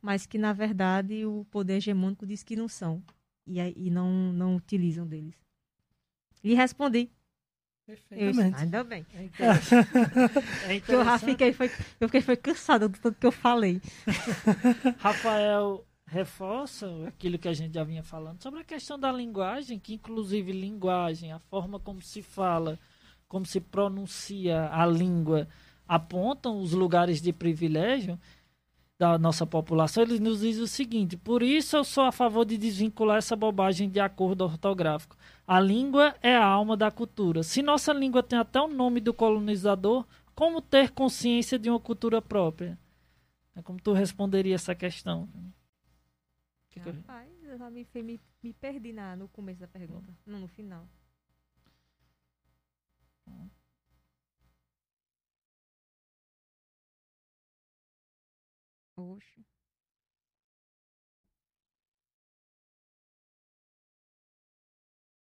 mas 0.00 0.26
que, 0.26 0.38
na 0.38 0.52
verdade, 0.52 1.24
o 1.26 1.44
poder 1.50 1.76
hegemônico 1.76 2.26
diz 2.26 2.42
que 2.42 2.56
não 2.56 2.68
são 2.68 3.02
e, 3.46 3.58
e 3.76 3.90
não, 3.90 4.32
não 4.32 4.56
utilizam 4.56 5.06
deles. 5.06 5.34
E 6.42 6.54
respondi. 6.54 7.10
Perfeitamente. 7.84 8.54
Eu, 8.54 8.60
ainda 8.60 8.84
bem. 8.84 9.04
É. 9.12 9.20
É 10.70 10.76
eu 10.76 11.18
fiquei, 11.18 11.52
foi, 11.52 11.70
eu 11.98 12.08
fiquei 12.08 12.20
foi 12.20 12.36
cansada 12.36 12.88
do 12.88 12.98
tanto 12.98 13.18
que 13.18 13.26
eu 13.26 13.32
falei. 13.32 13.80
Rafael, 14.98 15.84
reforça 16.06 16.86
aquilo 17.08 17.38
que 17.38 17.48
a 17.48 17.52
gente 17.52 17.74
já 17.74 17.82
vinha 17.82 18.02
falando 18.02 18.42
sobre 18.42 18.60
a 18.60 18.64
questão 18.64 18.98
da 18.98 19.10
linguagem, 19.10 19.78
que 19.78 19.94
inclusive 19.94 20.52
linguagem, 20.52 21.32
a 21.32 21.38
forma 21.38 21.80
como 21.80 22.00
se 22.00 22.22
fala, 22.22 22.78
como 23.30 23.46
se 23.46 23.60
pronuncia 23.60 24.68
a 24.72 24.84
língua, 24.84 25.46
apontam 25.86 26.60
os 26.60 26.72
lugares 26.72 27.22
de 27.22 27.32
privilégio 27.32 28.18
da 28.98 29.16
nossa 29.16 29.46
população, 29.46 30.02
ele 30.02 30.18
nos 30.18 30.40
diz 30.40 30.58
o 30.58 30.66
seguinte: 30.66 31.16
por 31.16 31.40
isso 31.40 31.76
eu 31.76 31.84
sou 31.84 32.04
a 32.04 32.12
favor 32.12 32.44
de 32.44 32.58
desvincular 32.58 33.18
essa 33.18 33.36
bobagem 33.36 33.88
de 33.88 34.00
acordo 34.00 34.42
ortográfico. 34.42 35.16
A 35.46 35.60
língua 35.60 36.14
é 36.20 36.34
a 36.34 36.44
alma 36.44 36.76
da 36.76 36.90
cultura. 36.90 37.44
Se 37.44 37.62
nossa 37.62 37.92
língua 37.92 38.20
tem 38.20 38.36
até 38.36 38.60
o 38.60 38.66
nome 38.66 39.00
do 39.00 39.14
colonizador, 39.14 40.04
como 40.34 40.60
ter 40.60 40.90
consciência 40.90 41.56
de 41.56 41.70
uma 41.70 41.78
cultura 41.78 42.20
própria? 42.20 42.76
É 43.54 43.62
como 43.62 43.80
tu 43.80 43.92
responderia 43.92 44.56
essa 44.56 44.74
questão? 44.74 45.28
Que 46.68 46.80
Rapaz, 46.80 47.30
eu 47.44 47.56
já 47.56 47.70
me, 47.70 47.86
me, 47.94 48.20
me 48.42 48.52
perdi 48.54 48.92
na, 48.92 49.14
no 49.14 49.28
começo 49.28 49.60
da 49.60 49.68
pergunta, 49.68 50.12
não 50.26 50.40
no 50.40 50.48
final. 50.48 50.84
Oxe. 58.96 59.40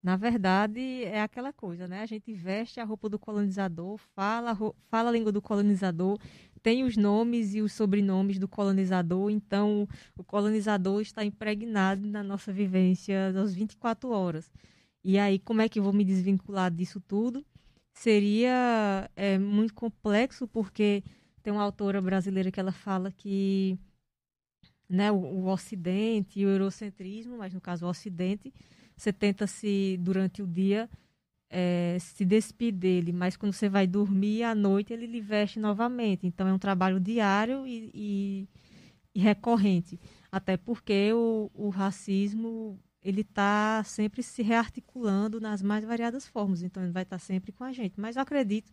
Na 0.02 0.16
verdade, 0.16 1.04
é 1.04 1.22
aquela 1.22 1.52
coisa, 1.52 1.86
né? 1.88 2.02
A 2.02 2.06
gente 2.06 2.34
veste 2.34 2.80
a 2.80 2.86
roupa 2.86 3.10
do 3.10 3.20
colonizador, 3.20 3.98
fala, 4.16 4.56
fala 4.90 5.10
a 5.10 5.12
língua 5.12 5.30
do 5.32 5.42
colonizador, 5.42 6.18
tem 6.64 6.86
os 6.86 6.96
nomes 6.96 7.54
e 7.54 7.62
os 7.62 7.74
sobrenomes 7.74 8.40
do 8.40 8.48
colonizador, 8.48 9.30
então 9.30 9.86
o 10.18 10.24
colonizador 10.24 11.02
está 11.02 11.24
impregnado 11.26 12.08
na 12.08 12.24
nossa 12.24 12.52
vivência 12.54 13.34
das 13.34 13.54
24 13.54 14.10
horas. 14.12 14.50
E 15.04 15.20
aí, 15.20 15.38
como 15.40 15.62
é 15.62 15.68
que 15.70 15.80
eu 15.80 15.84
vou 15.84 15.94
me 15.94 16.06
desvincular 16.06 16.72
disso 16.72 17.02
tudo? 17.02 17.46
Seria 17.94 19.10
é, 19.16 19.38
muito 19.38 19.74
complexo, 19.74 20.48
porque 20.48 21.04
tem 21.44 21.52
uma 21.52 21.64
autora 21.64 22.02
brasileira 22.02 22.52
que 22.52 22.60
ela 22.60 22.72
fala 22.72 23.12
que 23.12 23.78
né, 24.88 25.12
o, 25.12 25.18
o 25.18 25.48
Ocidente 25.48 26.40
e 26.40 26.46
o 26.46 26.50
Eurocentrismo, 26.50 27.38
mas 27.38 27.54
no 27.54 27.62
caso 27.62 27.86
o 27.86 27.90
Ocidente, 27.90 28.54
você 28.98 29.14
tenta 29.14 29.46
se, 29.48 29.98
durante 30.02 30.42
o 30.42 30.48
dia, 30.48 30.90
é, 31.50 31.98
se 32.00 32.26
despir 32.26 32.74
dele, 32.74 33.12
mas 33.12 33.38
quando 33.38 33.54
você 33.54 33.70
vai 33.70 33.88
dormir 33.88 34.44
à 34.44 34.54
noite, 34.54 34.94
ele 34.94 35.08
lhe 35.08 35.22
veste 35.22 35.60
novamente. 35.60 36.28
Então 36.28 36.48
é 36.48 36.54
um 36.54 36.60
trabalho 36.60 37.00
diário 37.00 37.66
e, 37.66 37.90
e, 37.94 38.50
e 39.16 39.20
recorrente. 39.20 40.00
Até 40.32 40.58
porque 40.58 41.12
o, 41.14 41.50
o 41.54 41.70
racismo 41.70 42.80
ele 43.02 43.22
está 43.22 43.84
sempre 43.84 44.22
se 44.22 44.42
rearticulando 44.42 45.40
nas 45.40 45.62
mais 45.62 45.84
variadas 45.84 46.28
formas, 46.28 46.62
então 46.62 46.84
ele 46.84 46.92
vai 46.92 47.04
estar 47.04 47.18
tá 47.18 47.24
sempre 47.24 47.52
com 47.52 47.64
a 47.64 47.72
gente. 47.72 48.00
Mas 48.00 48.16
eu 48.16 48.22
acredito 48.22 48.72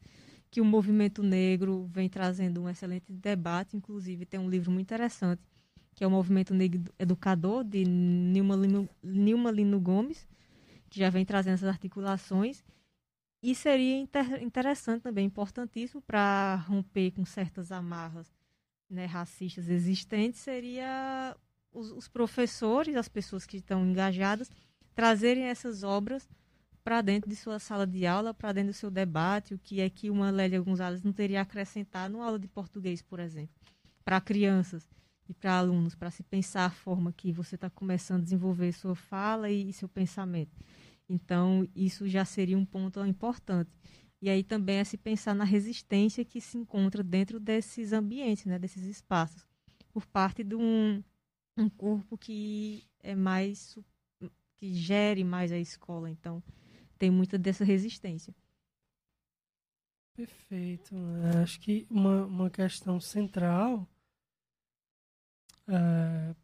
que 0.51 0.61
o 0.61 0.64
movimento 0.64 1.22
negro 1.22 1.87
vem 1.93 2.09
trazendo 2.09 2.62
um 2.62 2.68
excelente 2.68 3.12
debate, 3.12 3.77
inclusive 3.77 4.27
tem 4.27 4.41
um 4.41 4.49
livro 4.49 4.70
muito 4.70 4.87
interessante 4.87 5.43
que 5.97 6.05
é 6.05 6.07
o 6.07 6.11
Movimento 6.11 6.53
Negro 6.53 6.93
Educador, 6.99 7.64
de 7.64 7.83
Nilma 7.87 8.55
Lino, 8.55 8.87
Nilma 9.03 9.51
Lino 9.51 9.81
Gomes, 9.81 10.29
que 10.91 11.01
já 11.01 11.09
vem 11.09 11.24
trazendo 11.24 11.55
essas 11.55 11.70
articulações. 11.70 12.62
E 13.43 13.55
seria 13.55 13.97
inter, 13.97 14.43
interessante 14.43 15.03
também, 15.03 15.24
importantíssimo, 15.24 16.03
para 16.03 16.57
romper 16.68 17.12
com 17.12 17.24
certas 17.24 17.72
amarras 17.72 18.31
né, 18.91 19.07
racistas 19.07 19.70
existentes, 19.70 20.41
seria 20.41 21.35
os, 21.77 21.93
os 21.93 22.09
professores, 22.09 22.97
as 22.97 23.09
pessoas 23.09 23.47
que 23.47 23.59
estão 23.59 23.87
engajadas, 23.87 24.51
trazerem 24.95 25.45
essas 25.45 25.83
obras 25.83 26.29
para 26.83 27.03
dentro 27.03 27.29
de 27.29 27.37
sua 27.37 27.59
sala 27.59 27.87
de 27.87 28.07
aula, 28.07 28.33
para 28.33 28.53
dentro 28.53 28.72
do 28.72 28.77
seu 28.77 28.91
debate, 28.91 29.55
o 29.55 29.59
que 29.59 29.81
é 29.81 29.91
que 29.91 30.09
uma 30.09 30.31
Lélia 30.31 30.61
Gonzalez 30.61 31.03
não 31.03 31.12
teria 31.12 31.41
a 31.41 31.43
acrescentar 31.43 32.09
numa 32.09 32.24
aula 32.24 32.39
de 32.39 32.49
português, 32.49 33.03
por 33.03 33.20
exemplo, 33.20 33.55
para 34.05 34.20
crianças 34.20 34.89
e 35.29 35.35
para 35.35 35.59
alunos, 35.59 35.95
para 35.95 36.11
se 36.11 36.22
pensar 36.22 36.66
a 36.66 36.70
forma 36.70 37.12
que 37.12 37.33
você 37.33 37.57
está 37.57 37.68
começando 37.68 38.20
a 38.20 38.24
desenvolver 38.24 38.72
sua 38.72 38.95
fala 38.95 39.51
e, 39.51 39.68
e, 39.68 39.72
seu 39.72 39.89
pensamento. 39.89 40.57
Então, 41.09 41.68
isso 41.74 42.09
já 42.09 42.24
seria 42.24 42.57
um 42.57 42.64
ponto 42.64 43.05
importante. 43.05 43.70
E 44.22 44.31
aí 44.31 44.43
também 44.43 44.77
é 44.77 44.85
se 44.85 44.97
pensar 44.97 45.35
na 45.35 45.45
resistência 45.45 46.24
que 46.24 46.41
se 46.41 46.57
encontra 46.57 47.03
dentro 47.03 47.39
desses 47.39 47.93
ambientes, 47.93 48.47
né, 48.47 48.59
desses 48.59 48.85
espaços, 48.85 49.45
por 49.93 50.07
parte 50.07 50.43
de 50.43 50.55
um, 50.55 51.03
um 51.57 51.68
corpo 51.68 52.18
que 52.18 52.86
é 53.00 53.14
mais 53.14 53.78
que 54.57 54.72
gere 54.72 55.22
mais 55.22 55.52
a 55.52 55.59
escola. 55.59 56.11
Então, 56.11 56.42
tem 56.98 57.11
muita 57.11 57.38
dessa 57.38 57.64
resistência. 57.64 58.34
Perfeito. 60.14 60.94
Acho 61.42 61.61
que 61.61 61.86
uma, 61.90 62.24
uma 62.24 62.50
questão 62.50 62.98
central 62.98 63.86
é, 65.68 66.34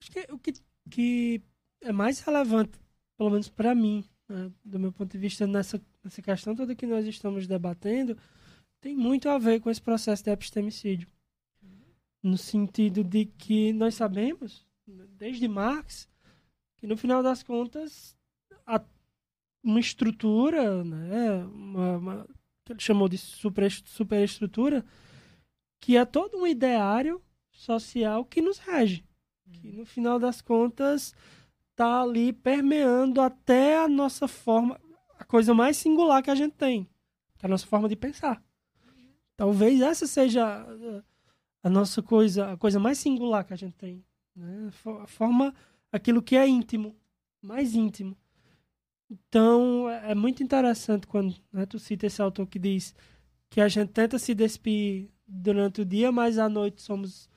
acho 0.00 0.10
que 0.10 0.32
o 0.32 0.38
que, 0.38 0.52
que 0.90 1.42
é 1.80 1.92
mais 1.92 2.20
relevante, 2.20 2.78
pelo 3.16 3.30
menos 3.30 3.48
para 3.48 3.74
mim, 3.74 4.04
né, 4.28 4.52
do 4.64 4.78
meu 4.78 4.92
ponto 4.92 5.10
de 5.10 5.18
vista, 5.18 5.46
nessa, 5.46 5.80
nessa 6.04 6.22
questão 6.22 6.54
toda 6.54 6.74
que 6.74 6.86
nós 6.86 7.06
estamos 7.06 7.46
debatendo, 7.46 8.16
tem 8.80 8.94
muito 8.96 9.28
a 9.28 9.38
ver 9.38 9.60
com 9.60 9.70
esse 9.70 9.80
processo 9.80 10.22
de 10.22 10.30
epistemicídio. 10.30 11.08
No 12.22 12.38
sentido 12.38 13.02
de 13.02 13.26
que 13.26 13.72
nós 13.72 13.96
sabemos, 13.96 14.64
desde 14.86 15.48
Marx, 15.48 16.08
que 16.76 16.86
no 16.86 16.96
final 16.96 17.22
das 17.22 17.42
contas, 17.42 18.16
uma 19.62 19.78
estrutura, 19.78 20.82
né, 20.82 21.44
uma, 21.44 21.96
uma, 21.96 22.28
que 22.64 22.72
ele 22.72 22.80
chamou 22.80 23.08
de 23.08 23.16
super, 23.16 23.70
superestrutura, 23.70 24.84
que 25.80 25.96
é 25.96 26.04
todo 26.04 26.38
um 26.38 26.46
ideário 26.46 27.22
social 27.52 28.24
que 28.24 28.42
nos 28.42 28.58
rege. 28.58 29.04
Que 29.52 29.70
no 29.70 29.84
final 29.84 30.18
das 30.18 30.40
contas 30.40 31.14
tá 31.76 32.02
ali 32.02 32.32
permeando 32.32 33.20
até 33.20 33.78
a 33.78 33.88
nossa 33.88 34.26
forma, 34.26 34.80
a 35.18 35.24
coisa 35.24 35.54
mais 35.54 35.76
singular 35.76 36.22
que 36.22 36.30
a 36.30 36.34
gente 36.34 36.54
tem, 36.54 36.84
que 37.38 37.44
é 37.44 37.46
a 37.46 37.50
nossa 37.50 37.66
forma 37.66 37.88
de 37.88 37.96
pensar. 37.96 38.42
Talvez 39.36 39.80
essa 39.80 40.06
seja 40.06 40.66
a, 41.62 41.70
nossa 41.70 42.02
coisa, 42.02 42.52
a 42.52 42.56
coisa 42.56 42.78
mais 42.78 42.98
singular 42.98 43.44
que 43.44 43.52
a 43.52 43.56
gente 43.56 43.74
tem, 43.74 44.04
né? 44.34 44.70
A 45.02 45.06
forma, 45.06 45.54
aquilo 45.90 46.22
que 46.22 46.36
é 46.36 46.46
íntimo, 46.46 46.96
mais 47.40 47.74
íntimo. 47.74 48.16
Então, 49.10 49.88
é, 49.90 50.12
é 50.12 50.14
muito 50.14 50.42
interessante 50.42 51.06
quando 51.06 51.34
né, 51.52 51.66
tu 51.66 51.78
cita 51.78 52.06
esse 52.06 52.20
autor 52.22 52.46
que 52.46 52.58
diz 52.58 52.94
que 53.50 53.60
a 53.60 53.68
gente 53.68 53.90
tenta 53.90 54.18
se 54.18 54.34
despir 54.34 55.10
durante 55.26 55.82
o 55.82 55.84
dia, 55.84 56.10
mas 56.10 56.38
à 56.38 56.48
noite 56.48 56.80
somos 56.80 57.28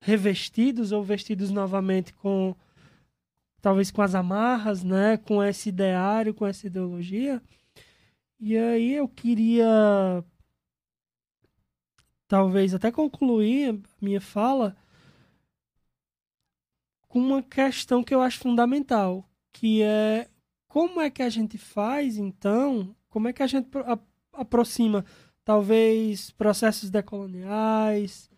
revestidos 0.00 0.92
ou 0.92 1.02
vestidos 1.02 1.50
novamente 1.50 2.12
com 2.12 2.54
talvez 3.62 3.90
com 3.90 4.02
as 4.02 4.14
amarras, 4.14 4.84
né, 4.84 5.16
com 5.16 5.42
esse 5.42 5.70
ideário, 5.70 6.34
com 6.34 6.46
essa 6.46 6.66
ideologia. 6.66 7.42
E 8.38 8.58
aí 8.58 8.92
eu 8.92 9.08
queria 9.08 10.22
talvez 12.28 12.74
até 12.74 12.90
concluir 12.90 13.74
a 13.74 14.04
minha 14.04 14.20
fala 14.20 14.76
com 17.08 17.18
uma 17.20 17.42
questão 17.42 18.02
que 18.02 18.14
eu 18.14 18.20
acho 18.20 18.40
fundamental, 18.40 19.28
que 19.52 19.82
é 19.82 20.28
como 20.68 21.00
é 21.00 21.08
que 21.10 21.22
a 21.22 21.28
gente 21.28 21.56
faz 21.56 22.16
então, 22.16 22.94
como 23.08 23.28
é 23.28 23.32
que 23.32 23.42
a 23.42 23.46
gente 23.46 23.68
aproxima 24.32 25.04
talvez 25.44 26.30
processos 26.32 26.90
decoloniais, 26.90 28.28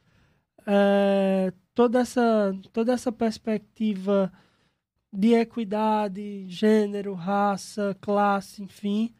é, 0.66 1.53
toda, 1.74 2.01
essa, 2.01 2.53
toda 2.72 2.93
essa 2.93 3.12
perspectiva 3.12 4.32
de 5.12 5.32
equidade, 5.34 6.47
gênero, 6.49 7.14
raça, 7.14 7.97
classe, 8.01 8.62
enfim, 8.62 9.14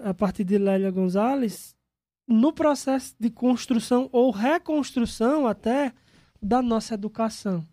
a 0.00 0.12
partir 0.12 0.42
de 0.44 0.58
Lélia 0.58 0.90
Gonzalez, 0.90 1.73
no 2.26 2.52
processo 2.52 3.14
de 3.18 3.30
construção 3.30 4.08
ou 4.12 4.30
reconstrução 4.30 5.46
até 5.46 5.92
da 6.40 6.62
nossa 6.62 6.94
educação. 6.94 7.66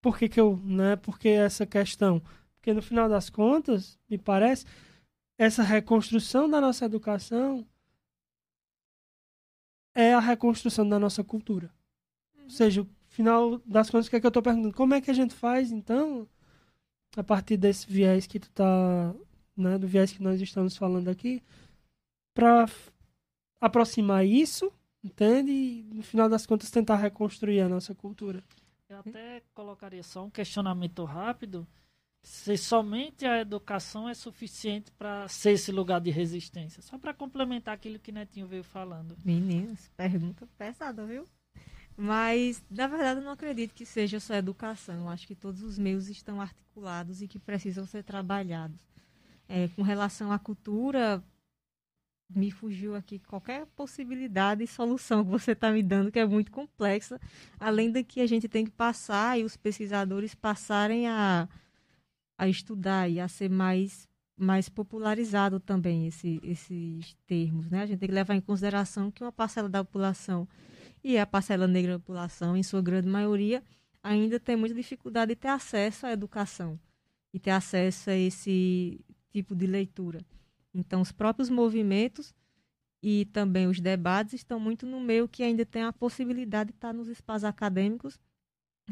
Por 0.00 0.18
que, 0.18 0.28
que 0.28 0.40
eu, 0.40 0.60
né? 0.64 0.96
Porque 0.96 1.28
essa 1.28 1.64
questão? 1.64 2.22
Porque 2.54 2.72
no 2.72 2.82
final 2.82 3.08
das 3.08 3.30
contas, 3.30 3.98
me 4.08 4.18
parece, 4.18 4.66
essa 5.38 5.62
reconstrução 5.62 6.48
da 6.48 6.60
nossa 6.60 6.84
educação 6.84 7.66
é 9.94 10.12
a 10.12 10.20
reconstrução 10.20 10.88
da 10.88 10.98
nossa 10.98 11.22
cultura. 11.22 11.70
Uhum. 12.36 12.44
Ou 12.44 12.50
seja, 12.50 12.82
o 12.82 12.88
final 13.08 13.58
das 13.64 13.88
contas, 13.88 14.06
o 14.06 14.10
que 14.10 14.16
é 14.16 14.20
que 14.20 14.26
eu 14.26 14.28
estou 14.28 14.42
perguntando? 14.42 14.74
Como 14.74 14.94
é 14.94 15.00
que 15.00 15.10
a 15.10 15.14
gente 15.14 15.34
faz, 15.34 15.70
então, 15.70 16.28
a 17.16 17.22
partir 17.22 17.56
desse 17.56 17.86
viés 17.86 18.26
que 18.26 18.40
tu 18.40 18.50
tá, 18.50 19.14
né, 19.56 19.78
do 19.78 19.86
viés 19.86 20.12
que 20.12 20.22
nós 20.22 20.40
estamos 20.40 20.76
falando 20.76 21.08
aqui, 21.08 21.42
para 22.34 22.66
aproximar 23.60 24.26
isso, 24.26 24.72
entende 25.02 25.50
e, 25.50 25.82
no 25.94 26.02
final 26.02 26.28
das 26.28 26.44
contas, 26.44 26.70
tentar 26.70 26.96
reconstruir 26.96 27.60
a 27.60 27.68
nossa 27.68 27.94
cultura. 27.94 28.42
Eu 28.88 28.98
até 28.98 29.42
colocaria 29.54 30.02
só 30.02 30.24
um 30.24 30.30
questionamento 30.30 31.04
rápido. 31.04 31.66
Se 32.22 32.56
somente 32.56 33.26
a 33.26 33.40
educação 33.40 34.08
é 34.08 34.14
suficiente 34.14 34.90
para 34.92 35.28
ser 35.28 35.52
esse 35.52 35.70
lugar 35.70 36.00
de 36.00 36.10
resistência. 36.10 36.82
Só 36.82 36.98
para 36.98 37.12
complementar 37.12 37.74
aquilo 37.74 37.98
que 37.98 38.12
Netinho 38.12 38.46
veio 38.46 38.64
falando. 38.64 39.16
Meninas, 39.24 39.90
pergunta 39.96 40.48
pesada, 40.58 41.04
viu? 41.04 41.24
Mas, 41.96 42.64
na 42.70 42.86
verdade, 42.86 43.20
eu 43.20 43.24
não 43.24 43.32
acredito 43.32 43.74
que 43.74 43.86
seja 43.86 44.18
só 44.18 44.34
educação. 44.34 45.02
Eu 45.02 45.08
acho 45.08 45.26
que 45.26 45.34
todos 45.34 45.62
os 45.62 45.78
meios 45.78 46.08
estão 46.08 46.40
articulados 46.40 47.22
e 47.22 47.28
que 47.28 47.38
precisam 47.38 47.86
ser 47.86 48.02
trabalhados. 48.02 48.80
É, 49.46 49.68
com 49.68 49.82
relação 49.82 50.32
à 50.32 50.38
cultura, 50.38 51.22
me 52.28 52.50
fugiu 52.50 52.94
aqui 52.94 53.18
qualquer 53.18 53.66
possibilidade 53.76 54.62
e 54.64 54.66
solução 54.66 55.24
que 55.24 55.30
você 55.30 55.52
está 55.52 55.70
me 55.70 55.82
dando, 55.82 56.10
que 56.10 56.18
é 56.18 56.26
muito 56.26 56.50
complexa, 56.50 57.20
além 57.58 57.90
da 57.90 58.02
que 58.02 58.20
a 58.20 58.26
gente 58.26 58.48
tem 58.48 58.64
que 58.64 58.70
passar 58.70 59.38
e 59.38 59.44
os 59.44 59.56
pesquisadores 59.56 60.34
passarem 60.34 61.06
a, 61.06 61.48
a 62.36 62.48
estudar 62.48 63.08
e 63.08 63.20
a 63.20 63.28
ser 63.28 63.48
mais, 63.50 64.08
mais 64.36 64.68
popularizado 64.68 65.60
também 65.60 66.06
esse, 66.06 66.40
esses 66.42 67.16
termos. 67.26 67.70
Né? 67.70 67.82
A 67.82 67.86
gente 67.86 67.98
tem 67.98 68.08
que 68.08 68.14
levar 68.14 68.34
em 68.34 68.40
consideração 68.40 69.10
que 69.10 69.22
uma 69.22 69.32
parcela 69.32 69.68
da 69.68 69.84
população, 69.84 70.48
e 71.02 71.18
a 71.18 71.26
parcela 71.26 71.68
negra 71.68 71.92
da 71.92 71.98
população, 71.98 72.56
em 72.56 72.62
sua 72.62 72.80
grande 72.80 73.06
maioria, 73.06 73.62
ainda 74.02 74.40
tem 74.40 74.56
muita 74.56 74.74
dificuldade 74.74 75.30
de 75.30 75.36
ter 75.36 75.48
acesso 75.48 76.06
à 76.06 76.12
educação 76.12 76.80
e 77.32 77.38
ter 77.38 77.50
acesso 77.50 78.10
a 78.10 78.16
esse 78.16 79.04
tipo 79.30 79.54
de 79.54 79.66
leitura. 79.66 80.20
Então, 80.74 81.00
os 81.00 81.12
próprios 81.12 81.48
movimentos 81.48 82.34
e 83.02 83.26
também 83.26 83.66
os 83.66 83.80
debates 83.80 84.34
estão 84.34 84.58
muito 84.58 84.86
no 84.86 84.98
meio 84.98 85.28
que 85.28 85.42
ainda 85.42 85.64
tem 85.64 85.82
a 85.82 85.92
possibilidade 85.92 86.70
de 86.70 86.76
estar 86.76 86.92
nos 86.92 87.06
espaços 87.06 87.44
acadêmicos, 87.44 88.18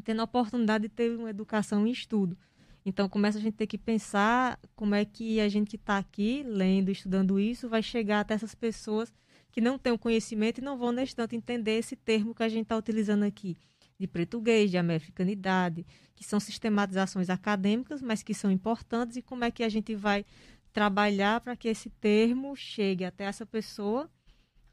tendo 0.05 0.21
a 0.21 0.25
oportunidade 0.25 0.83
de 0.83 0.89
ter 0.89 1.17
uma 1.17 1.31
educação 1.31 1.87
e 1.87 1.91
estudo. 1.91 2.37
Então, 2.85 3.09
começa 3.09 3.39
a 3.39 3.41
gente 3.41 3.55
ter 3.55 3.67
que 3.67 3.79
pensar 3.79 4.59
como 4.75 4.95
é 4.95 5.05
que 5.05 5.41
a 5.41 5.49
gente 5.49 5.71
que 5.71 5.77
está 5.77 5.99
aqui, 5.99 6.43
lendo, 6.43 6.91
estudando 6.91 7.39
isso, 7.39 7.69
vai 7.69 7.83
chegar 7.83 8.21
até 8.21 8.35
essas 8.35 8.55
pessoas 8.55 9.13
que 9.51 9.61
não 9.61 9.79
têm 9.79 9.93
o 9.93 9.99
conhecimento 9.99 10.59
e 10.59 10.65
não 10.65 10.77
vão, 10.77 10.93
nesse 10.93 11.15
tanto, 11.15 11.35
entender 11.35 11.79
esse 11.79 11.95
termo 11.95 12.35
que 12.35 12.43
a 12.43 12.49
gente 12.49 12.65
está 12.65 12.77
utilizando 12.77 13.23
aqui, 13.23 13.57
de 13.99 14.07
português, 14.07 14.71
de 14.71 14.79
americanidade, 14.79 15.87
que 16.15 16.25
são 16.25 16.41
sistematizações 16.41 17.31
acadêmicas, 17.31 18.03
mas 18.03 18.23
que 18.23 18.35
são 18.35 18.51
importantes, 18.51 19.17
e 19.17 19.23
como 19.23 19.45
é 19.45 19.51
que 19.51 19.63
a 19.63 19.69
gente 19.69 19.95
vai 19.95 20.25
trabalhar 20.73 21.41
para 21.41 21.57
que 21.57 21.69
esse 21.69 21.91
termo 21.91 22.57
chegue 22.57 23.05
até 23.05 23.25
essa 23.25 23.45
pessoa 23.45 24.11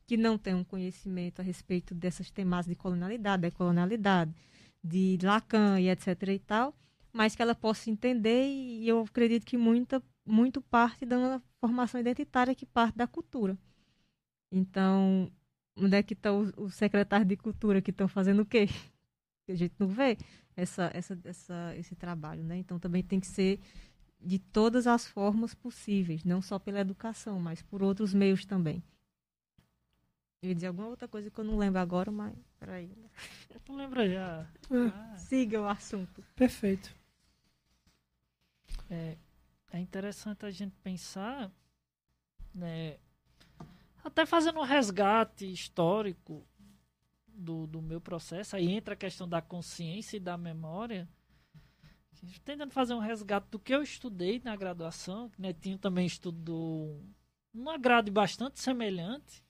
que 0.08 0.18
não 0.18 0.38
tem 0.38 0.56
um 0.56 0.64
conhecimento 0.64 1.40
a 1.40 1.44
respeito 1.44 1.94
dessas 1.94 2.32
temáticas 2.32 2.76
de 2.76 2.76
colonialidade, 2.76 3.44
da 3.44 3.52
colonialidade, 3.52 4.34
de 4.84 5.20
Lacan 5.22 5.80
e 5.80 5.90
etc 5.90 6.08
e 6.30 6.40
tal, 6.40 6.74
mas 7.14 7.36
que 7.36 7.42
ela 7.42 7.54
possa 7.54 7.90
entender 7.90 8.48
e 8.48 8.88
eu 8.88 9.02
acredito 9.02 9.46
que 9.46 9.58
muita, 9.58 10.02
muito 10.26 10.62
parte 10.62 11.06
da 11.06 11.42
formação 11.60 12.00
identitária 12.00 12.56
que 12.56 12.66
parte 12.66 12.98
da 12.98 13.06
cultura. 13.06 13.58
Então, 14.52 15.32
onde 15.78 15.96
é 15.96 16.02
que 16.02 16.14
estão 16.14 16.50
tá 16.50 16.62
os 16.62 16.76
secretários 16.76 17.28
de 17.28 17.38
cultura 17.38 17.82
que 17.82 17.92
estão 17.92 18.08
fazendo 18.08 18.42
o 18.42 18.46
quê? 18.46 18.68
A 19.48 19.56
gente 19.56 19.74
não 19.80 19.88
vê 19.88 20.18
essa, 20.56 20.92
essa, 20.94 21.20
essa, 21.24 21.76
esse 21.76 21.96
trabalho, 21.96 22.44
né? 22.44 22.58
Então 22.58 22.80
também 22.80 23.04
tem 23.04 23.20
que 23.20 23.28
ser 23.28 23.60
de 24.20 24.38
todas 24.38 24.86
as 24.86 25.08
formas 25.08 25.54
possíveis, 25.54 26.24
não 26.24 26.42
só 26.42 26.60
pela 26.60 26.80
educação, 26.80 27.40
mas 27.40 27.62
por 27.62 27.82
outros 27.82 28.14
meios 28.14 28.46
também. 28.46 28.84
Eu 30.42 30.50
ia 30.50 30.56
dizer 30.56 30.68
alguma 30.68 30.88
outra 30.88 31.08
coisa 31.08 31.30
que 31.30 31.40
eu 31.40 31.44
não 31.44 31.58
lembro 31.58 31.80
agora, 31.80 32.12
mas 32.12 32.34
peraí. 32.60 32.92
Não 33.68 33.76
lembra 33.76 34.10
já. 34.10 34.48
Ah. 34.72 35.18
Siga 35.18 35.62
o 35.62 35.68
assunto. 35.68 36.24
Perfeito. 36.36 36.94
É, 38.90 39.18
é 39.72 39.80
interessante 39.80 40.46
a 40.46 40.50
gente 40.50 40.76
pensar, 40.78 41.52
né, 42.54 42.98
até 44.04 44.26
fazendo 44.26 44.60
um 44.60 44.64
resgate 44.64 45.52
histórico 45.52 46.46
do, 47.28 47.68
do 47.68 47.82
meu 47.82 48.02
processo, 48.02 48.56
aí 48.56 48.70
entra 48.70 48.94
a 48.94 48.98
questão 48.98 49.28
da 49.28 49.42
consciência 49.42 50.18
e 50.18 50.20
da 50.20 50.38
memória 50.38 51.08
tentando 52.44 52.72
fazer 52.72 52.94
um 52.94 53.00
resgate 53.00 53.48
do 53.50 53.60
que 53.60 53.74
eu 53.74 53.82
estudei 53.82 54.42
na 54.44 54.56
graduação. 54.56 55.32
Netinho 55.38 55.78
também 55.78 56.06
estudou 56.06 57.02
uma 57.54 57.78
grade 57.78 58.12
bastante 58.12 58.60
semelhante. 58.60 59.44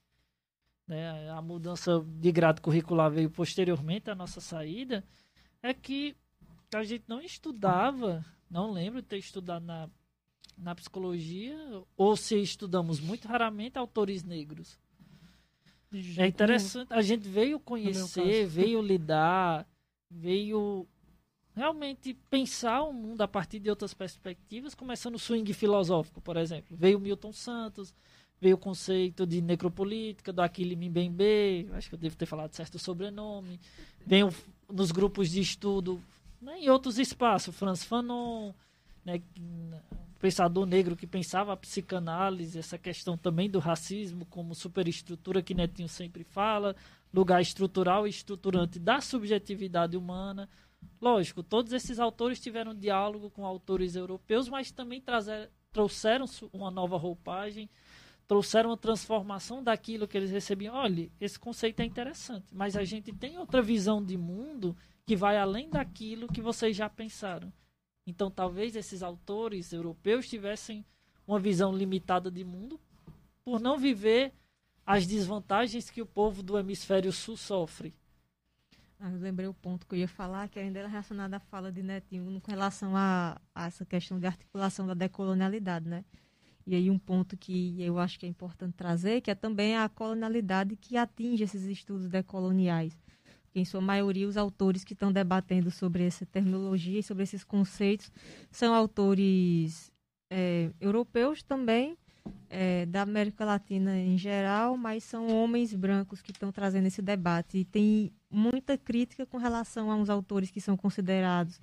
Né? 0.88 1.30
A 1.30 1.42
mudança 1.42 2.04
de 2.06 2.32
grade 2.32 2.62
curricular 2.62 3.12
veio 3.12 3.30
posteriormente 3.30 4.10
à 4.10 4.16
nossa 4.16 4.42
saída. 4.42 5.04
É 5.62 5.74
que 5.74 6.16
a 6.74 6.84
gente 6.84 7.06
não 7.08 7.22
estudava, 7.22 8.26
não 8.50 8.72
lembro 8.72 9.02
de 9.02 9.08
ter 9.08 9.18
estudado 9.18 9.66
na, 9.66 9.90
na 10.58 10.76
psicologia, 10.76 11.58
ou 11.98 12.16
se 12.16 12.40
estudamos 12.42 13.00
muito 13.00 13.28
raramente 13.28 13.78
autores 13.78 14.24
negros. 14.24 14.80
É 16.18 16.28
interessante, 16.28 16.94
a 16.94 17.02
gente 17.02 17.28
veio 17.28 17.60
conhecer, 17.60 18.46
veio 18.46 18.80
lidar, 18.80 19.68
veio 20.10 20.88
realmente 21.60 22.14
pensar 22.30 22.84
o 22.84 22.94
mundo 22.94 23.22
a 23.22 23.28
partir 23.28 23.60
de 23.60 23.70
outras 23.70 23.94
perspectivas, 23.94 24.74
começando 24.74 25.16
o 25.16 25.20
swing 25.20 25.54
filosófico, 25.54 26.22
por 26.22 26.38
exemplo. 26.38 26.76
Veio 26.76 27.00
Milton 27.00 27.34
Santos, 27.34 27.94
veio 28.40 28.56
o 28.56 28.58
conceito 28.58 29.28
de 29.28 29.42
necropolítica, 29.42 30.32
do 30.32 30.42
Aquile 30.42 30.76
Mbembe, 30.78 31.68
acho 31.74 31.90
que 31.90 31.96
eu 31.96 32.00
devo 32.00 32.16
ter 32.16 32.26
falado 32.26 32.54
certo 32.54 32.76
o 32.76 32.80
sobrenome. 32.80 33.60
Veio 34.08 34.34
nos 34.72 34.90
grupos 34.92 35.30
de 35.30 35.42
estudo, 35.42 36.02
né, 36.42 36.60
em 36.60 36.70
outros 36.70 36.98
espaços, 36.98 37.54
Franz 37.54 37.84
Fanon, 37.84 38.54
né, 39.04 39.22
pensador 40.18 40.66
negro 40.66 40.96
que 40.96 41.06
pensava 41.06 41.52
a 41.52 41.58
psicanálise, 41.58 42.58
essa 42.58 42.78
questão 42.78 43.18
também 43.18 43.50
do 43.50 43.60
racismo 43.60 44.26
como 44.28 44.56
superestrutura 44.56 45.42
que 45.42 45.54
Netinho 45.54 45.90
sempre 45.90 46.24
fala, 46.24 46.74
lugar 47.14 47.42
estrutural 47.42 48.08
e 48.08 48.10
estruturante 48.10 48.80
da 48.80 49.02
subjetividade 49.02 49.98
humana. 49.98 50.48
Lógico, 51.02 51.42
todos 51.42 51.72
esses 51.72 52.00
autores 52.00 52.40
tiveram 52.40 52.76
diálogo 52.76 53.30
com 53.30 53.46
autores 53.46 53.96
europeus, 53.96 54.50
mas 54.50 54.72
também 54.72 55.00
trazer, 55.00 55.50
trouxeram 55.72 56.26
uma 56.52 56.70
nova 56.70 56.98
roupagem, 56.98 57.70
trouxeram 58.28 58.70
uma 58.70 58.78
transformação 58.78 59.64
daquilo 59.64 60.08
que 60.08 60.18
eles 60.18 60.30
recebiam. 60.30 60.76
Olha, 60.76 61.10
esse 61.20 61.40
conceito 61.40 61.80
é 61.80 61.86
interessante, 61.86 62.54
mas 62.54 62.76
a 62.76 62.84
gente 62.84 63.14
tem 63.14 63.38
outra 63.38 63.62
visão 63.62 64.04
de 64.04 64.18
mundo 64.18 64.76
que 65.06 65.16
vai 65.16 65.38
além 65.38 65.70
daquilo 65.70 66.28
que 66.28 66.42
vocês 66.42 66.76
já 66.76 66.90
pensaram. 66.90 67.52
Então, 68.06 68.30
talvez 68.30 68.76
esses 68.76 69.02
autores 69.02 69.72
europeus 69.72 70.28
tivessem 70.28 70.86
uma 71.26 71.40
visão 71.40 71.72
limitada 71.72 72.30
de 72.30 72.44
mundo 72.44 72.80
por 73.44 73.60
não 73.60 73.78
viver 73.78 74.34
as 74.86 75.06
desvantagens 75.06 75.90
que 75.90 76.02
o 76.02 76.06
povo 76.06 76.44
do 76.44 76.58
hemisfério 76.58 77.12
sul 77.12 77.38
sofre. 77.38 77.96
Ah, 79.02 79.10
lembrei 79.10 79.48
o 79.48 79.54
ponto 79.54 79.88
que 79.88 79.96
eu 79.96 80.00
ia 80.00 80.08
falar, 80.10 80.50
que 80.50 80.60
ainda 80.60 80.80
era 80.80 80.88
relacionado 80.90 81.34
à 81.34 81.40
fala 81.40 81.72
de 81.72 81.82
Netinho 81.82 82.42
com 82.42 82.52
relação 82.52 82.98
a, 82.98 83.40
a, 83.56 83.68
essa 83.68 83.86
questão 83.86 84.20
de 84.20 84.28
articulação 84.28 84.86
da 84.86 84.94
decolonialidade, 84.94 85.88
né? 85.88 86.04
E 86.68 86.76
aí 86.76 86.90
um 86.92 87.00
ponto 87.00 87.38
que 87.38 87.82
eu 87.82 87.98
acho 87.98 88.20
que 88.20 88.26
é 88.26 88.30
importante 88.30 88.74
trazer, 88.74 89.22
que 89.22 89.32
é 89.32 89.36
também 89.36 89.78
a 89.78 89.88
colonialidade 89.88 90.76
que 90.76 90.98
atinge 90.98 91.46
esses 91.46 91.64
estudos 91.64 92.10
decoloniais. 92.10 92.94
Em 93.56 93.64
sua 93.64 93.80
maioria, 93.80 94.28
os 94.28 94.36
autores 94.36 94.84
que 94.84 94.94
estão 94.94 95.14
debatendo 95.14 95.72
sobre 95.72 96.06
essa 96.06 96.26
terminologia 96.26 97.00
e 97.00 97.04
sobre 97.04 97.24
esses 97.24 97.44
conceitos 97.44 98.12
são 98.52 98.74
autores 98.74 99.92
é, 100.30 100.72
europeus 100.80 101.42
também, 101.42 101.98
é, 102.50 102.86
da 102.86 103.02
América 103.04 103.46
Latina 103.46 103.98
em 103.98 104.18
geral, 104.18 104.76
mas 104.78 105.06
são 105.06 105.28
homens 105.28 105.74
brancos 105.74 106.22
que 106.22 106.32
estão 106.32 106.52
trazendo 106.52 106.88
esse 106.88 107.02
debate. 107.02 107.60
E 107.60 107.66
tem 107.66 108.12
muita 108.30 108.78
crítica 108.78 109.26
com 109.26 109.38
relação 109.38 109.92
a 109.92 109.96
uns 109.96 110.10
autores 110.10 110.52
que 110.52 110.62
são 110.62 110.78
considerados 110.78 111.60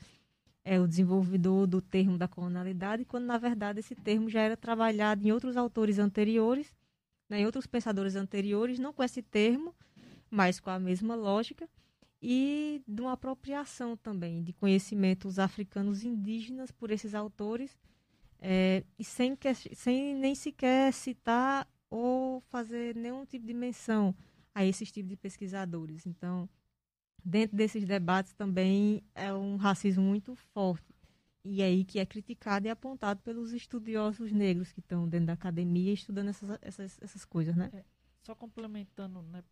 é, 0.65 0.81
o 0.81 0.89
desenvolvedor 0.89 1.67
do 1.67 1.81
termo 1.81 2.19
da 2.19 2.27
colonialidade, 2.27 3.05
quando 3.05 3.25
na 3.25 3.39
verdade 3.39 3.79
esse 3.79 3.95
termo 3.95 4.29
já 4.29 4.41
era 4.41 4.57
trabalhado 4.57 5.27
em 5.27 5.31
outros 5.31 5.57
autores 5.57 5.99
anteriores, 5.99 6.75
né, 7.29 7.41
em 7.41 7.47
outros 7.47 7.67
pensadores 7.67 8.17
anteriores, 8.17 8.79
não 8.79 8.93
com 8.93 9.05
esse 9.05 9.23
termo, 9.23 9.75
mas 10.29 10.59
com 10.59 10.71
a 10.71 10.79
mesma 10.79 11.15
lógica, 11.15 11.69
e 12.21 12.83
de 12.87 13.01
uma 13.01 13.13
apropriação 13.13 13.97
também 13.97 14.43
de 14.43 14.53
conhecimentos 14.53 15.39
africanos 15.39 16.03
indígenas 16.03 16.73
por 16.73 16.91
esses 16.91 17.15
autores 17.15 17.79
é, 18.41 18.83
e 18.99 19.05
sem, 19.05 19.37
que, 19.37 19.55
sem 19.55 20.15
nem 20.15 20.35
sequer 20.35 20.93
citar 20.93 21.69
ou 21.89 22.41
fazer 22.51 22.97
nenhum 22.97 23.25
tipo 23.25 23.47
de 23.47 23.55
menção 23.55 24.15
a 24.57 24.65
esses 24.65 24.91
tipos 24.91 25.11
de 25.11 25.17
pesquisadores. 25.19 26.07
Então, 26.07 26.49
dentro 27.23 27.55
desses 27.55 27.85
debates 27.85 28.33
também 28.33 29.03
é 29.15 29.31
um 29.31 29.57
racismo 29.57 30.03
muito 30.03 30.35
forte. 30.55 30.95
E 31.45 31.61
é 31.61 31.67
aí 31.67 31.85
que 31.85 31.99
é 31.99 32.07
criticado 32.07 32.67
e 32.67 32.71
apontado 32.71 33.21
pelos 33.21 33.53
estudiosos 33.53 34.33
negros 34.33 34.73
que 34.73 34.81
estão 34.81 35.07
dentro 35.07 35.27
da 35.27 35.35
academia 35.35 35.93
estudando 35.93 36.29
essas, 36.29 36.59
essas, 36.63 37.03
essas 37.03 37.25
coisas, 37.27 37.55
né? 37.55 37.69
É, 37.71 37.85
só 38.23 38.35
complementando, 38.35 39.21
né? 39.21 39.45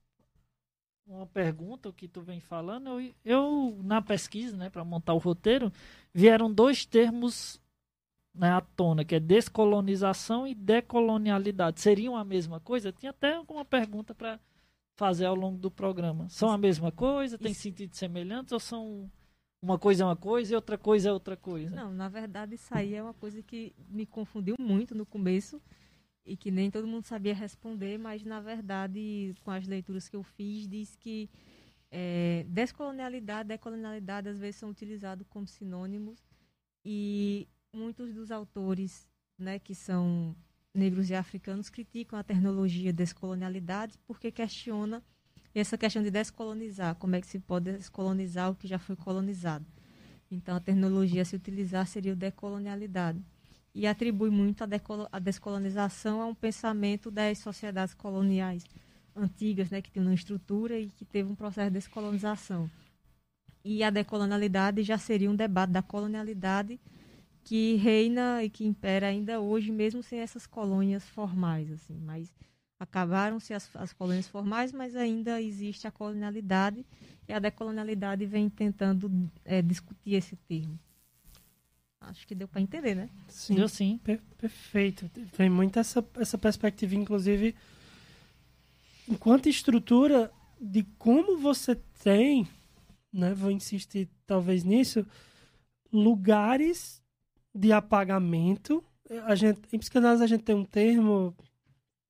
uma 1.07 1.27
pergunta, 1.27 1.93
que 1.93 2.09
tu 2.09 2.23
vem 2.23 2.41
falando, 2.41 2.99
eu, 2.99 3.15
eu 3.27 3.81
na 3.85 4.01
pesquisa, 4.01 4.57
né, 4.57 4.71
para 4.71 4.83
montar 4.83 5.13
o 5.13 5.19
roteiro, 5.19 5.71
vieram 6.15 6.51
dois 6.51 6.87
termos 6.87 7.61
né, 8.35 8.53
à 8.53 8.63
tona, 8.63 9.05
que 9.05 9.15
é 9.15 9.21
descolonização 9.21 10.47
e 10.47 10.55
decolonialidade. 10.55 11.83
Seriam 11.83 12.17
a 12.17 12.25
mesma 12.25 12.59
coisa? 12.59 12.91
Tinha 12.91 13.11
até 13.11 13.35
alguma 13.35 13.67
pergunta 13.67 14.15
para 14.15 14.41
fazer 14.97 15.27
ao 15.27 15.35
longo 15.35 15.59
do 15.59 15.71
programa. 15.71 16.29
São 16.29 16.51
a 16.51 16.59
mesma 16.59 16.93
coisa? 16.93 17.39
Tem 17.39 17.55
sentido 17.55 17.95
semelhantes 17.95 18.53
ou 18.53 18.61
são 18.61 19.11
uma 19.63 19.79
coisa 19.79 20.03
é 20.03 20.07
uma 20.07 20.17
coisa 20.17 20.53
e 20.53 20.57
outra 20.57 20.77
coisa 20.77 21.09
é 21.09 21.13
outra 21.13 21.37
coisa? 21.37 21.75
Não, 21.75 21.93
na 21.93 22.09
verdade 22.09 22.55
isso 22.55 22.75
aí 22.75 22.95
é 22.95 23.03
uma 23.03 23.15
coisa 23.15 23.43
que 23.43 23.75
me 23.89 24.05
confundiu 24.05 24.57
muito 24.59 24.95
no 24.95 25.07
começo 25.07 25.61
e 26.25 26.37
que 26.37 26.51
nem 26.51 26.71
todo 26.71 26.87
mundo 26.87 27.05
sabia 27.05 27.35
responder, 27.35 27.99
mas 27.99 28.23
na 28.23 28.41
verdade 28.41 29.35
com 29.43 29.51
as 29.51 29.67
leituras 29.67 30.09
que 30.09 30.17
eu 30.17 30.23
fiz 30.23 30.69
diz 30.69 30.95
que 30.97 31.31
é, 31.91 32.45
descolonialidade, 32.49 33.49
decolonialidade 33.49 34.29
às 34.29 34.39
vezes 34.39 34.57
são 34.57 34.69
utilizados 34.69 35.27
como 35.29 35.47
sinônimos 35.47 36.23
e 36.85 37.49
muitos 37.73 38.13
dos 38.13 38.31
autores, 38.31 39.09
né, 39.39 39.59
que 39.59 39.75
são 39.75 40.37
negros 40.75 41.09
e 41.09 41.14
africanos, 41.14 41.70
criticam 41.70 42.18
a 42.18 42.22
terminologia 42.25 42.93
descolonialidade 42.93 43.97
porque 44.07 44.31
questiona 44.31 45.03
essa 45.55 45.79
questão 45.79 46.03
de 46.03 46.11
descolonizar, 46.11 46.97
como 46.97 47.14
é 47.14 47.20
que 47.20 47.29
se 47.29 47.39
pode 47.39 47.72
descolonizar 47.72 48.51
o 48.51 48.57
que 48.57 48.66
já 48.66 48.79
foi 48.79 48.97
colonizado. 48.97 49.64
Então, 50.31 50.57
a 50.57 50.61
terminologia 50.61 51.22
a 51.22 51.25
se 51.25 51.37
utilizar 51.37 51.87
seria 51.87 52.12
o 52.12 52.16
decolonialidade. 52.16 53.22
E 53.72 53.87
atribui 53.87 54.31
muito 54.31 54.64
a, 54.64 55.18
descolonização 55.18 56.20
a 56.20 56.27
um 56.27 56.35
pensamento 56.35 57.11
das 57.11 57.39
sociedades 57.39 57.95
coloniais 57.95 58.64
antigas, 59.14 59.70
né, 59.70 59.81
que 59.81 59.91
tinham 59.91 60.07
uma 60.07 60.14
estrutura 60.14 60.79
e 60.79 60.89
que 60.89 61.05
teve 61.05 61.31
um 61.31 61.35
processo 61.37 61.70
de 61.70 61.75
descolonização. 61.75 62.68
E 63.64 63.83
a 63.83 63.91
decolonialidade 63.91 64.83
já 64.83 64.99
seria 64.99 65.31
um 65.31 65.37
debate 65.37 65.70
da 65.70 65.83
colonialidade 65.83 66.81
que 67.45 67.77
reina 67.77 68.43
e 68.43 68.49
que 68.49 68.65
impera 68.65 69.07
ainda 69.07 69.39
hoje, 69.39 69.71
mesmo 69.71 70.03
sem 70.03 70.21
essas 70.21 70.47
colônias 70.47 71.07
formais, 71.11 71.71
assim. 71.71 72.01
Mas 72.01 72.35
acabaram-se 72.81 73.53
as, 73.53 73.71
as 73.77 73.93
colônias 73.93 74.27
formais, 74.27 74.73
mas 74.73 74.97
ainda 74.97 75.41
existe 75.41 75.87
a 75.87 75.91
colonialidade 75.91 76.85
e 77.29 77.33
a 77.33 77.39
decolonialidade 77.39 78.25
vem 78.25 78.49
tentando 78.49 79.31
é, 79.45 79.61
discutir 79.61 80.15
esse 80.15 80.37
termo. 80.37 80.79
Acho 82.01 82.27
que 82.27 82.35
deu 82.35 82.49
para 82.49 82.61
entender, 82.61 82.95
né? 82.95 83.09
Sim, 83.29 83.55
deu 83.55 83.69
sim. 83.69 83.99
Per 84.03 84.21
perfeito. 84.39 85.09
Tem 85.37 85.49
muito 85.49 85.79
essa, 85.79 86.05
essa 86.17 86.37
perspectiva, 86.37 86.95
inclusive, 86.95 87.55
enquanto 89.09 89.49
estrutura 89.49 90.31
de 90.61 90.83
como 90.99 91.39
você 91.39 91.75
tem, 92.03 92.47
né? 93.13 93.33
Vou 93.35 93.51
insistir 93.51 94.09
talvez 94.27 94.65
nisso, 94.65 95.07
lugares 95.91 97.04
de 97.55 97.73
apagamento. 97.73 98.83
A 99.27 99.35
gente, 99.35 99.61
em 99.73 99.79
psicanálise 99.79 100.25
a 100.25 100.27
gente 100.27 100.43
tem 100.43 100.55
um 100.55 100.65
termo, 100.65 101.35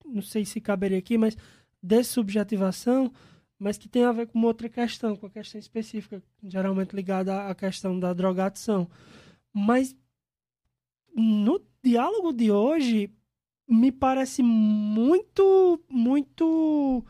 não 0.05 0.23
sei 0.23 0.45
se 0.45 0.61
caberia 0.61 0.99
aqui, 0.99 1.19
mas 1.19 1.37
dessubjetivação, 1.83 3.13
mas 3.59 3.77
que 3.77 3.89
tem 3.89 4.05
a 4.05 4.13
ver 4.13 4.29
com 4.29 4.41
outra 4.43 4.69
questão, 4.69 5.17
com 5.17 5.27
a 5.27 5.31
questão 5.31 5.59
específica, 5.59 6.23
geralmente 6.43 6.95
ligada 6.95 7.47
à 7.47 7.55
questão 7.55 7.99
da 7.99 8.13
drogadição. 8.13 8.89
Mas 9.53 9.95
no 11.15 11.61
diálogo 11.83 12.33
de 12.33 12.51
hoje, 12.51 13.11
me 13.69 13.93
parece 13.93 14.43
muito, 14.43 15.81
muito 15.89 17.05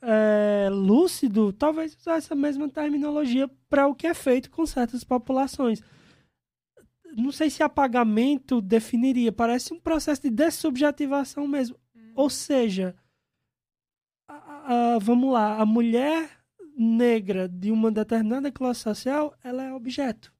é, 0.00 0.68
lúcido, 0.70 1.52
talvez 1.52 1.96
usar 1.96 2.16
essa 2.16 2.34
mesma 2.34 2.68
terminologia 2.68 3.48
para 3.68 3.86
o 3.86 3.94
que 3.94 4.06
é 4.06 4.14
feito 4.14 4.50
com 4.50 4.66
certas 4.66 5.04
populações 5.04 5.82
não 7.16 7.32
sei 7.32 7.50
se 7.50 7.62
apagamento 7.62 8.60
definiria, 8.60 9.32
parece 9.32 9.72
um 9.72 9.80
processo 9.80 10.22
de 10.22 10.30
dessubjetivação 10.30 11.46
mesmo. 11.46 11.76
Uhum. 11.94 12.12
Ou 12.14 12.30
seja, 12.30 12.94
a, 14.28 14.94
a, 14.94 14.98
vamos 14.98 15.32
lá, 15.32 15.60
a 15.60 15.66
mulher 15.66 16.30
negra 16.76 17.48
de 17.48 17.70
uma 17.70 17.90
determinada 17.90 18.50
classe 18.50 18.80
social, 18.80 19.34
ela 19.42 19.62
é 19.62 19.72
objeto. 19.72 20.32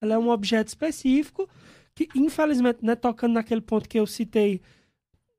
Ela 0.00 0.14
é 0.14 0.18
um 0.18 0.28
objeto 0.28 0.68
específico 0.68 1.48
que, 1.94 2.08
infelizmente, 2.14 2.84
né, 2.84 2.94
tocando 2.94 3.34
naquele 3.34 3.60
ponto 3.60 3.88
que 3.88 3.98
eu 3.98 4.06
citei 4.06 4.60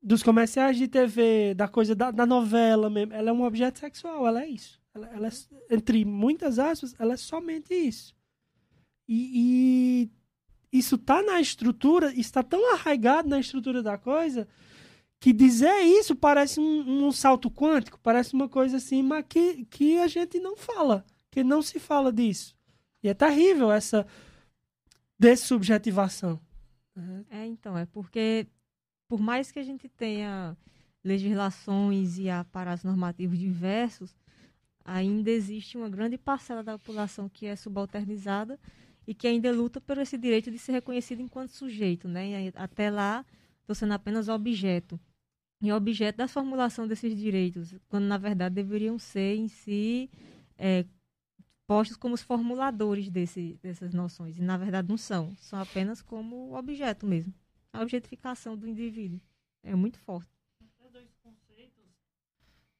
dos 0.01 0.23
comerciais 0.23 0.77
de 0.77 0.87
TV, 0.87 1.53
da 1.53 1.67
coisa 1.67 1.93
da, 1.95 2.11
da 2.11 2.25
novela 2.25 2.89
mesmo, 2.89 3.13
ela 3.13 3.29
é 3.29 3.33
um 3.33 3.43
objeto 3.43 3.79
sexual, 3.79 4.27
ela 4.27 4.43
é 4.43 4.47
isso. 4.47 4.79
Ela, 4.93 5.07
ela 5.13 5.27
é, 5.27 5.31
entre 5.73 6.03
muitas 6.03 6.57
aspas, 6.57 6.95
ela 6.99 7.13
é 7.13 7.17
somente 7.17 7.73
isso. 7.73 8.15
E, 9.07 9.31
e 10.03 10.11
isso 10.71 10.95
está 10.95 11.21
na 11.23 11.41
estrutura, 11.41 12.13
está 12.13 12.43
tão 12.43 12.73
arraigado 12.73 13.27
na 13.27 13.39
estrutura 13.39 13.81
da 13.81 13.97
coisa, 13.97 14.47
que 15.19 15.33
dizer 15.33 15.81
isso 15.81 16.15
parece 16.15 16.59
um, 16.59 17.07
um, 17.07 17.11
salto 17.11 17.49
quântico, 17.49 17.99
parece 18.01 18.33
uma 18.33 18.47
coisa 18.47 18.77
assim, 18.77 19.03
mas 19.03 19.25
que, 19.27 19.65
que 19.65 19.97
a 19.97 20.07
gente 20.07 20.39
não 20.39 20.55
fala, 20.55 21.05
que 21.29 21.43
não 21.43 21.61
se 21.61 21.79
fala 21.79 22.11
disso. 22.11 22.55
E 23.03 23.09
é 23.09 23.13
terrível 23.13 23.71
essa 23.71 24.05
dessubjetivação. 25.17 26.39
É, 27.29 27.45
então, 27.45 27.77
é 27.77 27.85
porque 27.85 28.47
por 29.07 29.19
mais 29.19 29.51
que 29.51 29.59
a 29.59 29.63
gente 29.63 29.89
tenha 29.89 30.55
legislações 31.03 32.17
e 32.17 32.29
aparatos 32.29 32.83
normativos 32.83 33.37
diversos, 33.37 34.15
ainda 34.85 35.29
existe 35.31 35.77
uma 35.77 35.89
grande 35.89 36.17
parcela 36.17 36.63
da 36.63 36.77
população 36.77 37.27
que 37.27 37.45
é 37.45 37.55
subalternizada 37.55 38.59
e 39.09 39.13
que 39.15 39.27
ainda 39.27 39.51
luta 39.51 39.81
por 39.81 39.97
esse 39.97 40.19
direito 40.19 40.51
de 40.51 40.59
ser 40.59 40.71
reconhecido 40.73 41.19
enquanto 41.19 41.49
sujeito, 41.49 42.07
né? 42.07 42.45
E 42.45 42.53
até 42.53 42.91
lá, 42.91 43.25
estou 43.61 43.73
sendo 43.73 43.93
apenas 43.93 44.29
objeto. 44.29 44.99
E 45.63 45.71
objeto 45.71 46.17
da 46.17 46.27
formulação 46.27 46.87
desses 46.87 47.17
direitos, 47.17 47.73
quando 47.87 48.03
na 48.03 48.19
verdade 48.19 48.53
deveriam 48.53 48.99
ser 48.99 49.35
em 49.35 49.47
si 49.47 50.11
é, 50.55 50.85
postos 51.65 51.97
como 51.97 52.13
os 52.13 52.21
formuladores 52.21 53.09
desse, 53.09 53.57
dessas 53.63 53.95
noções. 53.95 54.37
E 54.37 54.43
na 54.43 54.57
verdade 54.57 54.87
não 54.87 54.95
são, 54.95 55.35
são 55.37 55.59
apenas 55.59 56.03
como 56.03 56.55
objeto 56.55 57.07
mesmo. 57.07 57.33
A 57.73 57.81
objetificação 57.81 58.55
do 58.55 58.67
indivíduo 58.67 59.19
é 59.63 59.73
muito 59.73 59.97
forte. 59.97 60.29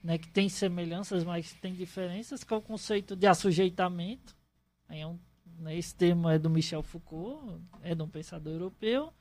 Né, 0.04 0.20
que 0.20 0.30
tem 0.30 0.48
semelhanças, 0.48 1.24
mas 1.24 1.54
tem 1.54 1.74
diferenças, 1.74 2.44
que 2.44 2.54
é 2.54 2.56
o 2.56 2.62
conceito 2.62 3.16
de 3.16 3.26
assujeitamento. 3.26 4.38
É 4.88 5.08
um 5.08 5.18
né? 5.60 5.78
Esse 5.78 5.94
termo 5.94 6.30
é 6.30 6.40
do 6.40 6.50
Michel 6.50 6.82
Foucault, 6.82 7.62
é 7.82 7.94
de 7.94 8.02
um 8.02 8.08
pensador 8.08 8.54
europeu. 8.54 9.14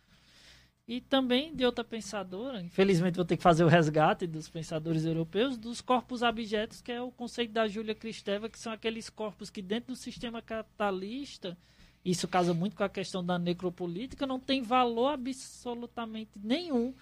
E 0.87 1.03
também 1.03 1.55
de 1.55 1.67
outra 1.67 1.85
pensadora, 1.85 2.63
infelizmente 2.63 3.17
vou 3.17 3.25
ter 3.25 3.37
que 3.37 3.43
fazer 3.43 3.63
o 3.63 3.69
resgate 3.69 4.27
dos 4.27 4.49
pensadores 4.49 5.05
europeus, 5.05 5.59
dos 5.59 5.83
corpos 5.83 6.23
abjetos, 6.23 6.81
que 6.81 6.91
é 6.91 7.03
o 7.03 7.11
conceito 7.11 7.53
da 7.53 7.69
Júlia 7.69 7.95
Kristeva, 7.95 8.49
que 8.49 8.59
são 8.59 8.73
aqueles 8.73 9.11
corpos 9.11 9.51
que 9.51 9.61
dentro 9.61 9.93
do 9.93 9.97
sistema 9.97 10.41
capitalista, 10.41 11.59
isso 12.03 12.27
casa 12.27 12.55
muito 12.55 12.75
com 12.75 12.85
a 12.85 12.89
questão 12.89 13.23
da 13.23 13.39
necropolítica, 13.39 14.27
não 14.27 14.41
tem 14.41 14.63
valor 14.63 15.09
absolutamente 15.09 16.31
nenhum 16.43 16.95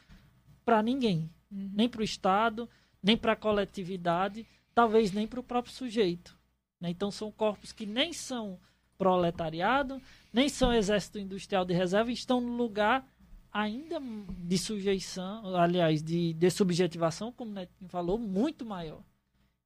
para 0.65 0.83
ninguém. 0.83 1.31
Uhum. 1.49 1.71
Nem 1.73 1.89
para 1.89 2.01
o 2.01 2.05
Estado, 2.05 2.69
nem 3.01 3.17
para 3.17 3.35
a 3.35 3.37
coletividade, 3.37 4.45
talvez 4.75 5.13
nem 5.13 5.29
para 5.29 5.39
o 5.39 5.45
próprio 5.45 5.73
sujeito. 5.73 6.37
Né? 6.81 6.91
Então 6.91 7.13
são 7.13 7.31
corpos 7.31 7.73
que 7.73 7.87
nem 7.87 8.13
são 8.13 8.59
proletariado, 8.99 10.01
nem 10.33 10.49
são 10.49 10.73
exército 10.73 11.19
industrial 11.19 11.65
de 11.65 11.75
reserva, 11.75 12.11
estão 12.11 12.41
no 12.41 12.57
lugar 12.57 13.07
ainda 13.53 13.99
de 14.01 14.59
sujeição, 14.59 15.57
aliás, 15.57 16.03
de, 16.03 16.35
de 16.35 16.51
subjetivação, 16.51 17.33
como 17.33 17.51
o 17.51 17.55
Netinho 17.55 17.89
falou, 17.89 18.19
muito 18.19 18.65
maior. 18.67 19.03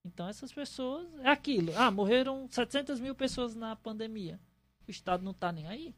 Então 0.04 0.28
essas 0.28 0.52
pessoas, 0.52 1.08
é 1.20 1.28
aquilo. 1.28 1.72
Ah, 1.76 1.90
morreram 1.90 2.48
700 2.48 3.00
mil 3.00 3.14
pessoas 3.14 3.54
na 3.54 3.74
pandemia. 3.76 4.38
O 4.86 4.90
Estado 4.90 5.24
não 5.24 5.32
está 5.32 5.50
nem 5.52 5.66
aí. 5.66 5.94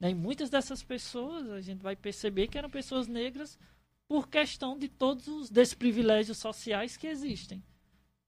E 0.00 0.14
muitas 0.14 0.50
dessas 0.50 0.82
pessoas, 0.82 1.50
a 1.50 1.60
gente 1.60 1.82
vai 1.82 1.96
perceber 1.96 2.48
que 2.48 2.58
eram 2.58 2.70
pessoas 2.70 3.08
negras 3.08 3.58
por 4.06 4.28
questão 4.28 4.78
de 4.78 4.88
todos 4.88 5.26
os 5.28 5.50
desprivilégios 5.50 6.38
sociais 6.38 6.96
que 6.96 7.06
existem. 7.06 7.62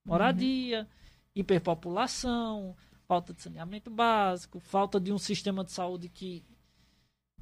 Moradia, 0.05 0.81
uhum 0.81 1.00
hiperpopulação, 1.35 2.75
falta 3.07 3.33
de 3.33 3.41
saneamento 3.41 3.89
básico, 3.89 4.59
falta 4.59 4.99
de 4.99 5.11
um 5.11 5.17
sistema 5.17 5.63
de 5.63 5.71
saúde 5.71 6.09
que, 6.09 6.43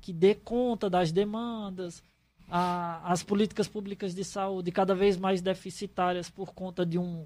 que 0.02 0.14
dê 0.14 0.36
conta 0.36 0.90
das 0.90 1.12
demandas, 1.12 2.04
a, 2.50 3.12
as 3.12 3.22
políticas 3.24 3.68
públicas 3.68 4.16
de 4.16 4.24
saúde 4.24 4.72
cada 4.72 4.96
vez 4.96 5.18
mais 5.18 5.42
deficitárias 5.42 6.30
por 6.30 6.54
conta 6.54 6.86
de, 6.86 6.98
um, 6.98 7.26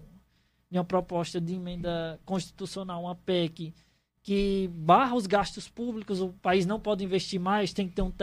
de 0.70 0.78
uma 0.78 0.84
proposta 0.84 1.40
de 1.40 1.56
emenda 1.56 2.20
constitucional, 2.26 3.04
uma 3.04 3.16
PEC, 3.16 3.74
que 4.22 4.70
barra 4.74 5.16
os 5.16 5.28
gastos 5.28 5.68
públicos, 5.68 6.22
o 6.22 6.30
país 6.34 6.66
não 6.66 6.80
pode 6.80 7.04
investir 7.04 7.40
mais, 7.40 7.74
tem 7.74 7.90
que 7.90 7.96
ter 7.96 8.02
um, 8.02 8.14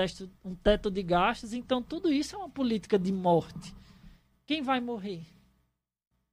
um 0.44 0.54
teto 0.54 0.90
de 0.90 1.02
gastos. 1.02 1.52
Então, 1.52 1.82
tudo 1.82 2.10
isso 2.10 2.34
é 2.34 2.38
uma 2.38 2.48
política 2.48 2.98
de 2.98 3.12
morte. 3.12 3.74
Quem 4.46 4.62
vai 4.62 4.80
morrer? 4.80 5.26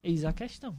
Eis 0.01 0.23
a 0.23 0.31
questão. 0.31 0.75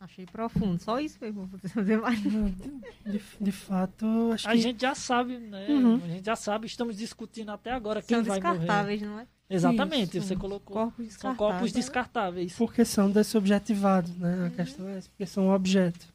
Achei 0.00 0.26
profundo. 0.26 0.78
Só 0.82 1.00
isso 1.00 1.16
mesmo. 1.20 1.46
Vou 1.46 1.58
fazer 1.70 1.96
mais. 1.98 2.20
De, 2.22 3.22
de 3.40 3.52
fato, 3.52 4.04
acho 4.34 4.46
A 4.48 4.52
que 4.52 4.58
gente 4.58 4.80
já 4.82 4.94
sabe, 4.94 5.38
né? 5.38 5.66
Uhum. 5.68 5.94
A 5.96 6.08
gente 6.08 6.26
já 6.26 6.36
sabe, 6.36 6.66
estamos 6.66 6.96
discutindo 6.96 7.50
até 7.50 7.70
agora 7.72 8.02
quem 8.02 8.16
São 8.18 8.24
vai 8.24 8.38
morrer. 8.40 8.58
descartáveis, 8.58 9.02
não 9.02 9.18
é? 9.20 9.26
Exatamente, 9.48 10.18
Isso. 10.18 10.26
você 10.28 10.36
colocou. 10.36 10.74
Corpos 10.76 10.96
São 10.96 11.04
descartáveis. 11.06 11.38
corpos 11.52 11.72
descartáveis. 11.72 12.52
porque 12.54 12.84
são 12.84 13.10
desobjetivados, 13.10 14.14
né? 14.16 14.46
A 14.46 14.50
questão 14.50 14.88
é 14.88 14.98
essa, 14.98 15.08
porque 15.08 15.26
são 15.26 15.48
objeto. 15.50 16.06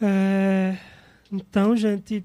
É, 0.00 0.76
Então, 1.32 1.76
gente, 1.76 2.24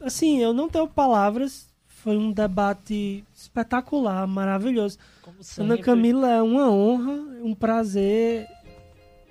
assim, 0.00 0.38
eu 0.38 0.52
não 0.52 0.68
tenho 0.68 0.88
palavras. 0.88 1.67
Foi 2.02 2.16
um 2.16 2.32
debate 2.32 3.24
espetacular, 3.34 4.26
maravilhoso. 4.26 4.98
Ana 5.58 5.78
Camila, 5.78 6.28
é 6.30 6.42
uma 6.42 6.70
honra, 6.70 7.12
um 7.42 7.54
prazer, 7.54 8.46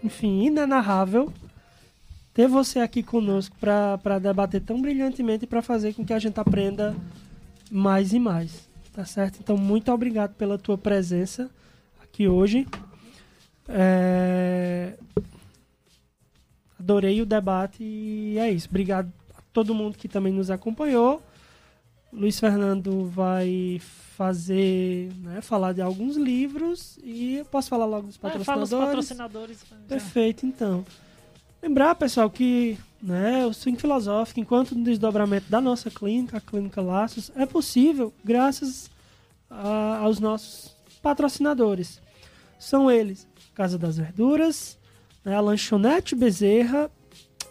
enfim, 0.04 0.46
inenarrável 0.46 1.32
ter 2.34 2.48
você 2.48 2.80
aqui 2.80 3.02
conosco 3.02 3.56
para 3.60 4.20
debater 4.20 4.62
tão 4.62 4.80
brilhantemente 4.80 5.46
e 5.46 5.48
para 5.48 5.62
fazer 5.62 5.96
com 5.96 6.06
que 6.06 6.14
a 6.14 6.20
gente 6.20 6.40
aprenda 6.40 6.96
mais 7.72 8.14
e 8.14 8.20
mais, 8.20 8.70
tá 8.94 9.04
certo? 9.06 9.40
Então, 9.42 9.58
muito 9.58 9.92
obrigado 9.92 10.36
pela 10.36 10.58
tua 10.58 10.78
presença 10.78 11.50
aqui 12.00 12.28
hoje. 12.28 12.68
É, 13.68 14.94
Adorei 16.80 17.22
o 17.22 17.26
debate 17.26 17.84
e 17.84 18.38
é 18.38 18.52
isso. 18.52 18.68
Obrigado 18.70 19.12
a 19.36 19.42
todo 19.52 19.74
mundo 19.74 19.98
que 19.98 20.08
também 20.08 20.32
nos 20.32 20.52
acompanhou. 20.52 21.22
Luiz 22.18 22.40
Fernando 22.40 23.06
vai 23.10 23.80
fazer, 24.18 25.12
né, 25.22 25.42
falar 25.42 25.74
de 25.74 25.82
alguns 25.82 26.16
livros 26.18 26.98
e 27.04 27.36
eu 27.38 27.46
posso 27.46 27.70
falar 27.70 27.86
logo 27.86 28.08
dos 28.08 28.16
É, 28.16 28.20
fala 28.20 28.64
os 28.64 28.72
patrocinadores. 28.72 29.10
patrocinadores. 29.10 29.60
Perfeito, 29.88 30.46
então. 30.46 30.84
Lembrar, 31.62 31.94
pessoal, 31.96 32.30
que 32.30 32.78
né, 33.02 33.46
o 33.46 33.54
swing 33.54 33.80
filosófico, 33.80 34.40
enquanto 34.40 34.74
no 34.74 34.84
desdobramento 34.84 35.48
da 35.52 35.62
nossa 35.62 35.92
clínica, 35.92 36.38
a 36.38 36.42
Clínica 36.42 36.82
Laços, 36.82 37.32
é 37.36 37.46
possível 37.46 38.12
graças 38.26 38.90
a- 39.50 39.98
aos 40.00 40.20
nossos 40.20 40.76
patrocinadores. 41.02 42.02
São 42.58 42.90
eles 42.90 43.28
Casa 43.54 43.78
das 43.78 43.98
Verduras, 43.98 44.78
né, 45.24 45.36
a 45.36 45.40
Lanchonete 45.40 46.16
Bezerra, 46.16 46.90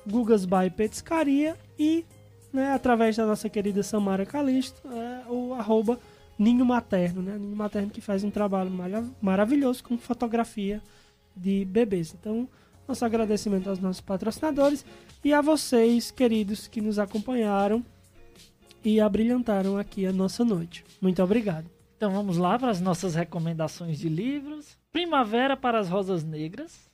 Gugas 0.09 0.45
by 0.45 0.69
Petiscaria 0.77 1.57
e, 1.79 2.05
né, 2.57 2.73
através 2.73 3.17
da 3.17 3.27
nossa 3.27 3.49
querida 3.49 3.83
Samara 3.83 4.25
Calisto, 4.27 4.81
é, 4.89 5.31
o 5.31 5.55
arroba 5.55 5.99
Ninho 6.39 6.65
Materno, 6.65 7.23
né? 7.23 7.37
Ninho 7.39 7.55
Materno 7.57 7.91
que 7.91 8.01
faz 8.01 8.25
um 8.25 8.31
trabalho 8.31 8.71
mara- 8.71 9.05
maravilhoso 9.21 9.85
com 9.85 9.97
fotografia 9.99 10.83
de 11.37 11.65
bebês. 11.65 12.15
Então, 12.19 12.49
nosso 12.89 13.05
agradecimento 13.05 13.69
aos 13.69 13.79
nossos 13.79 14.01
patrocinadores 14.01 14.85
e 15.25 15.33
a 15.33 15.41
vocês, 15.41 16.11
queridos, 16.11 16.67
que 16.67 16.81
nos 16.81 16.99
acompanharam 16.99 17.85
e 18.85 19.01
abrilhantaram 19.01 19.77
aqui 19.77 20.07
a 20.07 20.13
nossa 20.13 20.45
noite. 20.45 20.85
Muito 21.01 21.23
obrigado. 21.23 21.69
Então 21.97 22.11
vamos 22.13 22.37
lá 22.37 22.59
para 22.59 22.71
as 22.71 22.81
nossas 22.81 23.15
recomendações 23.15 23.99
de 23.99 24.09
livros. 24.09 24.77
Primavera 24.93 25.57
para 25.57 25.79
as 25.79 25.89
Rosas 25.89 26.23
Negras, 26.23 26.89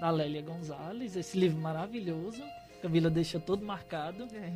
da 0.00 0.10
Lélia 0.10 0.42
Gonzalez. 0.42 1.14
Esse 1.16 1.38
livro 1.38 1.60
maravilhoso. 1.60 2.42
Camila 2.84 3.08
deixa 3.08 3.40
todo 3.40 3.64
marcado. 3.64 4.26
né? 4.26 4.54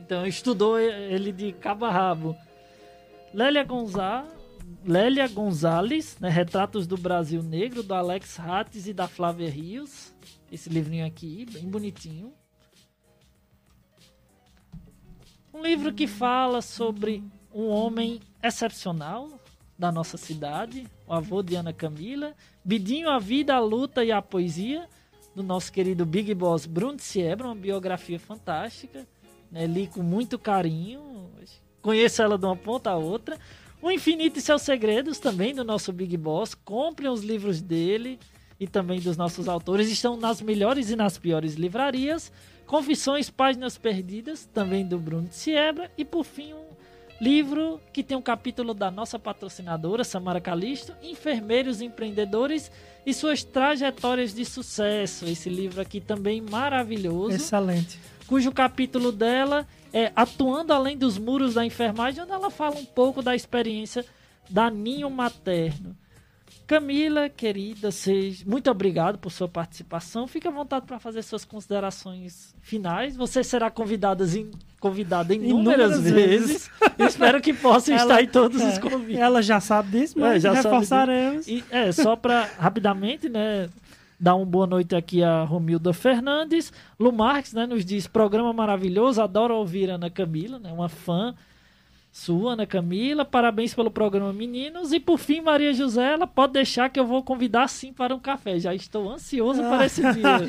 Então 0.00 0.26
estudou 0.26 0.78
ele 0.78 1.30
de 1.30 1.52
cabo 1.52 1.84
a 1.84 1.90
rabo. 1.90 2.34
Lélia, 3.34 3.62
Gonza... 3.64 4.26
Lélia 4.82 5.28
Gonzalez, 5.28 6.16
né? 6.18 6.30
Retratos 6.30 6.86
do 6.86 6.96
Brasil 6.96 7.42
Negro, 7.42 7.82
do 7.82 7.92
Alex 7.92 8.40
Hattes 8.40 8.86
e 8.86 8.94
da 8.94 9.06
Flávia 9.06 9.50
Rios. 9.50 10.14
Esse 10.50 10.70
livrinho 10.70 11.04
aqui, 11.04 11.44
bem 11.52 11.64
bonitinho. 11.64 12.32
Um 15.52 15.60
livro 15.60 15.92
que 15.92 16.06
fala 16.06 16.62
sobre 16.62 17.22
um 17.52 17.66
homem 17.68 18.20
excepcional 18.42 19.28
da 19.78 19.92
nossa 19.92 20.16
cidade, 20.16 20.86
o 21.06 21.12
avô 21.12 21.42
de 21.42 21.56
Ana 21.56 21.74
Camila. 21.74 22.34
Bidinho, 22.64 23.10
a 23.10 23.18
vida, 23.18 23.54
a 23.54 23.60
luta 23.60 24.02
e 24.02 24.10
a 24.10 24.22
poesia, 24.22 24.88
do 25.34 25.42
nosso 25.42 25.72
querido 25.72 26.04
Big 26.04 26.34
Boss 26.34 26.66
Bruno 26.66 26.98
Siebra, 26.98 27.46
uma 27.46 27.54
biografia 27.54 28.18
fantástica. 28.18 29.06
Né? 29.50 29.66
Li 29.66 29.86
com 29.86 30.02
muito 30.02 30.38
carinho, 30.38 31.30
conheço 31.82 32.22
ela 32.22 32.38
de 32.38 32.44
uma 32.44 32.56
ponta 32.56 32.90
a 32.90 32.96
outra. 32.96 33.38
O 33.82 33.90
Infinito 33.90 34.38
e 34.38 34.42
Seus 34.42 34.62
Segredos, 34.62 35.18
também 35.18 35.54
do 35.54 35.64
nosso 35.64 35.92
Big 35.92 36.16
Boss. 36.16 36.54
Comprem 36.54 37.10
os 37.10 37.22
livros 37.22 37.62
dele 37.62 38.18
e 38.58 38.66
também 38.66 39.00
dos 39.00 39.16
nossos 39.16 39.48
autores. 39.48 39.90
Estão 39.90 40.16
nas 40.16 40.42
melhores 40.42 40.90
e 40.90 40.96
nas 40.96 41.16
piores 41.16 41.54
livrarias. 41.54 42.30
Confissões, 42.66 43.30
Páginas 43.30 43.78
Perdidas, 43.78 44.44
também 44.52 44.86
do 44.86 44.98
Bruno 44.98 45.28
Siebra. 45.30 45.90
E 45.96 46.04
por 46.04 46.24
fim, 46.24 46.52
um 46.52 46.69
livro 47.20 47.80
que 47.92 48.02
tem 48.02 48.16
um 48.16 48.22
capítulo 48.22 48.72
da 48.72 48.90
nossa 48.90 49.18
patrocinadora, 49.18 50.02
Samara 50.02 50.40
Calisto, 50.40 50.94
Enfermeiros 51.02 51.80
Empreendedores 51.80 52.70
e 53.04 53.12
suas 53.12 53.44
trajetórias 53.44 54.34
de 54.34 54.44
sucesso. 54.44 55.26
Esse 55.26 55.48
livro 55.50 55.80
aqui 55.80 56.00
também 56.00 56.40
maravilhoso 56.40 57.36
Excelente. 57.36 57.98
cujo 58.26 58.50
capítulo 58.50 59.12
dela 59.12 59.66
é 59.92 60.10
Atuando 60.16 60.72
Além 60.72 60.96
dos 60.96 61.18
Muros 61.18 61.54
da 61.54 61.64
Enfermagem, 61.64 62.22
onde 62.22 62.32
ela 62.32 62.50
fala 62.50 62.76
um 62.76 62.84
pouco 62.84 63.22
da 63.22 63.36
experiência 63.36 64.04
da 64.48 64.70
ninho 64.70 65.10
materno. 65.10 65.96
Camila, 66.66 67.28
querida, 67.28 67.90
seja, 67.90 68.44
muito 68.46 68.70
obrigado 68.70 69.18
por 69.18 69.30
sua 69.30 69.48
participação. 69.48 70.28
Fique 70.28 70.46
à 70.46 70.52
vontade 70.52 70.86
para 70.86 71.00
fazer 71.00 71.22
suas 71.22 71.44
considerações 71.44 72.54
finais. 72.60 73.16
Você 73.16 73.42
será 73.42 73.68
convidada 73.70 74.24
em, 74.24 74.52
convidada 74.80 75.34
inúmeras, 75.34 75.98
Inúmeras 75.98 76.00
vezes. 76.10 76.70
espero 76.98 77.40
que 77.40 77.52
possa 77.52 77.92
Ela- 77.92 78.00
estar 78.02 78.22
em 78.22 78.26
todos 78.28 78.60
os 78.62 78.78
É, 78.78 78.80
convites. 78.80 79.20
Ela 79.20 79.42
já 79.42 79.60
sabe 79.60 80.00
disso, 80.00 80.18
mas 80.18 80.36
É, 80.36 80.40
já 80.40 80.52
reforçaremos. 80.54 81.46
E, 81.46 81.62
é, 81.70 81.92
só 81.92 82.16
para 82.16 82.48
rapidamente, 82.58 83.28
né, 83.28 83.68
dar 84.18 84.34
uma 84.34 84.46
boa 84.46 84.66
noite 84.66 84.96
aqui 84.96 85.22
a 85.22 85.44
Romilda 85.44 85.92
Fernandes. 85.92 86.72
Lu 86.98 87.12
Marques, 87.12 87.52
né, 87.52 87.66
nos 87.66 87.84
diz, 87.84 88.06
programa 88.06 88.52
maravilhoso, 88.52 89.22
adoro 89.22 89.54
ouvir 89.54 89.90
Ana 89.90 90.10
Camila, 90.10 90.58
né, 90.58 90.72
uma 90.72 90.88
fã 90.88 91.34
sua, 92.12 92.54
Ana 92.54 92.66
Camila. 92.66 93.24
Parabéns 93.24 93.72
pelo 93.74 93.90
programa, 93.90 94.32
meninos. 94.32 94.92
E 94.92 94.98
por 95.00 95.18
fim, 95.18 95.40
Maria 95.40 95.72
José, 95.72 96.12
ela 96.14 96.26
pode 96.26 96.54
deixar 96.54 96.88
que 96.90 96.98
eu 96.98 97.06
vou 97.06 97.22
convidar 97.22 97.68
sim 97.68 97.92
para 97.92 98.14
um 98.14 98.18
café. 98.18 98.58
Já 98.58 98.74
estou 98.74 99.10
ansioso 99.10 99.62
para 99.62 99.86
esse 99.86 100.00
dia. 100.12 100.48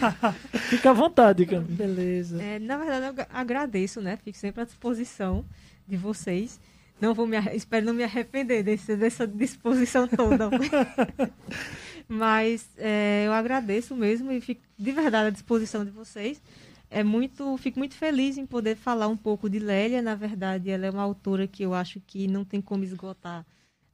Fica 0.70 0.90
à 0.90 0.94
vontade, 0.94 1.46
Camila. 1.46 1.68
Beleza. 1.70 2.42
É, 2.42 2.58
na 2.60 2.78
verdade, 2.78 3.04
eu 3.06 3.10
agra- 3.10 3.28
agradeço, 3.32 4.02
né? 4.02 4.18
Fico 4.18 4.38
sempre 4.38 4.62
à 4.62 4.66
disposição 4.66 5.46
de 5.88 5.96
vocês. 5.98 6.60
Não 7.00 7.14
vou 7.16 7.26
me 7.26 7.36
espero 7.54 7.86
não 7.86 7.94
me 7.94 8.04
arrepender 8.04 8.62
desse- 8.64 8.96
dessa 8.96 9.26
disposição 9.28 10.08
toda. 10.08 10.50
Mas 12.08 12.68
é, 12.78 13.24
eu 13.26 13.34
agradeço 13.34 13.96
mesmo 13.96 14.32
e 14.32 14.42
fico 14.42 14.62
de 14.78 14.92
verdade 14.92 15.28
à 15.28 15.30
disposição 15.30 15.86
de 15.86 15.92
vocês. 15.92 16.42
É 16.94 17.06
muito, 17.06 17.56
fico 17.56 17.80
muito 17.80 17.96
feliz 17.96 18.38
em 18.38 18.46
poder 18.46 18.76
falar 18.76 19.08
um 19.08 19.16
pouco 19.16 19.50
de 19.50 19.60
Lélia. 19.60 20.02
Na 20.02 20.14
verdade, 20.14 20.70
ela 20.70 20.86
é 20.86 20.90
uma 20.90 21.02
autora 21.02 21.48
que 21.48 21.64
eu 21.64 21.74
acho 21.74 22.02
que 22.02 22.28
não 22.28 22.44
tem 22.44 22.60
como 22.60 22.84
esgotar 22.84 23.46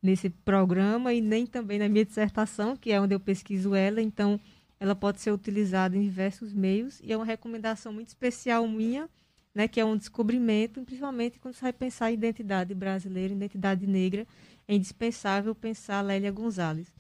nesse 0.02 0.32
programa 0.32 1.14
e 1.14 1.22
nem 1.22 1.46
também 1.46 1.78
na 1.78 1.88
minha 1.88 2.04
dissertação, 2.04 2.76
que 2.76 2.92
é 2.92 3.00
onde 3.00 3.14
eu 3.14 3.20
pesquiso 3.20 3.76
ela. 3.76 4.02
Então, 4.02 4.40
ela 4.80 4.96
pode 4.96 5.22
ser 5.22 5.32
utilizada 5.32 5.96
em 5.96 6.02
diversos 6.02 6.52
meios 6.52 7.00
e 7.04 7.14
é 7.14 7.16
uma 7.16 7.24
recomendação 7.24 7.94
muito 7.94 8.08
especial 8.08 8.68
minha, 8.68 9.08
né, 9.54 9.68
que 9.68 9.80
é 9.80 9.86
um 9.86 9.96
descobrimento, 9.96 10.82
principalmente 10.84 11.38
quando 11.38 11.54
você 11.54 11.62
vai 11.62 11.74
pensar 11.74 12.10
em 12.10 12.16
identidade 12.16 12.74
brasileira, 12.74 13.32
identidade 13.32 13.86
negra, 13.86 14.26
é 14.68 14.74
indispensável 14.74 15.54
pensar 15.54 16.02
Lélia 16.02 16.32
Gonzalez. 16.32 16.92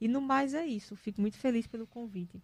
E 0.00 0.08
no 0.08 0.20
mais 0.20 0.52
é 0.52 0.66
isso, 0.66 0.96
fico 0.96 1.20
muito 1.20 1.38
feliz 1.38 1.64
pelo 1.68 1.86
convite. 1.86 2.42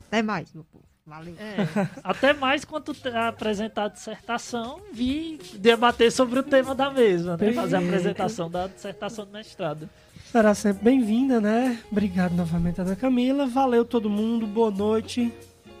Até 0.00 0.22
mais, 0.22 0.52
meu 0.52 0.64
povo. 0.64 0.97
Valeu. 1.08 1.34
É, 1.38 1.88
até 2.04 2.34
mais 2.34 2.66
quando 2.66 2.92
te- 2.92 3.08
apresentar 3.08 3.84
a 3.84 3.88
dissertação, 3.88 4.80
vi 4.92 5.40
debater 5.54 6.12
sobre 6.12 6.38
o 6.38 6.42
tema 6.42 6.74
da 6.74 6.90
mesma, 6.90 7.34
né? 7.36 7.52
Fazer 7.52 7.76
a 7.76 7.78
apresentação 7.78 8.50
da 8.50 8.66
dissertação 8.66 9.24
do 9.24 9.32
mestrado. 9.32 9.88
Será 10.30 10.54
sempre 10.54 10.84
bem-vinda, 10.84 11.40
né? 11.40 11.78
Obrigado 11.90 12.34
novamente, 12.34 12.80
Ana 12.82 12.94
Camila. 12.94 13.46
Valeu 13.46 13.86
todo 13.86 14.10
mundo. 14.10 14.46
Boa 14.46 14.70
noite. 14.70 15.32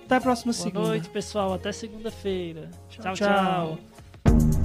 Até 0.06 0.16
a 0.16 0.20
próxima 0.22 0.54
Boa 0.54 0.62
segunda. 0.64 0.88
noite, 0.88 1.10
pessoal. 1.10 1.52
Até 1.52 1.72
segunda-feira. 1.72 2.70
Tchau. 2.88 3.12
tchau. 3.12 3.78
tchau. 4.24 4.57